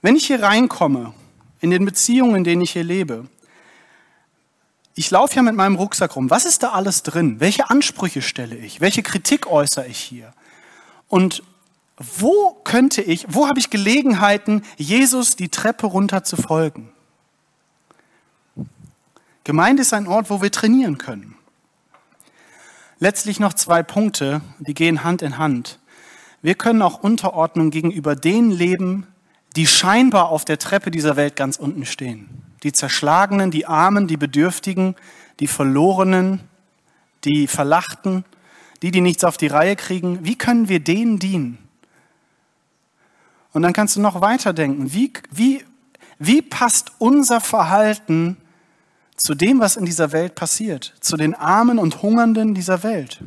wenn 0.00 0.16
ich 0.16 0.26
hier 0.26 0.42
reinkomme, 0.42 1.12
in 1.60 1.70
den 1.70 1.84
Beziehungen, 1.84 2.36
in 2.36 2.44
denen 2.44 2.62
ich 2.62 2.72
hier 2.72 2.84
lebe, 2.84 3.26
ich 4.98 5.12
laufe 5.12 5.36
ja 5.36 5.42
mit 5.42 5.54
meinem 5.54 5.76
Rucksack 5.76 6.16
rum. 6.16 6.28
Was 6.28 6.44
ist 6.44 6.64
da 6.64 6.70
alles 6.70 7.04
drin? 7.04 7.38
Welche 7.38 7.70
Ansprüche 7.70 8.20
stelle 8.20 8.56
ich? 8.56 8.80
Welche 8.80 9.04
Kritik 9.04 9.46
äußere 9.46 9.86
ich 9.86 9.98
hier? 9.98 10.32
Und 11.06 11.44
wo 11.98 12.54
könnte 12.64 13.00
ich, 13.02 13.24
wo 13.28 13.46
habe 13.46 13.60
ich 13.60 13.70
Gelegenheiten, 13.70 14.62
Jesus 14.76 15.36
die 15.36 15.50
Treppe 15.50 15.86
runter 15.86 16.24
zu 16.24 16.36
folgen? 16.36 16.90
Gemeinde 19.44 19.82
ist 19.82 19.94
ein 19.94 20.08
Ort, 20.08 20.30
wo 20.30 20.42
wir 20.42 20.50
trainieren 20.50 20.98
können. 20.98 21.36
Letztlich 22.98 23.38
noch 23.38 23.54
zwei 23.54 23.84
Punkte, 23.84 24.40
die 24.58 24.74
gehen 24.74 25.04
Hand 25.04 25.22
in 25.22 25.38
Hand. 25.38 25.78
Wir 26.42 26.56
können 26.56 26.82
auch 26.82 27.04
Unterordnung 27.04 27.70
gegenüber 27.70 28.16
denen 28.16 28.50
leben, 28.50 29.06
die 29.54 29.68
scheinbar 29.68 30.30
auf 30.30 30.44
der 30.44 30.58
Treppe 30.58 30.90
dieser 30.90 31.14
Welt 31.14 31.36
ganz 31.36 31.56
unten 31.56 31.86
stehen 31.86 32.47
die 32.62 32.72
Zerschlagenen, 32.72 33.50
die 33.50 33.66
Armen, 33.66 34.06
die 34.06 34.16
Bedürftigen, 34.16 34.96
die 35.40 35.46
Verlorenen, 35.46 36.40
die 37.24 37.46
Verlachten, 37.46 38.24
die, 38.82 38.90
die 38.90 39.00
nichts 39.00 39.24
auf 39.24 39.36
die 39.36 39.46
Reihe 39.46 39.76
kriegen. 39.76 40.24
Wie 40.24 40.36
können 40.36 40.68
wir 40.68 40.80
denen 40.80 41.18
dienen? 41.18 41.58
Und 43.52 43.62
dann 43.62 43.72
kannst 43.72 43.96
du 43.96 44.00
noch 44.00 44.20
weiterdenken. 44.20 44.92
Wie, 44.92 45.12
wie, 45.30 45.64
wie 46.18 46.42
passt 46.42 46.92
unser 46.98 47.40
Verhalten 47.40 48.36
zu 49.16 49.34
dem, 49.34 49.58
was 49.58 49.76
in 49.76 49.84
dieser 49.84 50.12
Welt 50.12 50.34
passiert, 50.34 50.94
zu 51.00 51.16
den 51.16 51.34
Armen 51.34 51.78
und 51.78 52.02
Hungernden 52.02 52.54
dieser 52.54 52.82
Welt? 52.82 53.20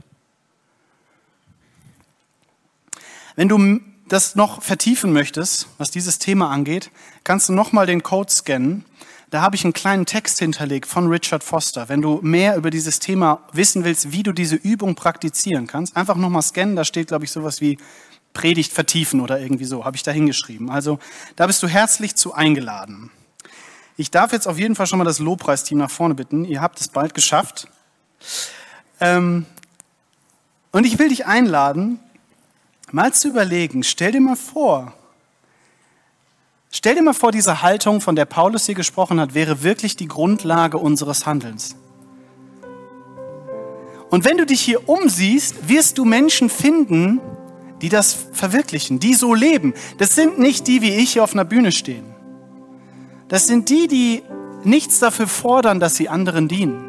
Wenn 3.35 3.49
du 3.49 3.81
das 4.07 4.35
noch 4.35 4.61
vertiefen 4.61 5.13
möchtest, 5.13 5.69
was 5.77 5.89
dieses 5.89 6.19
Thema 6.19 6.49
angeht, 6.49 6.91
kannst 7.23 7.49
du 7.49 7.53
nochmal 7.53 7.85
den 7.85 8.03
Code 8.03 8.31
scannen 8.31 8.85
Da 9.31 9.41
habe 9.41 9.55
ich 9.55 9.63
einen 9.63 9.71
kleinen 9.71 10.05
Text 10.05 10.39
hinterlegt 10.39 10.85
von 10.85 11.07
Richard 11.07 11.41
Foster. 11.41 11.87
Wenn 11.87 12.01
du 12.01 12.19
mehr 12.21 12.57
über 12.57 12.69
dieses 12.69 12.99
Thema 12.99 13.39
wissen 13.53 13.85
willst, 13.85 14.11
wie 14.11 14.23
du 14.23 14.33
diese 14.33 14.57
Übung 14.57 14.93
praktizieren 14.93 15.67
kannst, 15.67 15.95
einfach 15.95 16.17
nochmal 16.17 16.41
scannen. 16.41 16.75
Da 16.75 16.83
steht, 16.83 17.07
glaube 17.07 17.23
ich, 17.23 17.31
sowas 17.31 17.61
wie 17.61 17.77
Predigt 18.33 18.73
vertiefen 18.73 19.21
oder 19.21 19.39
irgendwie 19.39 19.63
so, 19.63 19.85
habe 19.85 19.95
ich 19.95 20.03
da 20.03 20.11
hingeschrieben. 20.11 20.69
Also 20.69 20.99
da 21.37 21.47
bist 21.47 21.63
du 21.63 21.69
herzlich 21.69 22.15
zu 22.15 22.33
eingeladen. 22.33 23.09
Ich 23.95 24.11
darf 24.11 24.33
jetzt 24.33 24.49
auf 24.49 24.59
jeden 24.59 24.75
Fall 24.75 24.85
schon 24.85 24.99
mal 24.99 25.05
das 25.05 25.19
Lobpreisteam 25.19 25.77
nach 25.77 25.91
vorne 25.91 26.13
bitten. 26.13 26.43
Ihr 26.43 26.59
habt 26.59 26.81
es 26.81 26.89
bald 26.89 27.13
geschafft. 27.13 27.69
Ähm, 28.99 29.45
und 30.73 30.85
ich 30.85 30.99
will 30.99 31.07
dich 31.07 31.25
einladen, 31.25 31.99
mal 32.91 33.13
zu 33.13 33.29
überlegen, 33.29 33.83
stell 33.83 34.11
dir 34.11 34.21
mal 34.21 34.35
vor, 34.35 34.93
stell 36.71 36.95
dir 36.95 37.03
mal 37.03 37.13
vor, 37.13 37.31
diese 37.31 37.61
Haltung, 37.61 38.01
von 38.01 38.15
der 38.15 38.25
Paulus 38.25 38.65
hier 38.65 38.75
gesprochen 38.75 39.19
hat, 39.19 39.33
wäre 39.33 39.63
wirklich 39.63 39.95
die 39.95 40.07
Grundlage 40.07 40.77
unseres 40.77 41.25
Handelns. 41.25 41.75
Und 44.09 44.25
wenn 44.25 44.37
du 44.37 44.45
dich 44.45 44.61
hier 44.61 44.89
umsiehst, 44.89 45.69
wirst 45.69 45.97
du 45.97 46.05
Menschen 46.05 46.49
finden, 46.49 47.21
die 47.81 47.89
das 47.89 48.15
verwirklichen, 48.33 48.99
die 48.99 49.13
so 49.13 49.33
leben. 49.33 49.73
Das 49.97 50.15
sind 50.15 50.39
nicht 50.39 50.67
die, 50.67 50.81
wie 50.81 50.95
ich 50.95 51.13
hier 51.13 51.23
auf 51.23 51.33
einer 51.33 51.45
Bühne 51.45 51.71
stehen. 51.71 52.05
Das 53.27 53.47
sind 53.47 53.69
die, 53.69 53.87
die 53.87 54.23
nichts 54.63 54.99
dafür 54.99 55.27
fordern, 55.27 55.79
dass 55.79 55.95
sie 55.95 56.09
anderen 56.09 56.47
dienen. 56.47 56.87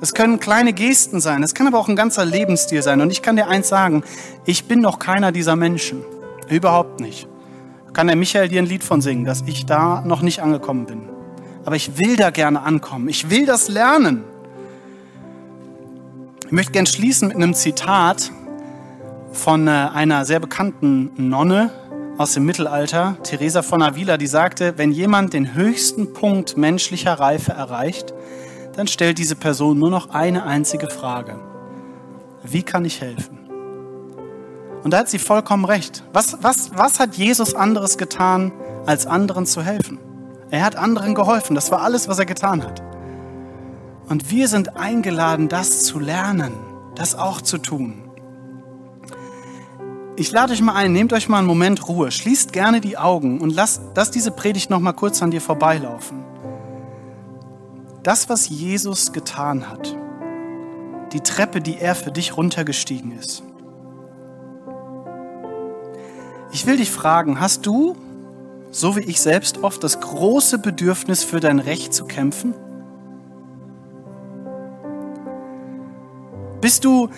Das 0.00 0.14
können 0.14 0.38
kleine 0.38 0.72
Gesten 0.72 1.20
sein, 1.20 1.42
das 1.42 1.54
kann 1.54 1.66
aber 1.66 1.78
auch 1.78 1.88
ein 1.88 1.96
ganzer 1.96 2.24
Lebensstil 2.24 2.82
sein. 2.82 3.00
Und 3.00 3.10
ich 3.10 3.20
kann 3.20 3.34
dir 3.34 3.48
eins 3.48 3.68
sagen, 3.68 4.04
ich 4.44 4.66
bin 4.66 4.80
noch 4.80 5.00
keiner 5.00 5.32
dieser 5.32 5.56
Menschen. 5.56 6.04
Überhaupt 6.48 7.00
nicht. 7.00 7.26
Kann 7.98 8.06
der 8.06 8.14
Michael 8.14 8.46
dir 8.46 8.62
ein 8.62 8.66
Lied 8.66 8.84
von 8.84 9.00
singen, 9.00 9.24
dass 9.24 9.42
ich 9.44 9.66
da 9.66 10.02
noch 10.02 10.22
nicht 10.22 10.40
angekommen 10.40 10.86
bin. 10.86 11.08
Aber 11.64 11.74
ich 11.74 11.98
will 11.98 12.14
da 12.14 12.30
gerne 12.30 12.62
ankommen. 12.62 13.08
Ich 13.08 13.28
will 13.28 13.44
das 13.44 13.68
lernen. 13.68 14.22
Ich 16.46 16.52
möchte 16.52 16.70
gerne 16.70 16.86
schließen 16.86 17.26
mit 17.26 17.36
einem 17.36 17.54
Zitat 17.54 18.30
von 19.32 19.66
äh, 19.66 19.70
einer 19.70 20.24
sehr 20.26 20.38
bekannten 20.38 21.10
Nonne 21.16 21.72
aus 22.18 22.34
dem 22.34 22.46
Mittelalter, 22.46 23.16
Teresa 23.24 23.62
von 23.62 23.82
Avila, 23.82 24.16
die 24.16 24.28
sagte, 24.28 24.74
wenn 24.76 24.92
jemand 24.92 25.32
den 25.32 25.54
höchsten 25.54 26.12
Punkt 26.12 26.56
menschlicher 26.56 27.14
Reife 27.14 27.50
erreicht, 27.50 28.14
dann 28.76 28.86
stellt 28.86 29.18
diese 29.18 29.34
Person 29.34 29.76
nur 29.76 29.90
noch 29.90 30.10
eine 30.10 30.44
einzige 30.44 30.88
Frage. 30.88 31.40
Wie 32.44 32.62
kann 32.62 32.84
ich 32.84 33.00
helfen? 33.00 33.37
Und 34.82 34.92
da 34.92 34.98
hat 34.98 35.08
sie 35.08 35.18
vollkommen 35.18 35.64
recht. 35.64 36.04
Was, 36.12 36.38
was, 36.42 36.70
was 36.74 37.00
hat 37.00 37.16
Jesus 37.16 37.54
anderes 37.54 37.98
getan, 37.98 38.52
als 38.86 39.06
anderen 39.06 39.46
zu 39.46 39.62
helfen? 39.62 39.98
Er 40.50 40.64
hat 40.64 40.76
anderen 40.76 41.14
geholfen. 41.14 41.54
Das 41.54 41.70
war 41.70 41.82
alles, 41.82 42.08
was 42.08 42.18
er 42.18 42.26
getan 42.26 42.62
hat. 42.62 42.82
Und 44.08 44.30
wir 44.30 44.48
sind 44.48 44.76
eingeladen, 44.76 45.48
das 45.48 45.84
zu 45.84 45.98
lernen, 45.98 46.52
das 46.94 47.14
auch 47.14 47.42
zu 47.42 47.58
tun. 47.58 48.08
Ich 50.16 50.32
lade 50.32 50.52
euch 50.52 50.62
mal 50.62 50.74
ein, 50.74 50.92
nehmt 50.92 51.12
euch 51.12 51.28
mal 51.28 51.38
einen 51.38 51.46
Moment 51.46 51.86
Ruhe, 51.86 52.10
schließt 52.10 52.52
gerne 52.52 52.80
die 52.80 52.96
Augen 52.96 53.40
und 53.40 53.54
lasst, 53.54 53.82
lasst 53.94 54.14
diese 54.14 54.32
Predigt 54.32 54.68
noch 54.70 54.80
mal 54.80 54.92
kurz 54.92 55.22
an 55.22 55.30
dir 55.30 55.40
vorbeilaufen. 55.40 56.24
Das, 58.02 58.28
was 58.28 58.48
Jesus 58.48 59.12
getan 59.12 59.70
hat, 59.70 59.94
die 61.12 61.20
Treppe, 61.20 61.60
die 61.60 61.78
er 61.78 61.94
für 61.94 62.10
dich 62.10 62.36
runtergestiegen 62.36 63.16
ist. 63.16 63.44
Ich 66.50 66.66
will 66.66 66.78
dich 66.78 66.90
fragen, 66.90 67.40
hast 67.40 67.66
du, 67.66 67.96
so 68.70 68.96
wie 68.96 69.00
ich 69.00 69.20
selbst 69.20 69.62
oft, 69.62 69.84
das 69.84 70.00
große 70.00 70.58
Bedürfnis 70.58 71.24
für 71.24 71.40
dein 71.40 71.58
Recht 71.58 71.92
zu 71.92 72.06
kämpfen? 72.06 72.54
Bist 76.60 76.84
du 76.84 77.08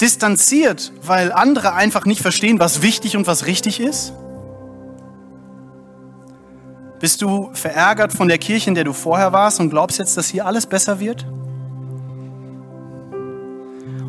distanziert, 0.00 0.92
weil 1.02 1.32
andere 1.32 1.74
einfach 1.74 2.04
nicht 2.04 2.20
verstehen, 2.20 2.58
was 2.58 2.82
wichtig 2.82 3.16
und 3.16 3.26
was 3.26 3.46
richtig 3.46 3.80
ist? 3.80 4.12
Bist 6.98 7.22
du 7.22 7.50
verärgert 7.54 8.12
von 8.12 8.28
der 8.28 8.38
Kirche, 8.38 8.68
in 8.68 8.74
der 8.74 8.84
du 8.84 8.92
vorher 8.92 9.32
warst 9.32 9.60
und 9.60 9.70
glaubst 9.70 9.98
jetzt, 9.98 10.16
dass 10.16 10.28
hier 10.28 10.46
alles 10.46 10.66
besser 10.66 11.00
wird? 11.00 11.26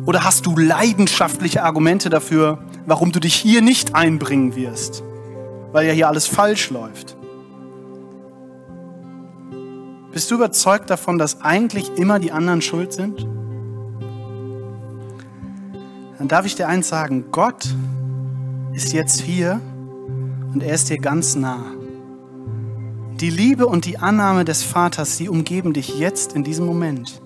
Oder 0.04 0.24
hast 0.24 0.46
du 0.46 0.56
leidenschaftliche 0.56 1.62
Argumente 1.62 2.10
dafür, 2.10 2.58
warum 2.86 3.12
du 3.12 3.20
dich 3.20 3.34
hier 3.34 3.62
nicht 3.62 3.94
einbringen 3.94 4.56
wirst, 4.56 5.02
weil 5.72 5.86
ja 5.86 5.92
hier 5.92 6.08
alles 6.08 6.26
falsch 6.26 6.70
läuft? 6.70 7.16
Bist 10.12 10.30
du 10.30 10.34
überzeugt 10.34 10.90
davon, 10.90 11.18
dass 11.18 11.40
eigentlich 11.40 11.96
immer 11.96 12.18
die 12.18 12.32
anderen 12.32 12.62
schuld 12.62 12.92
sind? 12.92 13.26
dann 16.22 16.28
darf 16.28 16.46
ich 16.46 16.54
dir 16.54 16.68
eins 16.68 16.86
sagen, 16.86 17.24
Gott 17.32 17.74
ist 18.74 18.92
jetzt 18.92 19.20
hier 19.20 19.60
und 20.54 20.62
er 20.62 20.72
ist 20.72 20.88
dir 20.88 20.98
ganz 20.98 21.34
nah. 21.34 21.64
Die 23.20 23.28
Liebe 23.28 23.66
und 23.66 23.86
die 23.86 23.98
Annahme 23.98 24.44
des 24.44 24.62
Vaters, 24.62 25.16
sie 25.16 25.28
umgeben 25.28 25.72
dich 25.72 25.98
jetzt 25.98 26.34
in 26.34 26.44
diesem 26.44 26.64
Moment. 26.64 27.20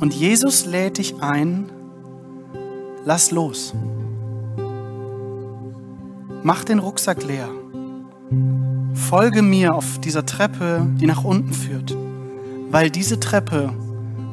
Und 0.00 0.12
Jesus 0.12 0.66
lädt 0.66 0.98
dich 0.98 1.22
ein, 1.22 1.70
lass 3.04 3.30
los. 3.30 3.74
Mach 6.42 6.64
den 6.64 6.78
Rucksack 6.78 7.24
leer. 7.24 7.48
Folge 8.94 9.42
mir 9.42 9.74
auf 9.74 10.00
dieser 10.00 10.24
Treppe, 10.24 10.86
die 11.00 11.06
nach 11.06 11.24
unten 11.24 11.52
führt, 11.52 11.96
weil 12.70 12.90
diese 12.90 13.20
Treppe 13.20 13.72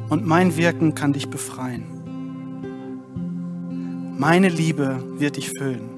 und 0.08 0.26
mein 0.26 0.56
Wirken 0.56 0.94
kann 0.94 1.12
dich 1.12 1.28
befreien. 1.28 1.84
Meine 4.16 4.48
Liebe 4.48 5.02
wird 5.18 5.36
dich 5.36 5.50
füllen. 5.50 5.90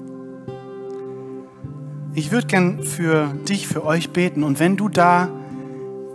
Ich 2.13 2.31
würde 2.31 2.47
gern 2.47 2.83
für 2.83 3.33
dich, 3.47 3.67
für 3.67 3.85
euch 3.85 4.11
beten. 4.11 4.43
Und 4.43 4.59
wenn 4.59 4.75
du 4.75 4.89
da 4.89 5.29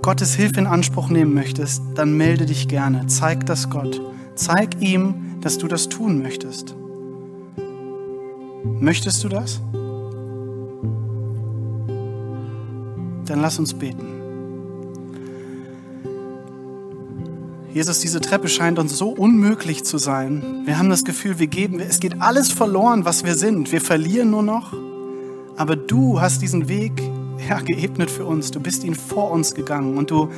Gottes 0.02 0.34
Hilfe 0.34 0.60
in 0.60 0.66
Anspruch 0.66 1.08
nehmen 1.08 1.34
möchtest, 1.34 1.82
dann 1.94 2.16
melde 2.16 2.46
dich 2.46 2.68
gerne. 2.68 3.06
Zeig 3.06 3.46
das 3.46 3.70
Gott. 3.70 4.00
Zeig 4.34 4.80
ihm, 4.80 5.25
dass 5.46 5.58
du 5.58 5.68
das 5.68 5.88
tun 5.88 6.20
möchtest. 6.22 6.74
Möchtest 8.80 9.22
du 9.22 9.28
das? 9.28 9.60
Dann 13.26 13.40
lass 13.40 13.56
uns 13.60 13.72
beten. 13.72 14.08
Jesus, 17.72 18.00
diese 18.00 18.20
Treppe 18.20 18.48
scheint 18.48 18.80
uns 18.80 18.98
so 18.98 19.10
unmöglich 19.10 19.84
zu 19.84 19.98
sein. 19.98 20.62
Wir 20.64 20.80
haben 20.80 20.90
das 20.90 21.04
Gefühl, 21.04 21.38
wir 21.38 21.46
geben, 21.46 21.78
es 21.78 22.00
geht 22.00 22.20
alles 22.20 22.50
verloren, 22.50 23.04
was 23.04 23.22
wir 23.22 23.36
sind. 23.36 23.70
Wir 23.70 23.80
verlieren 23.80 24.30
nur 24.30 24.42
noch. 24.42 24.72
Aber 25.56 25.76
du 25.76 26.20
hast 26.20 26.42
diesen 26.42 26.68
Weg 26.68 27.00
ja, 27.48 27.60
geebnet 27.60 28.10
für 28.10 28.24
uns. 28.24 28.50
Du 28.50 28.58
bist 28.58 28.82
ihn 28.82 28.96
vor 28.96 29.30
uns 29.30 29.54
gegangen 29.54 29.96
und 29.96 30.10
du 30.10 30.28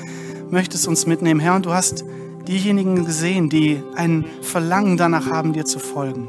möchtest 0.51 0.87
uns 0.87 1.07
mitnehmen, 1.07 1.41
Herr. 1.41 1.55
Und 1.55 1.65
du 1.65 1.73
hast 1.73 2.05
diejenigen 2.49 3.05
gesehen, 3.05 3.49
die 3.51 3.83
ein 3.95 4.25
Verlangen 4.43 4.97
danach 4.97 5.31
haben, 5.31 5.53
dir 5.53 5.65
zu 5.65 5.79
folgen. 5.79 6.29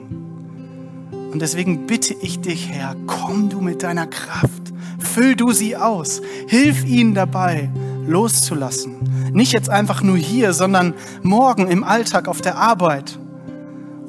Und 1.32 1.42
deswegen 1.42 1.88
bitte 1.88 2.14
ich 2.22 2.42
dich, 2.42 2.70
Herr, 2.70 2.96
komm 3.08 3.50
du 3.50 3.62
mit 3.62 3.84
deiner 3.84 4.08
Kraft. 4.08 4.74
Füll 5.00 5.36
du 5.36 5.52
sie 5.52 5.78
aus. 5.78 6.22
Hilf 6.48 6.86
ihnen 6.86 7.14
dabei, 7.14 7.70
loszulassen. 8.06 8.98
Nicht 9.32 9.54
jetzt 9.54 9.70
einfach 9.70 10.04
nur 10.04 10.18
hier, 10.18 10.54
sondern 10.54 10.94
morgen 11.24 11.68
im 11.68 11.84
Alltag 11.84 12.28
auf 12.28 12.42
der 12.42 12.58
Arbeit 12.58 13.18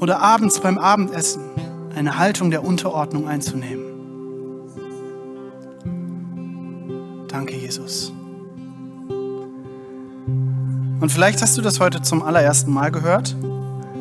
oder 0.01 0.21
abends 0.21 0.61
beim 0.61 0.79
Abendessen 0.79 1.43
eine 1.95 2.19
Haltung 2.19 2.51
der 2.51 2.65
Unterordnung 2.65 3.29
einzunehmen. 3.29 3.85
Danke, 7.29 7.57
Jesus. 7.57 8.13
Und 11.01 11.11
vielleicht 11.11 11.41
hast 11.41 11.57
du 11.57 11.63
das 11.63 11.81
heute 11.81 12.03
zum 12.03 12.23
allerersten 12.23 12.73
Mal 12.73 12.91
gehört, 12.91 13.35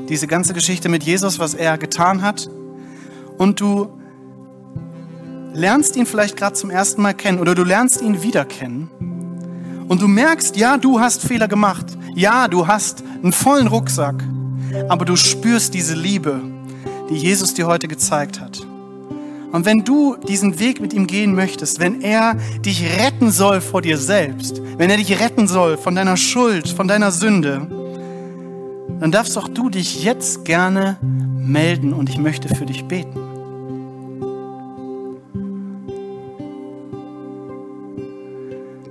diese 0.10 0.28
ganze 0.28 0.54
Geschichte 0.54 0.90
mit 0.90 1.04
Jesus, 1.04 1.40
was 1.40 1.54
er 1.54 1.78
getan 1.78 2.22
hat. 2.22 2.50
Und 3.38 3.62
du 3.62 3.90
lernst 5.54 5.96
ihn 5.96 6.06
vielleicht 6.06 6.36
gerade 6.36 6.56
zum 6.56 6.70
ersten 6.70 7.02
Mal 7.02 7.14
kennen 7.14 7.40
oder 7.40 7.56
du 7.56 7.64
lernst 7.64 8.02
ihn 8.02 8.22
wieder 8.22 8.44
kennen. 8.44 8.90
Und 9.88 10.02
du 10.02 10.08
merkst, 10.08 10.58
ja, 10.58 10.78
du 10.78 11.00
hast 11.00 11.22
Fehler 11.22 11.48
gemacht. 11.48 11.86
Ja, 12.16 12.48
du 12.48 12.68
hast 12.68 13.04
einen 13.24 13.32
vollen 13.32 13.68
Rucksack. 13.68 14.24
Aber 14.88 15.06
du 15.06 15.16
spürst 15.16 15.74
diese 15.74 15.96
Liebe, 15.96 16.42
die 17.10 17.16
Jesus 17.16 17.54
dir 17.54 17.66
heute 17.66 17.88
gezeigt 17.88 18.40
hat. 18.40 18.60
Und 19.52 19.66
wenn 19.66 19.84
du 19.84 20.16
diesen 20.16 20.60
Weg 20.60 20.80
mit 20.80 20.94
ihm 20.94 21.08
gehen 21.08 21.34
möchtest, 21.34 21.80
wenn 21.80 22.02
er 22.02 22.36
dich 22.66 22.84
retten 23.00 23.32
soll 23.32 23.62
vor 23.62 23.82
dir 23.82 23.98
selbst, 23.98 24.62
wenn 24.78 24.90
er 24.90 24.98
dich 24.98 25.20
retten 25.20 25.48
soll 25.48 25.78
von 25.78 25.96
deiner 25.96 26.18
Schuld, 26.18 26.70
von 26.70 26.88
deiner 26.88 27.12
Sünde, 27.12 27.68
dann 29.00 29.12
darfst 29.12 29.38
auch 29.38 29.48
du 29.48 29.70
dich 29.70 30.04
jetzt 30.04 30.46
gerne 30.46 30.98
melden 31.02 31.94
und 31.94 32.10
ich 32.10 32.18
möchte 32.18 32.54
für 32.54 32.66
dich 32.66 32.86
beten. 32.86 33.20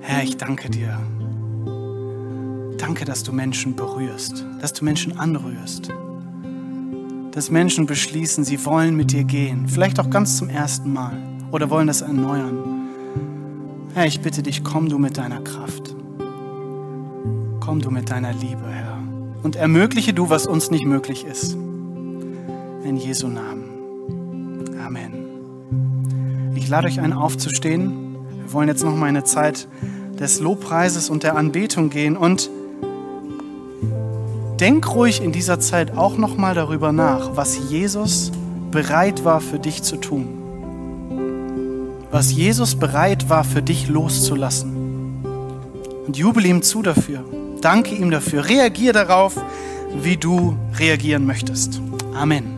Herr, 0.00 0.22
ich 0.22 0.36
danke 0.38 0.70
dir, 0.70 0.98
Danke, 2.78 3.04
dass 3.04 3.22
du 3.22 3.32
Menschen 3.32 3.76
berührst, 3.76 4.46
dass 4.62 4.72
du 4.72 4.84
Menschen 4.84 5.18
anrührst, 5.18 5.90
dass 7.32 7.50
Menschen 7.50 7.86
beschließen, 7.86 8.44
sie 8.44 8.64
wollen 8.64 8.96
mit 8.96 9.12
dir 9.12 9.24
gehen, 9.24 9.68
vielleicht 9.68 10.00
auch 10.00 10.10
ganz 10.10 10.36
zum 10.36 10.48
ersten 10.48 10.92
Mal 10.92 11.16
oder 11.50 11.70
wollen 11.70 11.86
das 11.86 12.02
erneuern. 12.02 12.88
Herr, 13.94 14.06
ich 14.06 14.20
bitte 14.20 14.42
dich, 14.42 14.64
komm 14.64 14.88
du 14.88 14.98
mit 14.98 15.16
deiner 15.18 15.40
Kraft. 15.40 15.94
Komm 17.60 17.80
du 17.80 17.90
mit 17.90 18.10
deiner 18.10 18.32
Liebe, 18.32 18.64
Herr. 18.68 18.98
Und 19.42 19.56
ermögliche 19.56 20.12
du, 20.12 20.30
was 20.30 20.46
uns 20.46 20.70
nicht 20.70 20.84
möglich 20.84 21.24
ist. 21.24 21.54
In 22.84 22.96
Jesu 22.96 23.28
Namen. 23.28 24.64
Amen. 24.84 26.52
Ich 26.54 26.68
lade 26.68 26.86
euch 26.86 27.00
ein, 27.00 27.12
aufzustehen. 27.12 28.16
Wir 28.36 28.52
wollen 28.52 28.68
jetzt 28.68 28.84
noch 28.84 28.96
mal 28.96 29.06
eine 29.06 29.24
Zeit 29.24 29.68
des 30.18 30.40
Lobpreises 30.40 31.10
und 31.10 31.22
der 31.22 31.36
Anbetung 31.36 31.90
gehen 31.90 32.16
und 32.16 32.50
denk 34.60 34.94
ruhig 34.94 35.22
in 35.22 35.32
dieser 35.32 35.60
Zeit 35.60 35.96
auch 35.96 36.16
noch 36.16 36.36
mal 36.36 36.54
darüber 36.54 36.92
nach, 36.92 37.36
was 37.36 37.58
Jesus 37.70 38.32
bereit 38.70 39.24
war 39.24 39.40
für 39.40 39.58
dich 39.58 39.82
zu 39.82 39.96
tun. 39.96 40.28
Was 42.10 42.32
Jesus 42.32 42.74
bereit 42.74 43.28
war 43.28 43.44
für 43.44 43.62
dich 43.62 43.88
loszulassen. 43.88 45.24
Und 46.06 46.16
jubel 46.16 46.46
ihm 46.46 46.62
zu 46.62 46.82
dafür. 46.82 47.24
Danke 47.60 47.94
ihm 47.94 48.10
dafür. 48.10 48.48
Reagier 48.48 48.92
darauf, 48.92 49.34
wie 50.02 50.16
du 50.16 50.56
reagieren 50.78 51.26
möchtest. 51.26 51.80
Amen. 52.14 52.57